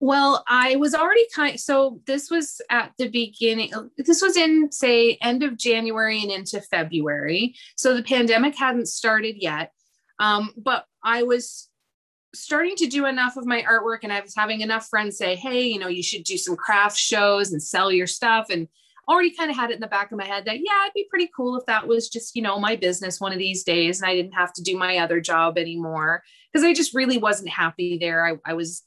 Well, 0.01 0.45
I 0.47 0.77
was 0.77 0.95
already 0.95 1.25
kind 1.35 1.59
so 1.59 1.99
this 2.07 2.31
was 2.31 2.61
at 2.69 2.93
the 2.97 3.09
beginning 3.09 3.73
this 3.97 4.21
was 4.21 4.37
in 4.37 4.71
say 4.71 5.17
end 5.21 5.43
of 5.43 5.57
January 5.57 6.21
and 6.21 6.31
into 6.31 6.61
February. 6.61 7.55
So 7.75 7.95
the 7.95 8.03
pandemic 8.03 8.57
hadn't 8.57 8.87
started 8.87 9.35
yet. 9.37 9.73
Um, 10.19 10.51
but 10.57 10.85
I 11.03 11.23
was 11.23 11.67
starting 12.33 12.75
to 12.77 12.87
do 12.87 13.07
enough 13.07 13.35
of 13.35 13.45
my 13.45 13.61
artwork 13.63 13.99
and 14.03 14.13
I 14.13 14.21
was 14.21 14.35
having 14.35 14.61
enough 14.61 14.87
friends 14.87 15.17
say, 15.17 15.35
"Hey, 15.35 15.67
you 15.67 15.79
know, 15.79 15.87
you 15.89 16.03
should 16.03 16.23
do 16.23 16.37
some 16.37 16.55
craft 16.55 16.97
shows 16.97 17.51
and 17.51 17.61
sell 17.61 17.91
your 17.91 18.07
stuff." 18.07 18.47
And 18.49 18.69
already 19.09 19.31
kind 19.31 19.49
of 19.49 19.57
had 19.57 19.71
it 19.71 19.75
in 19.75 19.79
the 19.79 19.87
back 19.87 20.11
of 20.11 20.17
my 20.17 20.25
head 20.25 20.45
that 20.45 20.57
yeah 20.57 20.83
it'd 20.83 20.93
be 20.93 21.07
pretty 21.09 21.29
cool 21.35 21.57
if 21.57 21.65
that 21.65 21.87
was 21.87 22.07
just 22.07 22.35
you 22.35 22.41
know 22.41 22.59
my 22.59 22.75
business 22.75 23.19
one 23.19 23.33
of 23.33 23.39
these 23.39 23.63
days 23.63 23.99
and 23.99 24.09
i 24.09 24.13
didn't 24.13 24.33
have 24.33 24.53
to 24.53 24.61
do 24.61 24.77
my 24.77 24.97
other 24.97 25.19
job 25.19 25.57
anymore. 25.57 26.23
Because 26.51 26.65
i 26.65 26.73
just 26.73 26.93
really 26.93 27.17
wasn't 27.17 27.49
happy 27.49 27.97
there. 27.97 28.25
I, 28.25 28.37
I 28.45 28.53
was 28.53 28.83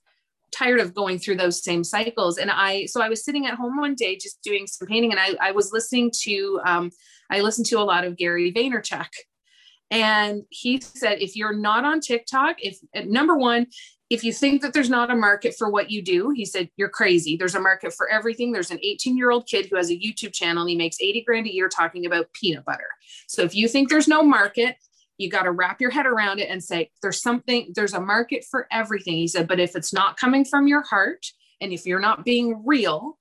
tired 0.54 0.80
of 0.80 0.94
going 0.94 1.18
through 1.18 1.36
those 1.36 1.64
same 1.64 1.82
cycles. 1.82 2.38
And 2.38 2.50
i 2.50 2.86
so 2.86 3.02
i 3.02 3.08
was 3.08 3.24
sitting 3.24 3.46
at 3.46 3.54
home 3.54 3.76
one 3.76 3.94
day 3.94 4.16
just 4.16 4.42
doing 4.42 4.66
some 4.66 4.86
painting 4.86 5.10
and 5.10 5.20
i, 5.20 5.34
I 5.48 5.52
was 5.52 5.72
listening 5.72 6.12
to 6.22 6.60
um, 6.64 6.90
i 7.30 7.40
listened 7.40 7.66
to 7.66 7.78
a 7.80 7.84
lot 7.84 8.04
of 8.04 8.16
gary 8.16 8.52
vaynerchuk. 8.52 9.08
And 9.90 10.44
he 10.48 10.80
said 10.80 11.20
if 11.20 11.36
you're 11.36 11.56
not 11.56 11.84
on 11.84 12.00
tiktok 12.00 12.56
if 12.60 12.78
number 13.06 13.36
one 13.36 13.66
if 14.12 14.22
you 14.22 14.30
think 14.30 14.60
that 14.60 14.74
there's 14.74 14.90
not 14.90 15.10
a 15.10 15.16
market 15.16 15.54
for 15.56 15.70
what 15.70 15.90
you 15.90 16.02
do, 16.02 16.28
he 16.28 16.44
said, 16.44 16.68
you're 16.76 16.90
crazy. 16.90 17.34
There's 17.34 17.54
a 17.54 17.60
market 17.60 17.94
for 17.94 18.10
everything. 18.10 18.52
There's 18.52 18.70
an 18.70 18.78
18 18.82 19.16
year 19.16 19.30
old 19.30 19.46
kid 19.46 19.66
who 19.66 19.76
has 19.76 19.90
a 19.90 19.96
YouTube 19.96 20.34
channel 20.34 20.64
and 20.64 20.70
he 20.70 20.76
makes 20.76 21.00
80 21.00 21.24
grand 21.24 21.46
a 21.46 21.54
year 21.54 21.70
talking 21.70 22.04
about 22.04 22.30
peanut 22.34 22.66
butter. 22.66 22.88
So 23.26 23.40
if 23.40 23.54
you 23.54 23.68
think 23.68 23.88
there's 23.88 24.08
no 24.08 24.22
market, 24.22 24.76
you 25.16 25.30
got 25.30 25.44
to 25.44 25.50
wrap 25.50 25.80
your 25.80 25.88
head 25.88 26.04
around 26.04 26.40
it 26.40 26.50
and 26.50 26.62
say, 26.62 26.90
there's 27.00 27.22
something, 27.22 27.72
there's 27.74 27.94
a 27.94 28.00
market 28.00 28.44
for 28.50 28.66
everything. 28.70 29.14
He 29.14 29.28
said, 29.28 29.48
but 29.48 29.58
if 29.58 29.74
it's 29.74 29.94
not 29.94 30.18
coming 30.18 30.44
from 30.44 30.68
your 30.68 30.82
heart 30.82 31.24
and 31.62 31.72
if 31.72 31.86
you're 31.86 31.98
not 31.98 32.22
being 32.22 32.62
real, 32.66 33.18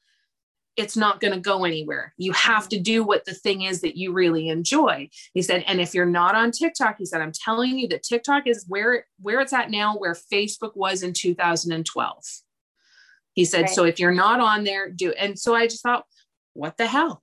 it's 0.78 0.96
not 0.96 1.20
going 1.20 1.34
to 1.34 1.40
go 1.40 1.66
anywhere. 1.66 2.14
You 2.18 2.32
have 2.32 2.70
to 2.70 2.80
do 2.80 3.04
what 3.04 3.26
the 3.26 3.34
thing 3.34 3.64
is 3.64 3.82
that 3.82 3.98
you 3.98 4.14
really 4.14 4.48
enjoy. 4.48 5.10
He 5.34 5.42
said, 5.42 5.64
and 5.68 5.82
if 5.82 5.94
you're 5.94 6.06
not 6.06 6.34
on 6.34 6.52
TikTok, 6.52 6.96
he 6.98 7.06
said, 7.06 7.22
I'm 7.22 7.34
telling 7.34 7.78
you 7.78 7.88
that 7.90 8.04
TikTok 8.04 8.48
is 8.48 8.66
where 8.68 9.06
where 9.20 9.42
it's 9.42 9.54
at 9.54 9.70
now, 9.70 9.96
where 9.96 10.16
Facebook 10.16 10.76
was 10.76 11.04
in 11.04 11.14
2012. 11.14 12.24
He 13.34 13.46
said, 13.46 13.64
right. 13.64 13.70
so 13.70 13.84
if 13.86 14.00
you're 14.00 14.14
not 14.14 14.40
on 14.40 14.64
there, 14.64 14.90
do 14.90 15.12
and 15.12 15.38
so 15.38 15.56
I 15.56 15.68
just 15.68 15.84
thought, 15.84 16.06
what 16.54 16.78
the 16.78 16.88
hell? 16.88 17.22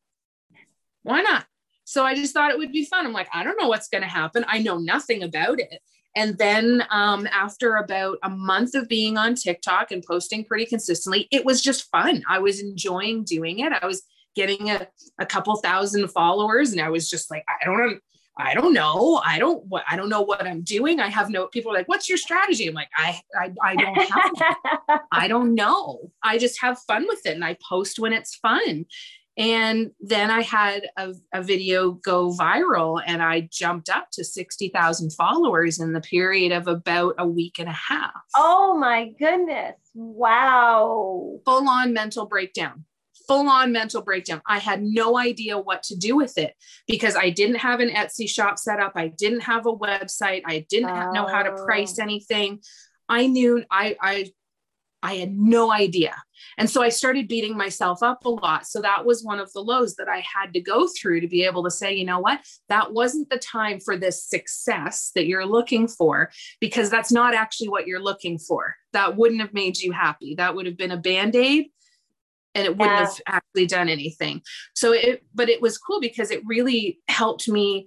Why 1.02 1.22
not? 1.22 1.46
So 1.84 2.04
I 2.04 2.14
just 2.14 2.34
thought 2.34 2.50
it 2.50 2.58
would 2.58 2.72
be 2.72 2.84
fun. 2.84 3.06
I'm 3.06 3.12
like, 3.12 3.28
I 3.32 3.44
don't 3.44 3.58
know 3.58 3.68
what's 3.68 3.88
going 3.88 4.02
to 4.02 4.08
happen. 4.08 4.44
I 4.46 4.58
know 4.58 4.76
nothing 4.76 5.22
about 5.22 5.58
it. 5.58 5.80
And 6.16 6.36
then 6.38 6.84
um, 6.90 7.28
after 7.32 7.76
about 7.76 8.18
a 8.22 8.30
month 8.30 8.74
of 8.74 8.88
being 8.88 9.16
on 9.16 9.34
TikTok 9.34 9.92
and 9.92 10.02
posting 10.02 10.44
pretty 10.44 10.66
consistently, 10.66 11.28
it 11.30 11.44
was 11.44 11.62
just 11.62 11.90
fun. 11.90 12.24
I 12.28 12.38
was 12.38 12.60
enjoying 12.60 13.24
doing 13.24 13.60
it. 13.60 13.72
I 13.72 13.86
was 13.86 14.02
getting 14.34 14.70
a, 14.70 14.86
a 15.18 15.26
couple 15.26 15.54
thousand 15.56 16.08
followers 16.08 16.72
and 16.72 16.80
I 16.80 16.90
was 16.90 17.08
just 17.08 17.30
like, 17.30 17.44
I 17.48 17.64
don't 17.64 18.00
I 18.40 18.54
don't 18.54 18.72
know. 18.72 19.20
I 19.24 19.40
don't 19.40 19.66
what 19.66 19.82
I 19.90 19.96
don't 19.96 20.08
know 20.08 20.22
what 20.22 20.46
I'm 20.46 20.62
doing. 20.62 21.00
I 21.00 21.08
have 21.08 21.28
no 21.28 21.48
people 21.48 21.72
like, 21.72 21.88
what's 21.88 22.08
your 22.08 22.18
strategy? 22.18 22.68
I'm 22.68 22.74
like, 22.74 22.90
I 22.96 23.20
I, 23.34 23.52
I 23.60 23.74
don't 23.74 24.00
have 24.00 25.00
I 25.12 25.26
don't 25.26 25.56
know. 25.56 26.12
I 26.22 26.38
just 26.38 26.60
have 26.60 26.78
fun 26.86 27.06
with 27.08 27.26
it 27.26 27.34
and 27.34 27.44
I 27.44 27.56
post 27.68 27.98
when 27.98 28.12
it's 28.12 28.36
fun. 28.36 28.86
And 29.38 29.92
then 30.00 30.30
I 30.30 30.42
had 30.42 30.88
a, 30.96 31.14
a 31.32 31.42
video 31.42 31.92
go 31.92 32.32
viral 32.32 33.00
and 33.06 33.22
I 33.22 33.48
jumped 33.52 33.88
up 33.88 34.10
to 34.12 34.24
60,000 34.24 35.12
followers 35.12 35.78
in 35.78 35.92
the 35.92 36.00
period 36.00 36.50
of 36.50 36.66
about 36.66 37.14
a 37.18 37.26
week 37.26 37.60
and 37.60 37.68
a 37.68 37.72
half. 37.72 38.20
Oh 38.36 38.76
my 38.76 39.10
goodness. 39.18 39.76
Wow. 39.94 41.38
Full 41.44 41.68
on 41.68 41.92
mental 41.92 42.26
breakdown 42.26 42.84
full 43.28 43.48
on 43.48 43.70
mental 43.70 44.02
breakdown. 44.02 44.40
I 44.46 44.58
had 44.58 44.82
no 44.82 45.18
idea 45.18 45.58
what 45.58 45.82
to 45.84 45.96
do 45.96 46.16
with 46.16 46.38
it 46.38 46.54
because 46.88 47.14
I 47.14 47.30
didn't 47.30 47.56
have 47.56 47.80
an 47.80 47.90
Etsy 47.90 48.28
shop 48.28 48.58
set 48.58 48.80
up. 48.80 48.92
I 48.96 49.08
didn't 49.08 49.40
have 49.40 49.66
a 49.66 49.76
website. 49.76 50.42
I 50.46 50.66
didn't 50.70 50.90
oh. 50.90 51.12
know 51.12 51.26
how 51.26 51.42
to 51.42 51.52
price 51.64 51.98
oh. 52.00 52.02
anything. 52.02 52.60
I 53.08 53.26
knew 53.26 53.62
I, 53.70 53.96
I, 54.00 54.32
I 55.02 55.14
had 55.14 55.36
no 55.36 55.72
idea. 55.72 56.14
And 56.56 56.68
so 56.68 56.82
I 56.82 56.88
started 56.88 57.28
beating 57.28 57.56
myself 57.56 58.02
up 58.02 58.24
a 58.24 58.30
lot. 58.30 58.66
So 58.66 58.80
that 58.80 59.04
was 59.04 59.22
one 59.22 59.38
of 59.38 59.52
the 59.52 59.60
lows 59.60 59.94
that 59.96 60.08
I 60.08 60.24
had 60.34 60.52
to 60.54 60.60
go 60.60 60.88
through 60.88 61.20
to 61.20 61.28
be 61.28 61.44
able 61.44 61.62
to 61.64 61.70
say, 61.70 61.94
you 61.94 62.04
know 62.04 62.18
what, 62.18 62.40
that 62.68 62.92
wasn't 62.92 63.30
the 63.30 63.38
time 63.38 63.78
for 63.80 63.96
this 63.96 64.24
success 64.24 65.12
that 65.14 65.26
you're 65.26 65.46
looking 65.46 65.86
for, 65.86 66.30
because 66.60 66.90
that's 66.90 67.12
not 67.12 67.34
actually 67.34 67.68
what 67.68 67.86
you're 67.86 68.02
looking 68.02 68.38
for. 68.38 68.74
That 68.92 69.16
wouldn't 69.16 69.40
have 69.40 69.54
made 69.54 69.78
you 69.78 69.92
happy. 69.92 70.34
That 70.34 70.54
would 70.54 70.66
have 70.66 70.76
been 70.76 70.90
a 70.90 70.96
band 70.96 71.36
aid 71.36 71.66
and 72.54 72.66
it 72.66 72.76
wouldn't 72.76 72.98
yeah. 72.98 73.06
have 73.06 73.20
actually 73.26 73.66
done 73.66 73.88
anything. 73.88 74.42
So 74.74 74.92
it, 74.92 75.22
but 75.34 75.48
it 75.48 75.62
was 75.62 75.78
cool 75.78 76.00
because 76.00 76.30
it 76.30 76.42
really 76.44 76.98
helped 77.06 77.48
me 77.48 77.86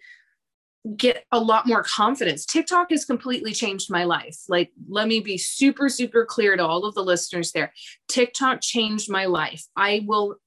get 0.97 1.25
a 1.31 1.39
lot 1.39 1.67
more 1.67 1.83
confidence. 1.83 2.45
TikTok 2.45 2.89
has 2.89 3.05
completely 3.05 3.53
changed 3.53 3.91
my 3.91 4.03
life. 4.03 4.37
Like, 4.49 4.71
let 4.89 5.07
me 5.07 5.19
be 5.19 5.37
super, 5.37 5.89
super 5.89 6.25
clear 6.25 6.57
to 6.57 6.65
all 6.65 6.85
of 6.85 6.95
the 6.95 7.03
listeners 7.03 7.51
there. 7.51 7.71
TikTok 8.07 8.61
changed 8.61 9.09
my 9.09 9.25
life. 9.25 9.63
I 9.75 10.03
will, 10.07 10.37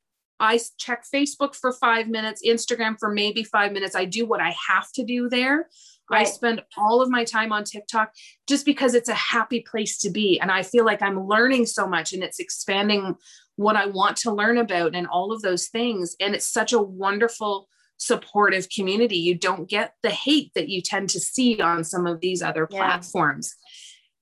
I 0.40 0.60
check 0.76 1.04
Facebook 1.12 1.54
for 1.54 1.72
five 1.72 2.08
minutes, 2.08 2.42
Instagram 2.44 2.96
for 2.98 3.10
maybe 3.10 3.44
five 3.44 3.72
minutes. 3.72 3.94
I 3.94 4.06
do 4.06 4.26
what 4.26 4.40
I 4.40 4.54
have 4.68 4.90
to 4.92 5.04
do 5.04 5.28
there. 5.28 5.68
Right. 6.10 6.26
I 6.26 6.30
spend 6.30 6.62
all 6.76 7.00
of 7.00 7.08
my 7.08 7.24
time 7.24 7.50
on 7.50 7.64
TikTok 7.64 8.12
just 8.46 8.66
because 8.66 8.94
it's 8.94 9.08
a 9.08 9.14
happy 9.14 9.60
place 9.60 9.96
to 9.98 10.10
be. 10.10 10.38
And 10.38 10.50
I 10.50 10.62
feel 10.62 10.84
like 10.84 11.00
I'm 11.00 11.26
learning 11.26 11.64
so 11.64 11.86
much 11.86 12.12
and 12.12 12.22
it's 12.22 12.40
expanding 12.40 13.14
what 13.56 13.76
I 13.76 13.86
want 13.86 14.16
to 14.18 14.32
learn 14.32 14.58
about 14.58 14.94
and 14.94 15.06
all 15.06 15.32
of 15.32 15.40
those 15.40 15.68
things. 15.68 16.14
And 16.20 16.34
it's 16.34 16.46
such 16.46 16.72
a 16.74 16.82
wonderful, 16.82 17.68
supportive 17.96 18.68
community. 18.68 19.16
You 19.16 19.34
don't 19.34 19.68
get 19.68 19.94
the 20.02 20.10
hate 20.10 20.52
that 20.54 20.68
you 20.68 20.82
tend 20.82 21.10
to 21.10 21.20
see 21.20 21.60
on 21.60 21.84
some 21.84 22.06
of 22.06 22.20
these 22.20 22.42
other 22.42 22.68
yeah. 22.70 22.78
platforms. 22.78 23.54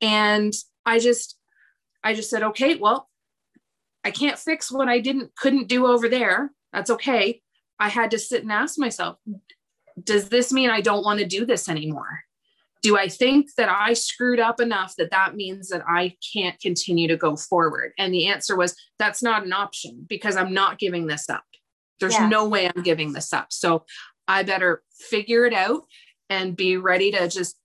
And 0.01 0.53
I 0.85 0.99
just, 0.99 1.39
I 2.05 2.14
just 2.14 2.31
said, 2.31 2.43
okay, 2.43 2.77
well, 2.77 3.09
I 4.05 4.11
can't 4.11 4.39
fix 4.39 4.70
what 4.70 4.89
I 4.89 4.99
didn't, 4.99 5.35
couldn't 5.37 5.68
do 5.68 5.87
over 5.87 6.09
there. 6.09 6.51
That's 6.73 6.91
okay. 6.91 7.41
I 7.79 7.89
had 7.89 8.11
to 8.12 8.18
sit 8.18 8.43
and 8.43 8.53
ask 8.53 8.79
myself, 8.79 9.18
does 10.03 10.29
this 10.29 10.53
mean 10.53 10.70
I 10.70 10.81
don't 10.81 11.05
want 11.05 11.20
to 11.20 11.27
do 11.27 11.45
this 11.47 11.68
anymore? 11.68 12.25
do 12.83 12.99
I 12.99 13.09
think 13.09 13.55
that 13.55 13.68
I 13.68 13.93
screwed 13.93 14.41
up 14.41 14.61
enough 14.61 14.97
that 14.97 15.12
that 15.12 15.37
means 15.37 15.68
that 15.68 15.83
I 15.87 16.16
can't 16.35 16.61
continue 16.61 17.07
to 17.09 17.16
go 17.16 17.37
forward? 17.37 17.93
And 17.97 18.12
the 18.12 18.27
answer 18.27 18.57
was 18.57 18.75
that's 18.99 19.23
not 19.23 19.47
an 19.47 19.53
option 19.53 20.05
because 20.09 20.37
I'm 20.37 20.53
not 20.53 20.79
giving 20.79 21.07
this 21.07 21.31
up. 21.31 21.45
There's 22.03 22.14
yeah. 22.14 22.28
no 22.28 22.46
way 22.46 22.68
I'm 22.68 22.82
giving 22.82 23.12
this 23.12 23.32
up. 23.32 23.46
So 23.50 23.84
I 24.28 24.42
better 24.42 24.82
figure 24.92 25.46
it 25.46 25.55
out 25.55 25.84
and 26.28 26.57
be 26.57 26.76
ready 26.76 27.11
to 27.12 27.28
just 27.28 27.57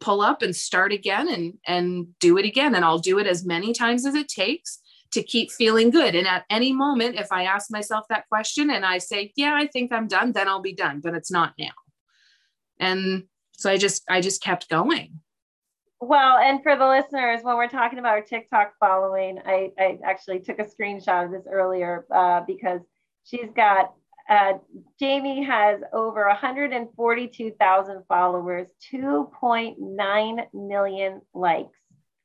pull 0.00 0.20
up 0.20 0.42
and 0.42 0.54
start 0.54 0.92
again 0.92 1.28
and 1.28 1.54
and 1.66 2.08
do 2.20 2.36
it 2.36 2.44
again 2.44 2.74
and 2.74 2.84
I'll 2.84 2.98
do 2.98 3.18
it 3.18 3.26
as 3.26 3.46
many 3.46 3.72
times 3.72 4.04
as 4.04 4.14
it 4.14 4.28
takes 4.28 4.78
to 5.12 5.22
keep 5.22 5.50
feeling 5.50 5.88
good 5.88 6.14
and 6.14 6.26
at 6.26 6.44
any 6.50 6.70
moment 6.70 7.16
if 7.16 7.32
I 7.32 7.44
ask 7.44 7.70
myself 7.70 8.04
that 8.10 8.28
question 8.28 8.68
and 8.68 8.84
I 8.84 8.98
say 8.98 9.32
yeah 9.36 9.54
I 9.56 9.66
think 9.66 9.92
I'm 9.92 10.06
done 10.06 10.32
then 10.32 10.48
I'll 10.48 10.60
be 10.60 10.74
done 10.74 11.00
but 11.00 11.14
it's 11.14 11.30
not 11.30 11.54
now 11.58 11.70
and 12.78 13.24
so 13.52 13.70
i 13.70 13.76
just 13.76 14.02
i 14.08 14.20
just 14.20 14.42
kept 14.42 14.68
going 14.68 15.20
well 16.00 16.36
and 16.38 16.62
for 16.62 16.76
the 16.76 16.86
listeners 16.86 17.40
when 17.42 17.56
we're 17.56 17.68
talking 17.68 17.98
about 17.98 18.12
our 18.12 18.22
tiktok 18.22 18.72
following 18.78 19.38
i, 19.46 19.70
I 19.78 19.98
actually 20.04 20.40
took 20.40 20.58
a 20.58 20.64
screenshot 20.64 21.26
of 21.26 21.30
this 21.30 21.46
earlier 21.50 22.06
uh, 22.14 22.42
because 22.46 22.80
she's 23.26 23.50
got 23.54 23.92
uh, 24.28 24.54
Jamie 24.98 25.44
has 25.44 25.80
over 25.92 26.26
142,000 26.26 28.02
followers, 28.08 28.68
2.9 28.92 30.46
million 30.52 31.20
likes. 31.32 31.78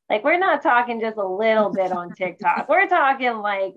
Like, 0.09 0.23
we're 0.23 0.39
not 0.39 0.63
talking 0.63 0.99
just 0.99 1.17
a 1.17 1.27
little 1.27 1.71
bit 1.71 1.91
on 1.91 2.11
TikTok. 2.17 2.67
We're 2.67 2.87
talking 2.87 3.37
like 3.37 3.75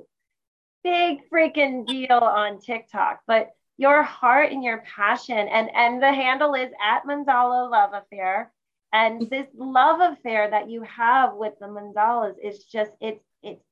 big 0.82 1.28
freaking 1.30 1.86
deal 1.86 2.16
on 2.16 2.60
TikTok. 2.60 3.20
But 3.26 3.50
your 3.76 4.02
heart 4.02 4.52
and 4.52 4.62
your 4.62 4.82
passion 4.96 5.36
and 5.36 5.68
and 5.74 6.02
the 6.02 6.12
handle 6.12 6.54
is 6.54 6.70
at 6.82 7.04
mandala 7.06 7.70
love 7.70 7.90
affair 7.92 8.52
and 8.92 9.22
mm-hmm. 9.22 9.28
this 9.34 9.48
love 9.56 10.12
affair 10.12 10.48
that 10.48 10.70
you 10.70 10.82
have 10.82 11.34
with 11.34 11.54
the 11.60 11.66
mandalas 11.66 12.34
is 12.42 12.64
just 12.64 12.92
it's 13.00 13.24
it's 13.42 13.64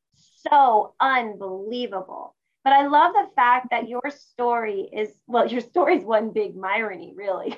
so 0.48 0.94
unbelievable 1.00 2.34
but 2.64 2.72
i 2.72 2.86
love 2.86 3.12
the 3.12 3.26
fact 3.34 3.68
that 3.70 3.88
your 3.88 4.02
story 4.10 4.88
is 4.92 5.10
well 5.26 5.46
your 5.46 5.60
story 5.60 5.96
is 5.96 6.04
one 6.04 6.32
big 6.32 6.54
irony 6.64 7.12
really 7.16 7.56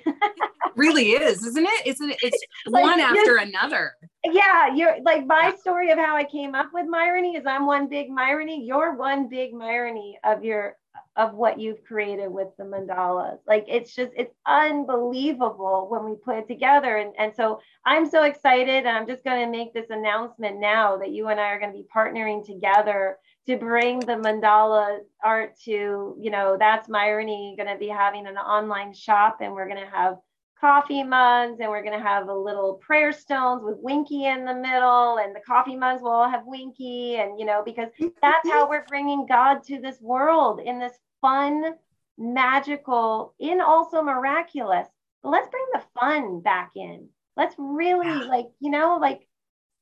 really 0.77 1.11
is 1.11 1.45
isn't 1.45 1.67
it 1.67 1.87
isn't 1.87 2.11
it 2.11 2.19
it's 2.23 2.39
like, 2.67 2.85
one 2.85 3.01
after 3.01 3.37
another 3.37 3.93
yeah 4.25 4.75
you're 4.75 4.97
like 5.03 5.27
my 5.27 5.49
yeah. 5.49 5.57
story 5.57 5.91
of 5.91 5.99
how 5.99 6.17
i 6.17 6.25
came 6.25 6.55
up 6.55 6.71
with 6.73 6.87
irony 6.95 7.37
is 7.37 7.45
i'm 7.47 7.67
one 7.67 7.89
big 7.89 8.09
irony 8.19 8.65
you're 8.65 8.97
one 8.97 9.29
big 9.29 9.53
irony 9.61 10.19
of 10.25 10.45
your 10.45 10.77
of 11.17 11.35
what 11.35 11.61
you've 11.61 11.85
created 11.85 12.29
with 12.29 12.49
the 12.59 12.65
mandalas. 12.65 13.39
Like 13.47 13.67
it's 13.69 13.95
just 13.95 14.13
it's 14.17 14.35
unbelievable 14.47 15.87
when 15.89 16.05
we 16.05 16.17
put 16.17 16.39
it 16.39 16.49
together. 16.49 16.97
And, 16.97 17.13
and 17.19 17.35
so 17.35 17.61
I'm 17.87 18.09
so 18.09 18.25
excited. 18.25 18.85
And 18.85 18.89
I'm 18.89 19.07
just 19.07 19.25
going 19.25 19.45
to 19.45 19.51
make 19.51 19.73
this 19.73 19.91
announcement 19.91 20.59
now 20.59 20.97
that 20.99 21.13
you 21.13 21.29
and 21.29 21.39
I 21.39 21.51
are 21.51 21.61
going 21.61 21.73
to 21.73 21.79
be 21.79 21.87
partnering 21.95 22.45
together 22.45 23.19
to 23.47 23.57
bring 23.57 24.01
the 24.01 24.15
mandala 24.15 24.99
art 25.23 25.59
to, 25.65 26.17
you 26.19 26.31
know, 26.31 26.57
that's 26.59 26.89
Myrony 26.89 27.57
going 27.57 27.69
to 27.69 27.79
be 27.79 27.89
having 27.89 28.27
an 28.27 28.37
online 28.37 28.95
shop 28.95 29.39
and 29.41 29.53
we're 29.53 29.69
going 29.69 29.85
to 29.85 29.91
have 29.91 30.17
coffee 30.61 31.03
mugs 31.03 31.61
and 31.61 31.69
we're 31.69 31.83
going 31.83 31.99
to 31.99 32.05
have 32.05 32.29
a 32.29 32.35
little 32.35 32.75
prayer 32.75 33.13
stones 33.13 33.63
with 33.63 33.77
winky 33.81 34.27
in 34.27 34.47
the 34.47 34.55
middle 34.55 35.19
and 35.19 35.37
the 35.37 35.41
coffee 35.47 35.77
mugs 35.77 36.01
will 36.01 36.11
all 36.11 36.31
have 36.31 36.43
winky 36.47 37.17
and 37.17 37.39
you 37.39 37.45
know 37.45 37.63
because 37.67 37.89
that's 38.23 38.49
how 38.49 38.67
we're 38.67 38.87
bringing 38.87 39.27
god 39.27 39.63
to 39.63 39.79
this 39.81 40.01
world 40.01 40.61
in 40.61 40.79
this 40.79 40.95
fun 41.21 41.75
magical 42.17 43.35
in 43.39 43.61
also 43.61 44.03
miraculous. 44.03 44.87
But 45.23 45.31
let's 45.31 45.49
bring 45.49 45.67
the 45.73 45.83
fun 45.99 46.41
back 46.41 46.73
in. 46.77 47.09
Let's 47.37 47.55
really 47.59 48.25
like 48.27 48.47
you 48.61 48.71
know 48.71 48.99
like 49.01 49.27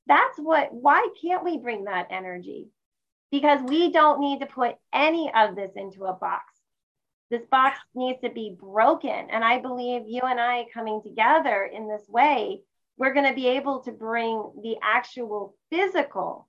that's 0.06 0.38
what 0.38 0.72
why 0.72 1.06
can't 1.20 1.44
we 1.44 1.58
bring 1.58 1.84
that 1.84 2.08
energy 2.10 2.68
because 3.32 3.60
we 3.62 3.90
don't 3.90 4.20
need 4.20 4.40
to 4.40 4.46
put 4.46 4.76
any 4.92 5.32
of 5.34 5.56
this 5.56 5.72
into 5.74 6.04
a 6.04 6.12
box 6.12 6.44
this 7.32 7.46
box 7.50 7.78
needs 7.94 8.20
to 8.20 8.28
be 8.28 8.54
broken. 8.60 9.30
And 9.30 9.42
I 9.42 9.58
believe 9.58 10.02
you 10.06 10.20
and 10.20 10.38
I 10.38 10.66
coming 10.72 11.00
together 11.02 11.64
in 11.64 11.88
this 11.88 12.06
way, 12.06 12.60
we're 12.98 13.14
going 13.14 13.26
to 13.26 13.34
be 13.34 13.48
able 13.48 13.80
to 13.80 13.90
bring 13.90 14.52
the 14.62 14.76
actual 14.82 15.56
physical 15.70 16.46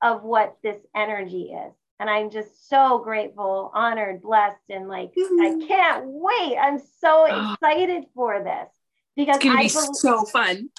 of 0.00 0.22
what 0.22 0.56
this 0.62 0.78
energy 0.96 1.52
is. 1.52 1.74
And 2.00 2.08
I'm 2.08 2.30
just 2.30 2.70
so 2.70 3.00
grateful, 3.00 3.70
honored, 3.74 4.22
blessed, 4.22 4.62
and 4.70 4.88
like, 4.88 5.10
mm-hmm. 5.10 5.40
I 5.42 5.66
can't 5.66 6.04
wait. 6.06 6.56
I'm 6.56 6.80
so 7.00 7.26
excited 7.52 8.04
for 8.14 8.42
this 8.42 8.68
because 9.14 9.36
it's 9.36 9.44
gonna 9.44 9.58
I 9.58 9.64
be 9.64 9.68
believe- 9.68 9.94
so 9.94 10.24
fun. 10.24 10.70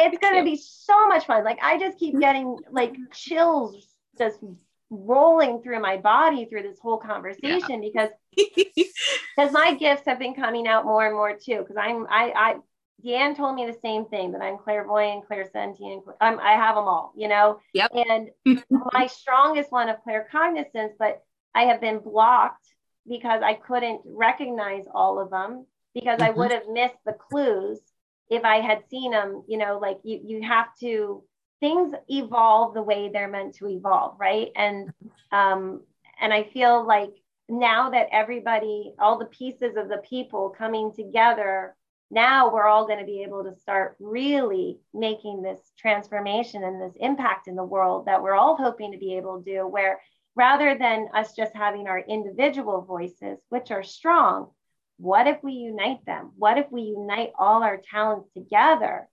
It's 0.00 0.18
going 0.18 0.36
to 0.36 0.44
be 0.44 0.56
so 0.56 1.08
much 1.08 1.26
fun. 1.26 1.42
Like, 1.42 1.58
I 1.60 1.76
just 1.76 1.98
keep 1.98 2.12
mm-hmm. 2.12 2.20
getting 2.20 2.56
like 2.70 2.94
chills 3.12 3.84
just 4.16 4.38
rolling 4.90 5.62
through 5.62 5.80
my 5.80 5.96
body 5.98 6.46
through 6.46 6.62
this 6.62 6.78
whole 6.80 6.98
conversation 6.98 7.82
yeah. 7.82 7.88
because 7.92 8.10
because 9.36 9.52
my 9.52 9.74
gifts 9.74 10.06
have 10.06 10.18
been 10.18 10.34
coming 10.34 10.66
out 10.66 10.84
more 10.84 11.06
and 11.06 11.14
more 11.14 11.36
too 11.36 11.58
because 11.58 11.76
i'm 11.76 12.06
i 12.08 12.32
i 12.34 12.54
Deanne 13.04 13.36
told 13.36 13.54
me 13.54 13.64
the 13.64 13.78
same 13.80 14.06
thing 14.06 14.32
that 14.32 14.42
I'm 14.42 14.58
clairvoyant, 14.58 15.28
clairsentient. 15.28 16.02
I'm, 16.20 16.40
I 16.40 16.52
have 16.54 16.74
them 16.74 16.88
all, 16.88 17.12
you 17.16 17.28
know. 17.28 17.60
Yep. 17.72 17.92
And 17.94 18.30
my 18.70 19.06
strongest 19.06 19.70
one 19.70 19.88
of 19.88 19.98
claircognizance, 20.04 20.94
but 20.98 21.22
I 21.54 21.66
have 21.66 21.80
been 21.80 22.00
blocked 22.00 22.66
because 23.08 23.40
I 23.42 23.54
couldn't 23.54 24.00
recognize 24.04 24.82
all 24.92 25.20
of 25.20 25.30
them 25.30 25.66
because 25.94 26.18
mm-hmm. 26.18 26.24
I 26.24 26.30
would 26.30 26.50
have 26.50 26.68
missed 26.68 26.98
the 27.06 27.12
clues 27.12 27.80
if 28.30 28.44
I 28.44 28.56
had 28.60 28.82
seen 28.90 29.12
them, 29.12 29.44
you 29.48 29.58
know, 29.58 29.78
like 29.78 29.98
you 30.02 30.20
you 30.24 30.42
have 30.42 30.66
to 30.80 31.22
things 31.60 31.94
evolve 32.08 32.74
the 32.74 32.82
way 32.82 33.08
they're 33.08 33.28
meant 33.28 33.56
to 33.56 33.68
evolve, 33.68 34.16
right? 34.18 34.48
And 34.56 34.92
um 35.32 35.82
and 36.20 36.32
I 36.32 36.44
feel 36.44 36.86
like 36.86 37.10
now 37.48 37.90
that 37.90 38.08
everybody, 38.12 38.92
all 38.98 39.18
the 39.18 39.26
pieces 39.26 39.76
of 39.76 39.88
the 39.88 40.02
people 40.08 40.50
coming 40.50 40.92
together, 40.92 41.74
now 42.10 42.52
we're 42.52 42.66
all 42.66 42.86
going 42.86 42.98
to 42.98 43.04
be 43.04 43.22
able 43.22 43.44
to 43.44 43.54
start 43.60 43.96
really 44.00 44.78
making 44.94 45.42
this 45.42 45.60
transformation 45.78 46.64
and 46.64 46.80
this 46.80 46.96
impact 47.00 47.48
in 47.48 47.54
the 47.54 47.64
world 47.64 48.06
that 48.06 48.22
we're 48.22 48.34
all 48.34 48.56
hoping 48.56 48.92
to 48.92 48.98
be 48.98 49.16
able 49.16 49.38
to 49.38 49.44
do, 49.44 49.66
where 49.66 50.00
rather 50.34 50.76
than 50.78 51.08
us 51.14 51.34
just 51.34 51.54
having 51.54 51.86
our 51.86 51.98
individual 51.98 52.82
voices, 52.82 53.38
which 53.48 53.70
are 53.70 53.82
strong, 53.82 54.50
what 54.98 55.26
if 55.26 55.42
we 55.42 55.52
unite 55.52 56.04
them? 56.06 56.32
What 56.36 56.58
if 56.58 56.70
we 56.70 56.82
unite 56.82 57.32
all 57.38 57.62
our 57.62 57.80
talents 57.90 58.28
together 58.32 59.08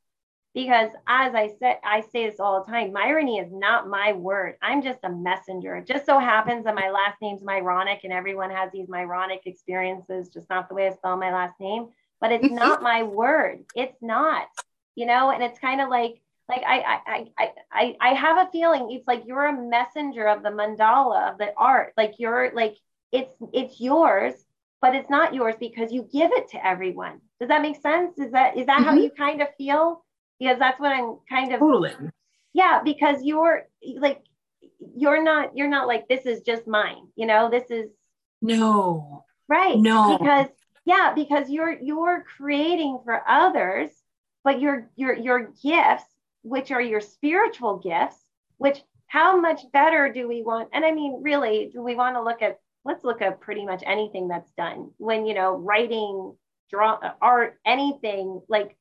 because 0.56 0.89
as 1.06 1.36
I 1.36 1.51
said, 1.60 1.80
I 1.84 2.01
say 2.14 2.30
this 2.30 2.39
all 2.39 2.64
the 2.64 2.72
time, 2.72 2.93
Myrony 2.93 3.43
is 3.43 3.51
not 3.51 3.89
my 3.89 4.14
word. 4.14 4.56
I'm 4.62 4.82
just 4.82 4.99
a 5.03 5.10
messenger. 5.10 5.76
It 5.76 5.86
just 5.86 6.06
so 6.06 6.18
happens 6.18 6.64
that 6.64 6.76
my 6.76 6.89
last 6.89 7.22
name's 7.22 7.43
Myronic 7.43 7.99
and 8.06 8.14
everyone 8.14 8.49
has 8.51 8.72
these 8.72 8.88
Myronic 8.88 9.41
experiences, 9.45 10.30
just 10.30 10.49
not 10.49 10.70
the 10.70 10.76
way 10.76 10.88
I 10.88 10.93
spell 10.93 11.18
my 11.18 11.34
last 11.34 11.60
name, 11.60 11.89
but 12.22 12.32
it's 12.32 12.49
not 12.49 12.82
my 12.82 13.03
word. 13.03 13.66
It's 13.76 14.01
not, 14.01 14.47
you 14.95 15.06
know, 15.06 15.30
and 15.30 15.43
it's 15.43 15.60
kind 15.60 15.82
of 15.82 15.89
like, 15.89 16.22
like 16.47 16.64
I, 16.66 17.01
I, 17.06 17.26
I, 17.38 17.51
I, 17.70 17.95
I 17.99 18.14
have 18.14 18.47
a 18.47 18.51
feeling 18.51 18.91
it's 18.91 19.08
like 19.08 19.24
you're 19.26 19.47
a 19.47 19.62
messenger 19.62 20.26
of 20.26 20.41
the 20.41 20.51
mandala 20.51 21.34
of 21.34 21.38
the 21.38 21.53
art. 21.58 21.91
Like 21.97 22.14
you're 22.18 22.51
like, 22.56 22.78
it's, 23.12 23.36
it's 23.51 23.82
yours, 23.82 24.34
but 24.82 24.95
it's 24.95 25.10
not 25.10 25.34
yours 25.34 25.56
because 25.60 25.91
you 25.91 26.08
give 26.14 26.32
it 26.32 26.51
to 26.51 26.66
everyone. 26.66 27.20
Does 27.41 27.49
that 27.49 27.62
make 27.62 27.82
sense? 27.82 28.18
Is 28.20 28.32
that, 28.32 28.56
is 28.56 28.68
that 28.68 28.78
mm-hmm. 28.78 28.86
how 28.86 28.95
you 28.95 29.10
kind 29.10 29.41
of 29.41 29.49
feel? 29.58 30.05
Because 30.40 30.60
that's 30.60 30.80
what 30.80 30.92
I'm 30.92 31.18
kind 31.30 31.54
of 31.54 31.60
totally. 31.60 31.94
Yeah, 32.54 32.82
because 32.84 33.24
you're 33.24 33.64
like 33.98 34.24
you're 34.96 35.24
not 35.24 35.58
you're 35.58 35.70
not 35.70 35.88
like 35.88 36.08
this 36.08 36.26
is 36.26 36.42
just 36.42 36.68
mine, 36.68 37.08
you 37.16 37.26
know, 37.26 37.50
this 37.50 37.70
is 37.70 37.90
no. 38.42 39.24
Right. 39.48 39.78
No. 39.78 40.18
Because 40.18 40.48
yeah, 40.86 41.14
because 41.16 41.50
you're 41.50 41.78
you're 41.82 42.24
creating 42.38 43.00
for 43.04 43.22
others, 43.28 43.90
but 44.44 44.60
your 44.60 44.90
your 44.96 45.16
your 45.16 45.52
gifts, 45.64 46.06
which 46.44 46.72
are 46.72 46.82
your 46.82 47.02
spiritual 47.02 47.78
gifts, 47.78 48.18
which 48.58 48.82
how 49.08 49.40
much 49.40 49.62
better 49.72 50.12
do 50.12 50.28
we 50.28 50.42
want? 50.44 50.70
And 50.74 50.86
I 50.86 50.92
mean, 50.92 51.22
really, 51.22 51.70
do 51.72 51.82
we 51.82 51.96
want 51.96 52.16
to 52.16 52.24
look 52.24 52.42
at 52.42 52.60
let's 52.84 53.04
look 53.04 53.22
at 53.22 53.42
pretty 53.42 53.66
much 53.66 53.84
anything 53.86 54.28
that's 54.28 54.52
done 54.52 54.92
when 54.98 55.26
you 55.26 55.34
know 55.34 55.56
writing 55.56 56.36
draw 56.70 56.98
art 57.22 57.60
anything 57.66 58.42
like 58.48 58.76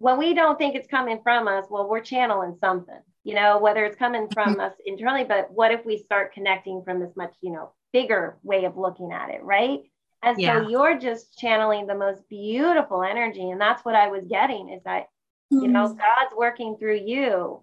when 0.00 0.16
we 0.16 0.32
don't 0.32 0.56
think 0.56 0.74
it's 0.74 0.88
coming 0.88 1.20
from 1.22 1.46
us, 1.46 1.66
well, 1.68 1.86
we're 1.86 2.00
channeling 2.00 2.56
something, 2.58 3.02
you 3.22 3.34
know, 3.34 3.58
whether 3.58 3.84
it's 3.84 3.98
coming 3.98 4.28
from 4.32 4.58
us 4.58 4.72
internally, 4.86 5.24
but 5.24 5.52
what 5.52 5.72
if 5.72 5.84
we 5.84 5.98
start 5.98 6.32
connecting 6.32 6.82
from 6.82 7.00
this 7.00 7.14
much, 7.16 7.34
you 7.42 7.52
know, 7.52 7.72
bigger 7.92 8.38
way 8.42 8.64
of 8.64 8.78
looking 8.78 9.12
at 9.12 9.28
it, 9.28 9.42
right? 9.42 9.80
And 10.22 10.40
yeah. 10.40 10.54
so 10.54 10.68
you're 10.70 10.98
just 10.98 11.38
channeling 11.38 11.86
the 11.86 11.94
most 11.94 12.26
beautiful 12.30 13.02
energy. 13.02 13.50
And 13.50 13.60
that's 13.60 13.84
what 13.84 13.94
I 13.94 14.08
was 14.08 14.24
getting 14.24 14.70
is 14.70 14.80
that, 14.84 15.08
mm-hmm. 15.52 15.64
you 15.64 15.68
know, 15.68 15.88
mm-hmm. 15.88 15.98
God's 15.98 16.34
working 16.34 16.78
through 16.78 17.00
you 17.04 17.62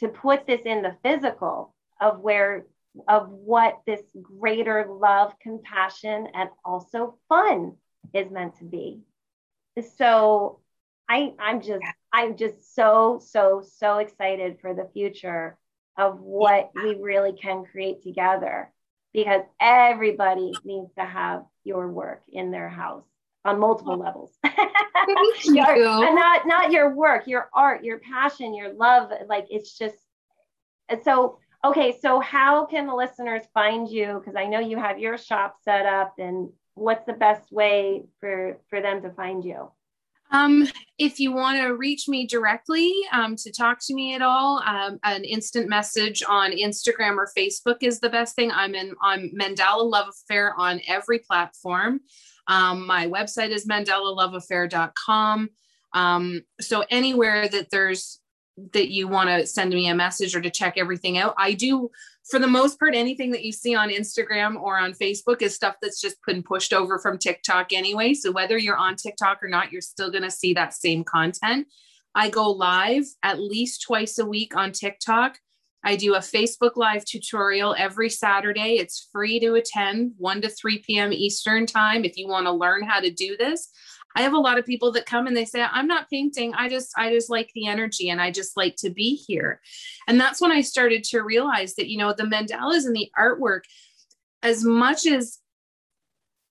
to 0.00 0.08
put 0.08 0.48
this 0.48 0.62
in 0.64 0.82
the 0.82 0.96
physical 1.04 1.76
of 2.00 2.18
where, 2.18 2.66
of 3.06 3.28
what 3.30 3.78
this 3.86 4.02
greater 4.20 4.88
love, 4.90 5.32
compassion, 5.40 6.26
and 6.34 6.50
also 6.64 7.18
fun 7.28 7.76
is 8.12 8.32
meant 8.32 8.58
to 8.58 8.64
be. 8.64 9.02
So 9.96 10.58
I 11.08 11.32
I'm 11.38 11.60
just 11.60 11.84
I'm 12.12 12.36
just 12.36 12.74
so 12.74 13.20
so 13.24 13.62
so 13.76 13.98
excited 13.98 14.58
for 14.60 14.74
the 14.74 14.88
future 14.92 15.56
of 15.98 16.20
what 16.20 16.70
we 16.74 16.96
really 17.00 17.32
can 17.32 17.64
create 17.64 18.02
together 18.02 18.72
because 19.12 19.42
everybody 19.60 20.52
needs 20.64 20.92
to 20.94 21.04
have 21.04 21.44
your 21.64 21.88
work 21.88 22.22
in 22.32 22.50
their 22.50 22.68
house 22.68 23.04
on 23.44 23.58
multiple 23.58 23.98
levels. 23.98 24.32
your, 25.44 26.04
and 26.04 26.14
not 26.14 26.46
not 26.46 26.72
your 26.72 26.94
work, 26.94 27.26
your 27.26 27.48
art, 27.52 27.84
your 27.84 27.98
passion, 27.98 28.54
your 28.54 28.72
love. 28.72 29.10
Like 29.28 29.46
it's 29.50 29.76
just 29.76 29.96
so 31.02 31.38
okay. 31.64 31.98
So 32.00 32.20
how 32.20 32.66
can 32.66 32.86
the 32.86 32.94
listeners 32.94 33.42
find 33.52 33.88
you? 33.88 34.20
Because 34.20 34.36
I 34.36 34.46
know 34.46 34.60
you 34.60 34.78
have 34.78 34.98
your 34.98 35.18
shop 35.18 35.56
set 35.64 35.86
up, 35.86 36.14
and 36.18 36.50
what's 36.74 37.04
the 37.04 37.12
best 37.12 37.50
way 37.52 38.04
for 38.20 38.58
for 38.70 38.80
them 38.80 39.02
to 39.02 39.10
find 39.10 39.44
you? 39.44 39.70
Um, 40.32 40.66
if 40.98 41.20
you 41.20 41.30
want 41.30 41.58
to 41.58 41.76
reach 41.76 42.08
me 42.08 42.26
directly 42.26 42.90
um, 43.12 43.36
to 43.36 43.52
talk 43.52 43.78
to 43.82 43.94
me 43.94 44.14
at 44.14 44.22
all, 44.22 44.62
um, 44.66 44.98
an 45.04 45.24
instant 45.24 45.68
message 45.68 46.22
on 46.26 46.52
Instagram 46.52 47.16
or 47.16 47.30
Facebook 47.36 47.76
is 47.82 48.00
the 48.00 48.08
best 48.08 48.34
thing. 48.34 48.50
I'm 48.50 48.74
in 48.74 48.94
on 49.02 49.30
Mandala 49.38 49.88
Love 49.88 50.08
Affair 50.08 50.54
on 50.58 50.80
every 50.88 51.18
platform. 51.18 52.00
Um, 52.48 52.86
my 52.86 53.06
website 53.06 53.50
is 53.50 53.66
mandalaloveaffair.com. 53.66 55.50
Um, 55.92 56.42
so 56.60 56.84
anywhere 56.90 57.48
that 57.48 57.70
there's 57.70 58.18
that 58.72 58.90
you 58.90 59.08
want 59.08 59.30
to 59.30 59.46
send 59.46 59.70
me 59.70 59.88
a 59.88 59.94
message 59.94 60.36
or 60.36 60.40
to 60.40 60.50
check 60.50 60.74
everything 60.76 61.18
out, 61.18 61.34
I 61.38 61.52
do 61.52 61.90
for 62.30 62.38
the 62.38 62.46
most 62.46 62.78
part, 62.78 62.94
anything 62.94 63.30
that 63.32 63.44
you 63.44 63.52
see 63.52 63.74
on 63.74 63.90
Instagram 63.90 64.60
or 64.60 64.78
on 64.78 64.92
Facebook 64.92 65.42
is 65.42 65.54
stuff 65.54 65.76
that's 65.82 66.00
just 66.00 66.16
been 66.26 66.42
pushed 66.42 66.72
over 66.72 66.98
from 66.98 67.18
TikTok 67.18 67.72
anyway. 67.72 68.14
So 68.14 68.30
whether 68.30 68.56
you're 68.56 68.76
on 68.76 68.96
TikTok 68.96 69.42
or 69.42 69.48
not, 69.48 69.72
you're 69.72 69.80
still 69.80 70.10
going 70.10 70.22
to 70.22 70.30
see 70.30 70.54
that 70.54 70.74
same 70.74 71.04
content. 71.04 71.66
I 72.14 72.30
go 72.30 72.50
live 72.50 73.04
at 73.22 73.40
least 73.40 73.82
twice 73.82 74.18
a 74.18 74.26
week 74.26 74.54
on 74.56 74.72
TikTok. 74.72 75.38
I 75.84 75.96
do 75.96 76.14
a 76.14 76.18
Facebook 76.18 76.76
Live 76.76 77.04
tutorial 77.04 77.74
every 77.76 78.08
Saturday. 78.08 78.76
It's 78.76 79.08
free 79.10 79.40
to 79.40 79.54
attend, 79.54 80.12
1 80.18 80.42
to 80.42 80.48
3 80.48 80.78
p.m. 80.78 81.12
Eastern 81.12 81.66
Time 81.66 82.04
if 82.04 82.16
you 82.16 82.28
want 82.28 82.46
to 82.46 82.52
learn 82.52 82.84
how 82.84 83.00
to 83.00 83.10
do 83.10 83.36
this. 83.36 83.68
I 84.14 84.22
have 84.22 84.32
a 84.32 84.38
lot 84.38 84.58
of 84.58 84.66
people 84.66 84.92
that 84.92 85.06
come 85.06 85.26
and 85.26 85.36
they 85.36 85.44
say, 85.44 85.62
I'm 85.62 85.86
not 85.86 86.10
painting. 86.10 86.54
I 86.54 86.68
just, 86.68 86.92
I 86.96 87.10
just 87.10 87.30
like 87.30 87.50
the 87.54 87.66
energy 87.66 88.10
and 88.10 88.20
I 88.20 88.30
just 88.30 88.56
like 88.56 88.76
to 88.76 88.90
be 88.90 89.14
here. 89.14 89.60
And 90.06 90.20
that's 90.20 90.40
when 90.40 90.52
I 90.52 90.60
started 90.60 91.04
to 91.04 91.22
realize 91.22 91.74
that, 91.76 91.88
you 91.88 91.98
know, 91.98 92.12
the 92.12 92.24
mandalas 92.24 92.86
and 92.86 92.94
the 92.94 93.10
artwork, 93.18 93.62
as 94.42 94.64
much 94.64 95.06
as 95.06 95.38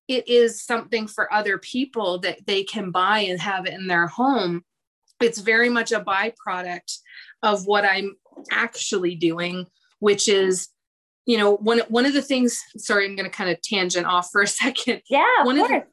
it 0.08 0.28
is 0.28 0.64
something 0.64 1.08
for 1.08 1.32
other 1.34 1.58
people 1.58 2.20
that 2.20 2.46
they 2.46 2.64
can 2.64 2.92
buy 2.92 3.20
and 3.20 3.40
have 3.40 3.66
it 3.66 3.74
in 3.74 3.88
their 3.88 4.08
home, 4.08 4.64
it's 5.22 5.40
very 5.40 5.70
much 5.70 5.92
a 5.92 6.00
byproduct 6.00 6.98
of 7.44 7.66
what 7.66 7.86
I'm 7.86 8.16
actually 8.52 9.16
doing, 9.16 9.68
which 10.00 10.28
is 10.28 10.70
you 11.26 11.38
know 11.38 11.56
one 11.58 11.80
one 11.90 12.06
of 12.06 12.14
the 12.14 12.22
things 12.22 12.60
sorry 12.78 13.06
i'm 13.06 13.16
going 13.16 13.30
to 13.30 13.36
kind 13.36 13.50
of 13.50 13.62
tangent 13.62 14.08
off 14.08 14.30
for 14.32 14.42
a 14.42 14.48
second 14.48 15.02
yeah 15.10 15.44
one 15.44 15.58
of, 15.58 15.66
of 15.66 15.70
the, 15.70 15.84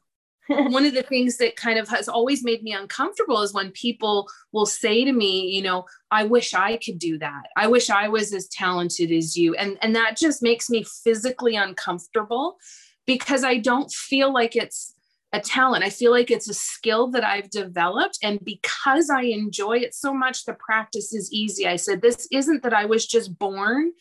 one 0.49 0.85
of 0.85 0.93
the 0.93 1.03
things 1.03 1.37
that 1.37 1.55
kind 1.55 1.77
of 1.77 1.87
has 1.89 2.09
always 2.09 2.43
made 2.43 2.63
me 2.63 2.73
uncomfortable 2.73 3.41
is 3.41 3.53
when 3.53 3.71
people 3.71 4.27
will 4.51 4.65
say 4.65 5.05
to 5.05 5.11
me, 5.11 5.47
you 5.47 5.61
know, 5.61 5.85
I 6.09 6.23
wish 6.23 6.53
I 6.53 6.77
could 6.77 6.97
do 6.97 7.19
that. 7.19 7.43
I 7.55 7.67
wish 7.67 7.89
I 7.89 8.07
was 8.07 8.33
as 8.33 8.47
talented 8.47 9.11
as 9.11 9.37
you. 9.37 9.53
And, 9.55 9.77
and 9.81 9.95
that 9.95 10.17
just 10.17 10.41
makes 10.41 10.69
me 10.69 10.83
physically 10.83 11.55
uncomfortable 11.55 12.57
because 13.05 13.43
I 13.43 13.57
don't 13.57 13.91
feel 13.91 14.33
like 14.33 14.55
it's 14.55 14.95
a 15.31 15.39
talent. 15.39 15.83
I 15.83 15.91
feel 15.91 16.11
like 16.11 16.31
it's 16.31 16.49
a 16.49 16.53
skill 16.53 17.11
that 17.11 17.23
I've 17.23 17.51
developed. 17.51 18.17
And 18.23 18.43
because 18.43 19.11
I 19.11 19.21
enjoy 19.21 19.77
it 19.77 19.93
so 19.93 20.13
much, 20.13 20.45
the 20.45 20.55
practice 20.55 21.13
is 21.13 21.31
easy. 21.31 21.67
I 21.67 21.75
said, 21.75 22.01
this 22.01 22.27
isn't 22.31 22.63
that 22.63 22.73
I 22.73 22.85
was 22.85 23.05
just 23.05 23.37
born 23.37 23.91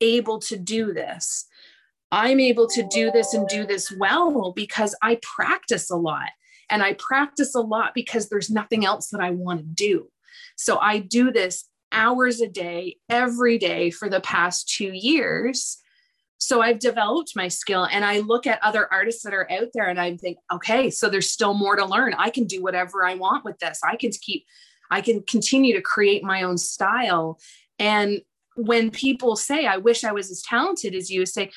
able 0.00 0.38
to 0.40 0.56
do 0.56 0.92
this. 0.92 1.46
I'm 2.12 2.40
able 2.40 2.68
to 2.68 2.86
do 2.88 3.10
this 3.10 3.34
and 3.34 3.48
do 3.48 3.66
this 3.66 3.92
well 3.98 4.52
because 4.54 4.94
I 5.02 5.18
practice 5.22 5.90
a 5.90 5.96
lot. 5.96 6.28
And 6.68 6.82
I 6.82 6.94
practice 6.94 7.54
a 7.54 7.60
lot 7.60 7.92
because 7.94 8.28
there's 8.28 8.50
nothing 8.50 8.84
else 8.84 9.08
that 9.10 9.20
I 9.20 9.30
want 9.30 9.60
to 9.60 9.66
do. 9.66 10.08
So 10.56 10.78
I 10.78 10.98
do 10.98 11.30
this 11.30 11.68
hours 11.92 12.40
a 12.40 12.48
day, 12.48 12.96
every 13.08 13.58
day 13.58 13.90
for 13.90 14.08
the 14.08 14.20
past 14.20 14.68
two 14.68 14.92
years. 14.92 15.78
So 16.38 16.60
I've 16.60 16.78
developed 16.78 17.32
my 17.34 17.48
skill 17.48 17.86
and 17.90 18.04
I 18.04 18.18
look 18.20 18.46
at 18.46 18.62
other 18.62 18.92
artists 18.92 19.22
that 19.22 19.32
are 19.32 19.50
out 19.50 19.68
there 19.74 19.88
and 19.88 20.00
I 20.00 20.16
think, 20.16 20.38
okay, 20.52 20.90
so 20.90 21.08
there's 21.08 21.30
still 21.30 21.54
more 21.54 21.76
to 21.76 21.84
learn. 21.84 22.14
I 22.14 22.30
can 22.30 22.44
do 22.44 22.62
whatever 22.62 23.04
I 23.04 23.14
want 23.14 23.44
with 23.44 23.58
this. 23.58 23.80
I 23.82 23.96
can 23.96 24.10
keep, 24.10 24.44
I 24.90 25.00
can 25.00 25.22
continue 25.22 25.74
to 25.74 25.80
create 25.80 26.22
my 26.22 26.42
own 26.42 26.58
style. 26.58 27.38
And 27.78 28.20
when 28.56 28.90
people 28.90 29.36
say, 29.36 29.66
I 29.66 29.76
wish 29.76 30.04
I 30.04 30.12
was 30.12 30.30
as 30.30 30.42
talented 30.42 30.94
as 30.94 31.10
you, 31.10 31.24
say, 31.26 31.50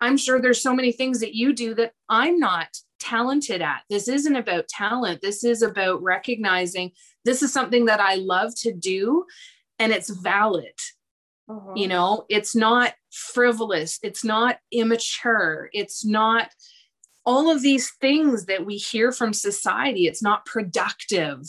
I'm 0.00 0.16
sure 0.16 0.40
there's 0.40 0.62
so 0.62 0.74
many 0.74 0.92
things 0.92 1.20
that 1.20 1.34
you 1.34 1.52
do 1.52 1.74
that 1.74 1.92
I'm 2.08 2.38
not 2.38 2.68
talented 3.00 3.62
at. 3.62 3.82
This 3.88 4.08
isn't 4.08 4.36
about 4.36 4.68
talent. 4.68 5.20
This 5.22 5.44
is 5.44 5.62
about 5.62 6.02
recognizing 6.02 6.92
this 7.24 7.42
is 7.42 7.52
something 7.52 7.86
that 7.86 8.00
I 8.00 8.16
love 8.16 8.54
to 8.60 8.72
do 8.72 9.24
and 9.78 9.92
it's 9.92 10.10
valid. 10.10 10.74
Uh-huh. 11.48 11.72
You 11.76 11.88
know, 11.88 12.24
it's 12.28 12.56
not 12.56 12.94
frivolous, 13.12 13.98
it's 14.02 14.24
not 14.24 14.58
immature, 14.72 15.70
it's 15.72 16.04
not 16.04 16.50
all 17.24 17.50
of 17.50 17.62
these 17.62 17.90
things 18.00 18.46
that 18.46 18.66
we 18.66 18.76
hear 18.76 19.12
from 19.12 19.32
society, 19.32 20.06
it's 20.06 20.22
not 20.22 20.44
productive, 20.44 21.40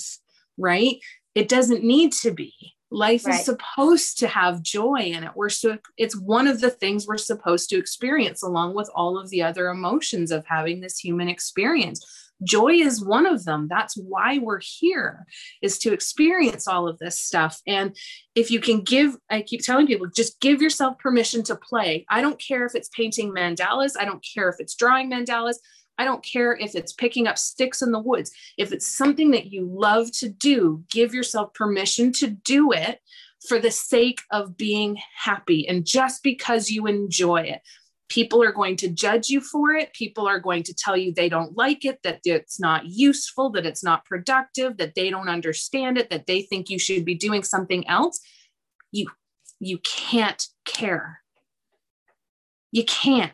right? 0.57 0.97
It 1.33 1.49
doesn't 1.49 1.83
need 1.83 2.13
to 2.13 2.31
be. 2.31 2.53
Life 2.97 3.27
right. 3.27 3.35
is 3.35 3.45
supposed 3.45 4.17
to 4.19 4.27
have 4.27 4.63
joy 4.63 5.01
in 5.01 5.23
it. 5.23 5.31
We're 5.35 5.49
so 5.49 5.77
it's 5.97 6.17
one 6.17 6.47
of 6.47 6.61
the 6.61 6.71
things 6.71 7.05
we're 7.05 7.17
supposed 7.17 7.69
to 7.69 7.77
experience 7.77 8.41
along 8.41 8.73
with 8.73 8.89
all 8.95 9.19
of 9.19 9.29
the 9.29 9.43
other 9.43 9.69
emotions 9.69 10.31
of 10.31 10.47
having 10.47 10.81
this 10.81 10.97
human 10.97 11.29
experience. 11.29 12.03
Joy 12.43 12.73
is 12.73 13.05
one 13.05 13.27
of 13.27 13.45
them. 13.45 13.67
That's 13.69 13.95
why 13.95 14.39
we're 14.39 14.61
here 14.63 15.27
is 15.61 15.77
to 15.79 15.93
experience 15.93 16.67
all 16.67 16.87
of 16.87 16.97
this 16.97 17.19
stuff. 17.19 17.61
And 17.67 17.95
if 18.33 18.49
you 18.49 18.59
can 18.59 18.81
give 18.81 19.15
i 19.29 19.43
keep 19.43 19.61
telling 19.61 19.85
people 19.85 20.07
just 20.07 20.39
give 20.39 20.59
yourself 20.59 20.97
permission 20.97 21.43
to 21.43 21.55
play. 21.55 22.03
I 22.09 22.21
don't 22.21 22.41
care 22.41 22.65
if 22.65 22.73
it's 22.73 22.89
painting 22.89 23.31
mandalas. 23.31 23.93
I 23.99 24.05
don't 24.05 24.25
care 24.33 24.49
if 24.49 24.55
it's 24.59 24.75
drawing 24.75 25.11
mandalas 25.11 25.57
I 25.97 26.05
don't 26.05 26.23
care 26.23 26.55
if 26.55 26.75
it's 26.75 26.93
picking 26.93 27.27
up 27.27 27.37
sticks 27.37 27.81
in 27.81 27.91
the 27.91 27.99
woods. 27.99 28.31
If 28.57 28.71
it's 28.71 28.87
something 28.87 29.31
that 29.31 29.51
you 29.51 29.67
love 29.69 30.11
to 30.19 30.29
do, 30.29 30.83
give 30.89 31.13
yourself 31.13 31.53
permission 31.53 32.11
to 32.13 32.27
do 32.27 32.71
it 32.71 32.99
for 33.47 33.59
the 33.59 33.71
sake 33.71 34.21
of 34.31 34.57
being 34.57 34.97
happy 35.15 35.67
and 35.67 35.85
just 35.85 36.23
because 36.23 36.69
you 36.69 36.87
enjoy 36.87 37.41
it. 37.41 37.61
People 38.09 38.41
are 38.41 38.53
going 38.53 38.77
to 38.77 38.87
judge 38.87 39.29
you 39.29 39.41
for 39.41 39.71
it. 39.71 39.93
People 39.93 40.27
are 40.27 40.39
going 40.39 40.63
to 40.63 40.73
tell 40.73 40.95
you 40.95 41.13
they 41.13 41.27
don't 41.27 41.57
like 41.57 41.83
it 41.83 41.99
that 42.03 42.21
it's 42.23 42.59
not 42.59 42.85
useful 42.85 43.49
that 43.51 43.65
it's 43.65 43.83
not 43.83 44.05
productive 44.05 44.77
that 44.77 44.95
they 44.95 45.09
don't 45.09 45.27
understand 45.27 45.97
it 45.97 46.09
that 46.09 46.25
they 46.25 46.41
think 46.41 46.69
you 46.69 46.79
should 46.79 47.03
be 47.03 47.15
doing 47.15 47.43
something 47.43 47.87
else. 47.87 48.19
You 48.91 49.07
you 49.59 49.79
can't 49.79 50.45
care. 50.65 51.21
You 52.71 52.85
can't 52.85 53.33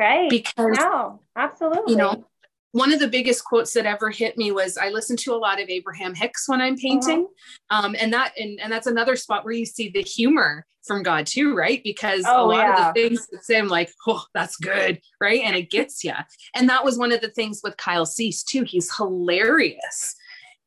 right 0.00 0.30
because 0.30 0.76
no 0.76 1.20
absolutely 1.36 1.92
you 1.92 1.98
know 1.98 2.24
one 2.72 2.92
of 2.92 3.00
the 3.00 3.08
biggest 3.08 3.44
quotes 3.44 3.72
that 3.72 3.86
ever 3.86 4.10
hit 4.10 4.38
me 4.38 4.52
was 4.52 4.76
I 4.76 4.90
listen 4.90 5.16
to 5.18 5.34
a 5.34 5.36
lot 5.36 5.60
of 5.60 5.68
Abraham 5.68 6.14
Hicks 6.14 6.48
when 6.48 6.60
I'm 6.60 6.76
painting. 6.76 7.26
Uh-huh. 7.68 7.86
Um, 7.86 7.96
and 7.98 8.12
that 8.12 8.32
and, 8.38 8.60
and 8.60 8.72
that's 8.72 8.86
another 8.86 9.16
spot 9.16 9.44
where 9.44 9.52
you 9.52 9.66
see 9.66 9.90
the 9.90 10.02
humor 10.02 10.64
from 10.86 11.02
God 11.02 11.26
too, 11.26 11.54
right? 11.54 11.82
Because 11.82 12.24
oh, 12.26 12.44
a 12.44 12.46
lot 12.46 12.56
yeah. 12.58 12.88
of 12.88 12.94
the 12.94 13.00
things 13.00 13.26
that 13.28 13.44
say 13.44 13.58
I'm 13.58 13.68
like, 13.68 13.90
oh, 14.06 14.24
that's 14.34 14.56
good, 14.56 15.00
right? 15.20 15.42
And 15.44 15.56
it 15.56 15.70
gets 15.70 16.04
you. 16.04 16.14
And 16.54 16.68
that 16.68 16.84
was 16.84 16.98
one 16.98 17.12
of 17.12 17.20
the 17.20 17.30
things 17.30 17.60
with 17.62 17.76
Kyle 17.76 18.06
Cease 18.06 18.42
too. 18.42 18.62
He's 18.62 18.94
hilarious. 18.94 20.14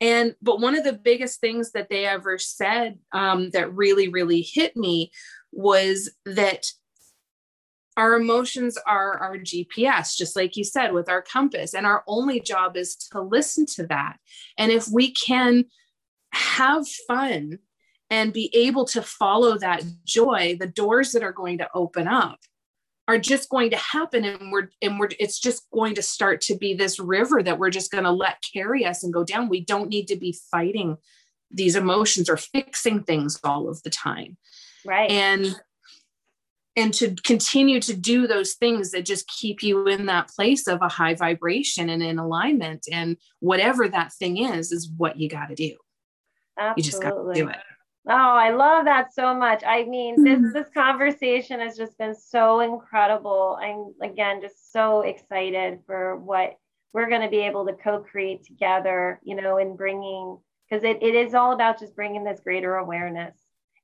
And 0.02 0.36
but 0.42 0.60
one 0.60 0.76
of 0.76 0.84
the 0.84 0.94
biggest 0.94 1.40
things 1.40 1.72
that 1.72 1.90
they 1.90 2.06
ever 2.06 2.38
said 2.38 3.00
um, 3.14 3.50
that 3.52 3.74
really, 3.74 4.10
really 4.10 4.42
hit 4.42 4.76
me 4.76 5.12
was 5.52 6.12
that 6.26 6.72
our 7.98 8.16
emotions 8.16 8.78
are 8.88 9.18
our 9.18 9.38
GPS, 9.38 10.16
just 10.16 10.36
like 10.36 10.56
you 10.56 10.64
said, 10.64 10.94
with 10.94 11.10
our 11.10 11.22
compass. 11.22 11.74
And 11.74 11.86
our 11.86 12.04
only 12.08 12.40
job 12.40 12.76
is 12.76 12.96
to 13.12 13.22
listen 13.22 13.66
to 13.76 13.88
that. 13.88 14.18
And 14.58 14.72
if 14.72 14.88
we 14.88 15.12
can 15.12 15.66
have 16.32 16.88
fun 17.08 17.60
and 18.10 18.34
be 18.34 18.50
able 18.54 18.86
to 18.86 19.02
follow 19.02 19.58
that 19.60 19.84
joy, 20.06 20.58
the 20.60 20.68
doors 20.68 21.12
that 21.12 21.24
are 21.24 21.32
going 21.32 21.60
to 21.60 21.70
open 21.74 22.08
up 22.08 22.40
are 23.08 23.18
just 23.18 23.50
going 23.50 23.70
to 23.70 23.78
happen 23.78 24.24
and 24.24 24.52
we're 24.52 24.70
and 24.82 25.00
we're 25.00 25.10
it's 25.20 25.40
just 25.40 25.70
going 25.72 25.96
to 25.96 26.02
start 26.02 26.42
to 26.42 26.56
be 26.56 26.74
this 26.74 27.00
river 27.00 27.44
that 27.44 27.60
we're 27.60 27.70
just 27.70 27.92
going 27.92 28.04
to 28.04 28.12
let 28.12 28.44
carry 28.54 28.86
us 28.86 29.04
and 29.04 29.14
go 29.14 29.24
down 29.24 29.50
we 29.50 29.60
don't 29.60 29.90
need 29.90 30.08
to 30.08 30.16
be 30.16 30.38
fighting 30.50 30.98
these 31.52 31.76
emotions 31.76 32.30
or 32.30 32.38
fixing 32.38 33.04
things 33.04 33.40
all 33.44 33.68
of 33.70 33.82
the 33.84 33.90
time 33.90 34.38
right 34.86 35.12
and 35.12 35.54
and 36.76 36.94
to 36.96 37.16
continue 37.24 37.80
to 37.82 37.96
do 37.96 38.26
those 38.26 38.54
things 38.54 38.92
that 38.92 39.06
just 39.06 39.28
keep 39.28 39.62
you 39.62 39.88
in 39.88 40.08
that 40.08 40.30
place 40.30 40.68
of 40.68 40.82
a 40.82 40.88
high 40.88 41.14
vibration 41.14 41.90
and 41.90 42.02
in 42.02 42.18
alignment 42.18 42.88
and 42.92 43.18
whatever 43.40 43.88
that 43.88 44.14
thing 44.14 44.38
is 44.38 44.72
is 44.72 44.90
what 44.98 45.18
you 45.18 45.30
got 45.30 45.48
to 45.48 45.56
do. 45.56 45.76
Absolutely. 46.58 46.74
you 46.80 46.84
just 46.84 47.02
got 47.02 47.10
to 47.12 47.34
do 47.34 47.50
it. 47.50 47.58
Oh 48.06 48.14
i 48.14 48.50
love 48.52 48.86
that 48.86 49.14
so 49.14 49.34
much. 49.34 49.64
I 49.66 49.86
mean 49.86 50.24
this 50.24 50.40
mm-hmm. 50.40 50.52
this 50.52 50.68
conversation 50.74 51.60
has 51.62 51.78
just 51.78 51.98
been 51.98 52.16
so 52.16 52.60
incredible. 52.60 53.58
I'm 53.62 53.94
again 54.02 54.42
just 54.42 54.72
so 54.72 55.02
excited 55.02 55.80
for 55.86 56.18
what 56.18 56.58
we're 56.92 57.10
going 57.10 57.22
to 57.22 57.30
be 57.30 57.40
able 57.40 57.66
to 57.66 57.74
co-create 57.74 58.44
together 58.46 59.20
you 59.24 59.36
know 59.36 59.58
in 59.58 59.76
bringing 59.76 60.38
because 60.70 60.84
it, 60.84 61.02
it 61.02 61.16
is 61.16 61.34
all 61.34 61.54
about 61.54 61.80
just 61.80 61.96
bringing 61.96 62.24
this 62.24 62.42
greater 62.42 62.76
awareness 62.76 63.36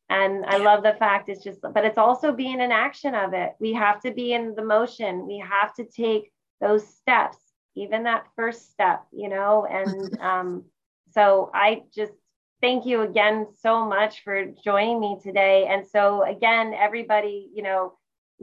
and 0.09 0.43
I 0.45 0.57
love 0.57 0.81
the 0.81 0.95
fact 0.97 1.29
it's 1.29 1.43
just, 1.43 1.61
but 1.61 1.85
it's 1.85 1.97
also 1.97 2.31
being 2.31 2.61
in 2.61 2.71
action 2.71 3.13
of 3.13 3.33
it. 3.33 3.53
We 3.59 3.73
have 3.73 4.01
to 4.01 4.11
be 4.11 4.33
in 4.33 4.55
the 4.55 4.63
motion. 4.63 5.27
We 5.27 5.37
have 5.37 5.73
to 5.75 5.83
take 5.85 6.31
those 6.59 6.87
steps, 6.87 7.37
even 7.75 8.03
that 8.03 8.25
first 8.35 8.71
step, 8.71 9.05
you 9.11 9.29
know. 9.29 9.67
And 9.69 10.19
um, 10.21 10.65
so 11.11 11.51
I 11.53 11.83
just 11.95 12.13
thank 12.59 12.87
you 12.87 13.01
again 13.01 13.47
so 13.61 13.85
much 13.85 14.23
for 14.23 14.45
joining 14.63 14.99
me 14.99 15.17
today. 15.21 15.67
And 15.69 15.85
so 15.87 16.23
again, 16.23 16.73
everybody, 16.73 17.49
you 17.53 17.61
know, 17.61 17.93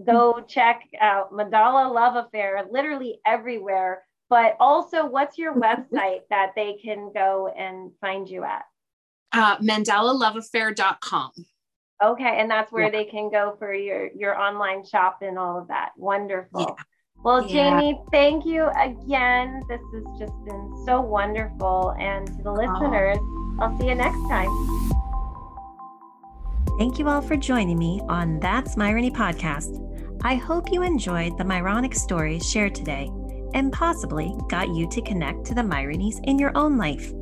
go 0.04 0.44
check 0.46 0.82
out 1.00 1.32
Mandala 1.32 1.92
Love 1.92 2.26
Affair 2.26 2.64
literally 2.70 3.18
everywhere. 3.26 4.04
But 4.30 4.56
also, 4.60 5.04
what's 5.06 5.36
your 5.36 5.54
website 5.56 6.20
that 6.30 6.52
they 6.54 6.74
can 6.82 7.10
go 7.12 7.52
and 7.56 7.90
find 8.00 8.28
you 8.28 8.44
at? 8.44 8.64
Uh, 9.32 9.58
mandalaloveaffair.com. 9.58 11.32
Okay, 12.02 12.38
and 12.38 12.50
that's 12.50 12.70
where 12.70 12.84
yeah. 12.84 12.90
they 12.90 13.04
can 13.04 13.30
go 13.30 13.56
for 13.58 13.72
your 13.72 14.10
your 14.14 14.38
online 14.38 14.84
shop 14.84 15.18
and 15.22 15.38
all 15.38 15.58
of 15.58 15.68
that. 15.68 15.90
Wonderful. 15.96 16.60
Yeah. 16.60 16.84
Well, 17.24 17.46
yeah. 17.46 17.70
Jamie, 17.70 18.00
thank 18.12 18.44
you 18.44 18.68
again. 18.78 19.62
This 19.68 19.80
has 19.94 20.04
just 20.18 20.34
been 20.44 20.84
so 20.86 21.00
wonderful. 21.00 21.94
And 21.98 22.26
to 22.26 22.42
the 22.42 22.50
oh. 22.50 22.54
listeners, 22.54 23.18
oh. 23.20 23.56
I'll 23.60 23.78
see 23.78 23.88
you 23.88 23.94
next 23.94 24.20
time. 24.28 24.50
Thank 26.78 26.98
you 26.98 27.08
all 27.08 27.22
for 27.22 27.36
joining 27.36 27.78
me 27.78 28.02
on 28.08 28.38
That's 28.38 28.76
Myrony 28.76 29.10
podcast. 29.10 29.82
I 30.22 30.34
hope 30.34 30.70
you 30.70 30.82
enjoyed 30.82 31.38
the 31.38 31.44
Myronic 31.44 31.94
stories 31.94 32.48
shared 32.48 32.74
today 32.74 33.10
and 33.54 33.72
possibly 33.72 34.34
got 34.48 34.68
you 34.68 34.86
to 34.90 35.00
connect 35.00 35.46
to 35.46 35.54
the 35.54 35.62
Myronies 35.62 36.20
in 36.24 36.38
your 36.38 36.52
own 36.54 36.76
life. 36.76 37.12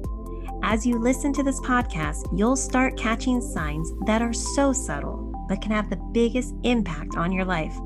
As 0.67 0.87
you 0.87 0.99
listen 0.99 1.31
to 1.35 1.43
this 1.43 1.61
podcast, 1.61 2.27
you'll 2.33 2.57
start 2.57 2.97
catching 2.97 3.43
signs 3.43 3.93
that 4.07 4.23
are 4.23 4.33
so 4.33 4.73
subtle 4.73 5.31
but 5.47 5.61
can 5.61 5.71
have 5.73 5.91
the 5.91 6.03
biggest 6.13 6.55
impact 6.63 7.17
on 7.17 7.31
your 7.31 7.45
life. 7.45 7.77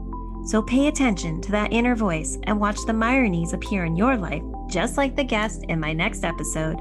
So 0.46 0.62
pay 0.62 0.86
attention 0.86 1.40
to 1.40 1.50
that 1.50 1.72
inner 1.72 1.96
voice 1.96 2.38
and 2.44 2.60
watch 2.60 2.78
the 2.86 2.92
Myronies 2.92 3.52
appear 3.52 3.84
in 3.84 3.96
your 3.96 4.16
life, 4.16 4.44
just 4.68 4.96
like 4.96 5.16
the 5.16 5.24
guest 5.24 5.64
in 5.68 5.80
my 5.80 5.92
next 5.92 6.22
episode. 6.22 6.78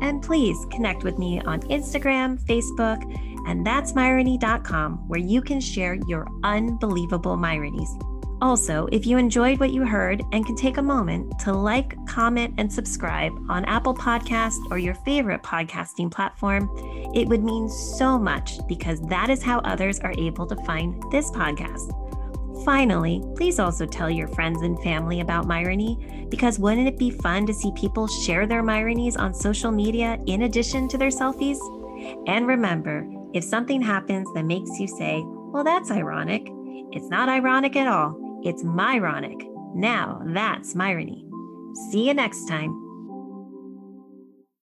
And 0.00 0.22
please 0.22 0.56
connect 0.70 1.04
with 1.04 1.18
me 1.18 1.42
on 1.42 1.60
Instagram, 1.64 2.40
Facebook, 2.46 3.02
and 3.46 3.66
that's 3.66 3.92
myrony.com, 3.92 5.08
where 5.08 5.20
you 5.20 5.42
can 5.42 5.60
share 5.60 5.98
your 6.08 6.26
unbelievable 6.42 7.36
Myronies. 7.36 8.13
Also, 8.40 8.86
if 8.92 9.06
you 9.06 9.16
enjoyed 9.16 9.60
what 9.60 9.70
you 9.70 9.86
heard 9.86 10.22
and 10.32 10.44
can 10.44 10.56
take 10.56 10.76
a 10.76 10.82
moment 10.82 11.38
to 11.38 11.52
like, 11.52 11.94
comment, 12.06 12.54
and 12.58 12.70
subscribe 12.70 13.32
on 13.48 13.64
Apple 13.64 13.94
Podcast 13.94 14.58
or 14.70 14.78
your 14.78 14.94
favorite 14.94 15.42
podcasting 15.42 16.10
platform, 16.10 16.68
it 17.14 17.28
would 17.28 17.44
mean 17.44 17.68
so 17.68 18.18
much 18.18 18.58
because 18.66 19.00
that 19.02 19.30
is 19.30 19.42
how 19.42 19.60
others 19.60 20.00
are 20.00 20.14
able 20.18 20.46
to 20.46 20.56
find 20.64 21.02
this 21.10 21.30
podcast. 21.30 21.92
Finally, 22.64 23.22
please 23.36 23.58
also 23.58 23.86
tell 23.86 24.10
your 24.10 24.28
friends 24.28 24.62
and 24.62 24.80
family 24.82 25.20
about 25.20 25.46
Myrony 25.46 26.28
because 26.30 26.58
wouldn't 26.58 26.88
it 26.88 26.98
be 26.98 27.10
fun 27.10 27.46
to 27.46 27.54
see 27.54 27.70
people 27.76 28.06
share 28.06 28.46
their 28.46 28.62
Myronies 28.62 29.18
on 29.18 29.34
social 29.34 29.70
media 29.70 30.18
in 30.26 30.42
addition 30.42 30.88
to 30.88 30.98
their 30.98 31.08
selfies? 31.08 31.58
And 32.26 32.46
remember, 32.46 33.06
if 33.32 33.44
something 33.44 33.80
happens 33.80 34.28
that 34.34 34.44
makes 34.44 34.78
you 34.78 34.88
say, 34.88 35.22
well, 35.24 35.64
that's 35.64 35.90
ironic, 35.90 36.48
it's 36.92 37.08
not 37.08 37.28
ironic 37.28 37.76
at 37.76 37.88
all. 37.88 38.23
It's 38.44 38.62
Myronic. 38.62 39.42
Now 39.74 40.20
that's 40.26 40.74
Myrony. 40.74 41.24
See 41.90 42.06
you 42.06 42.12
next 42.12 42.44
time. 42.44 42.83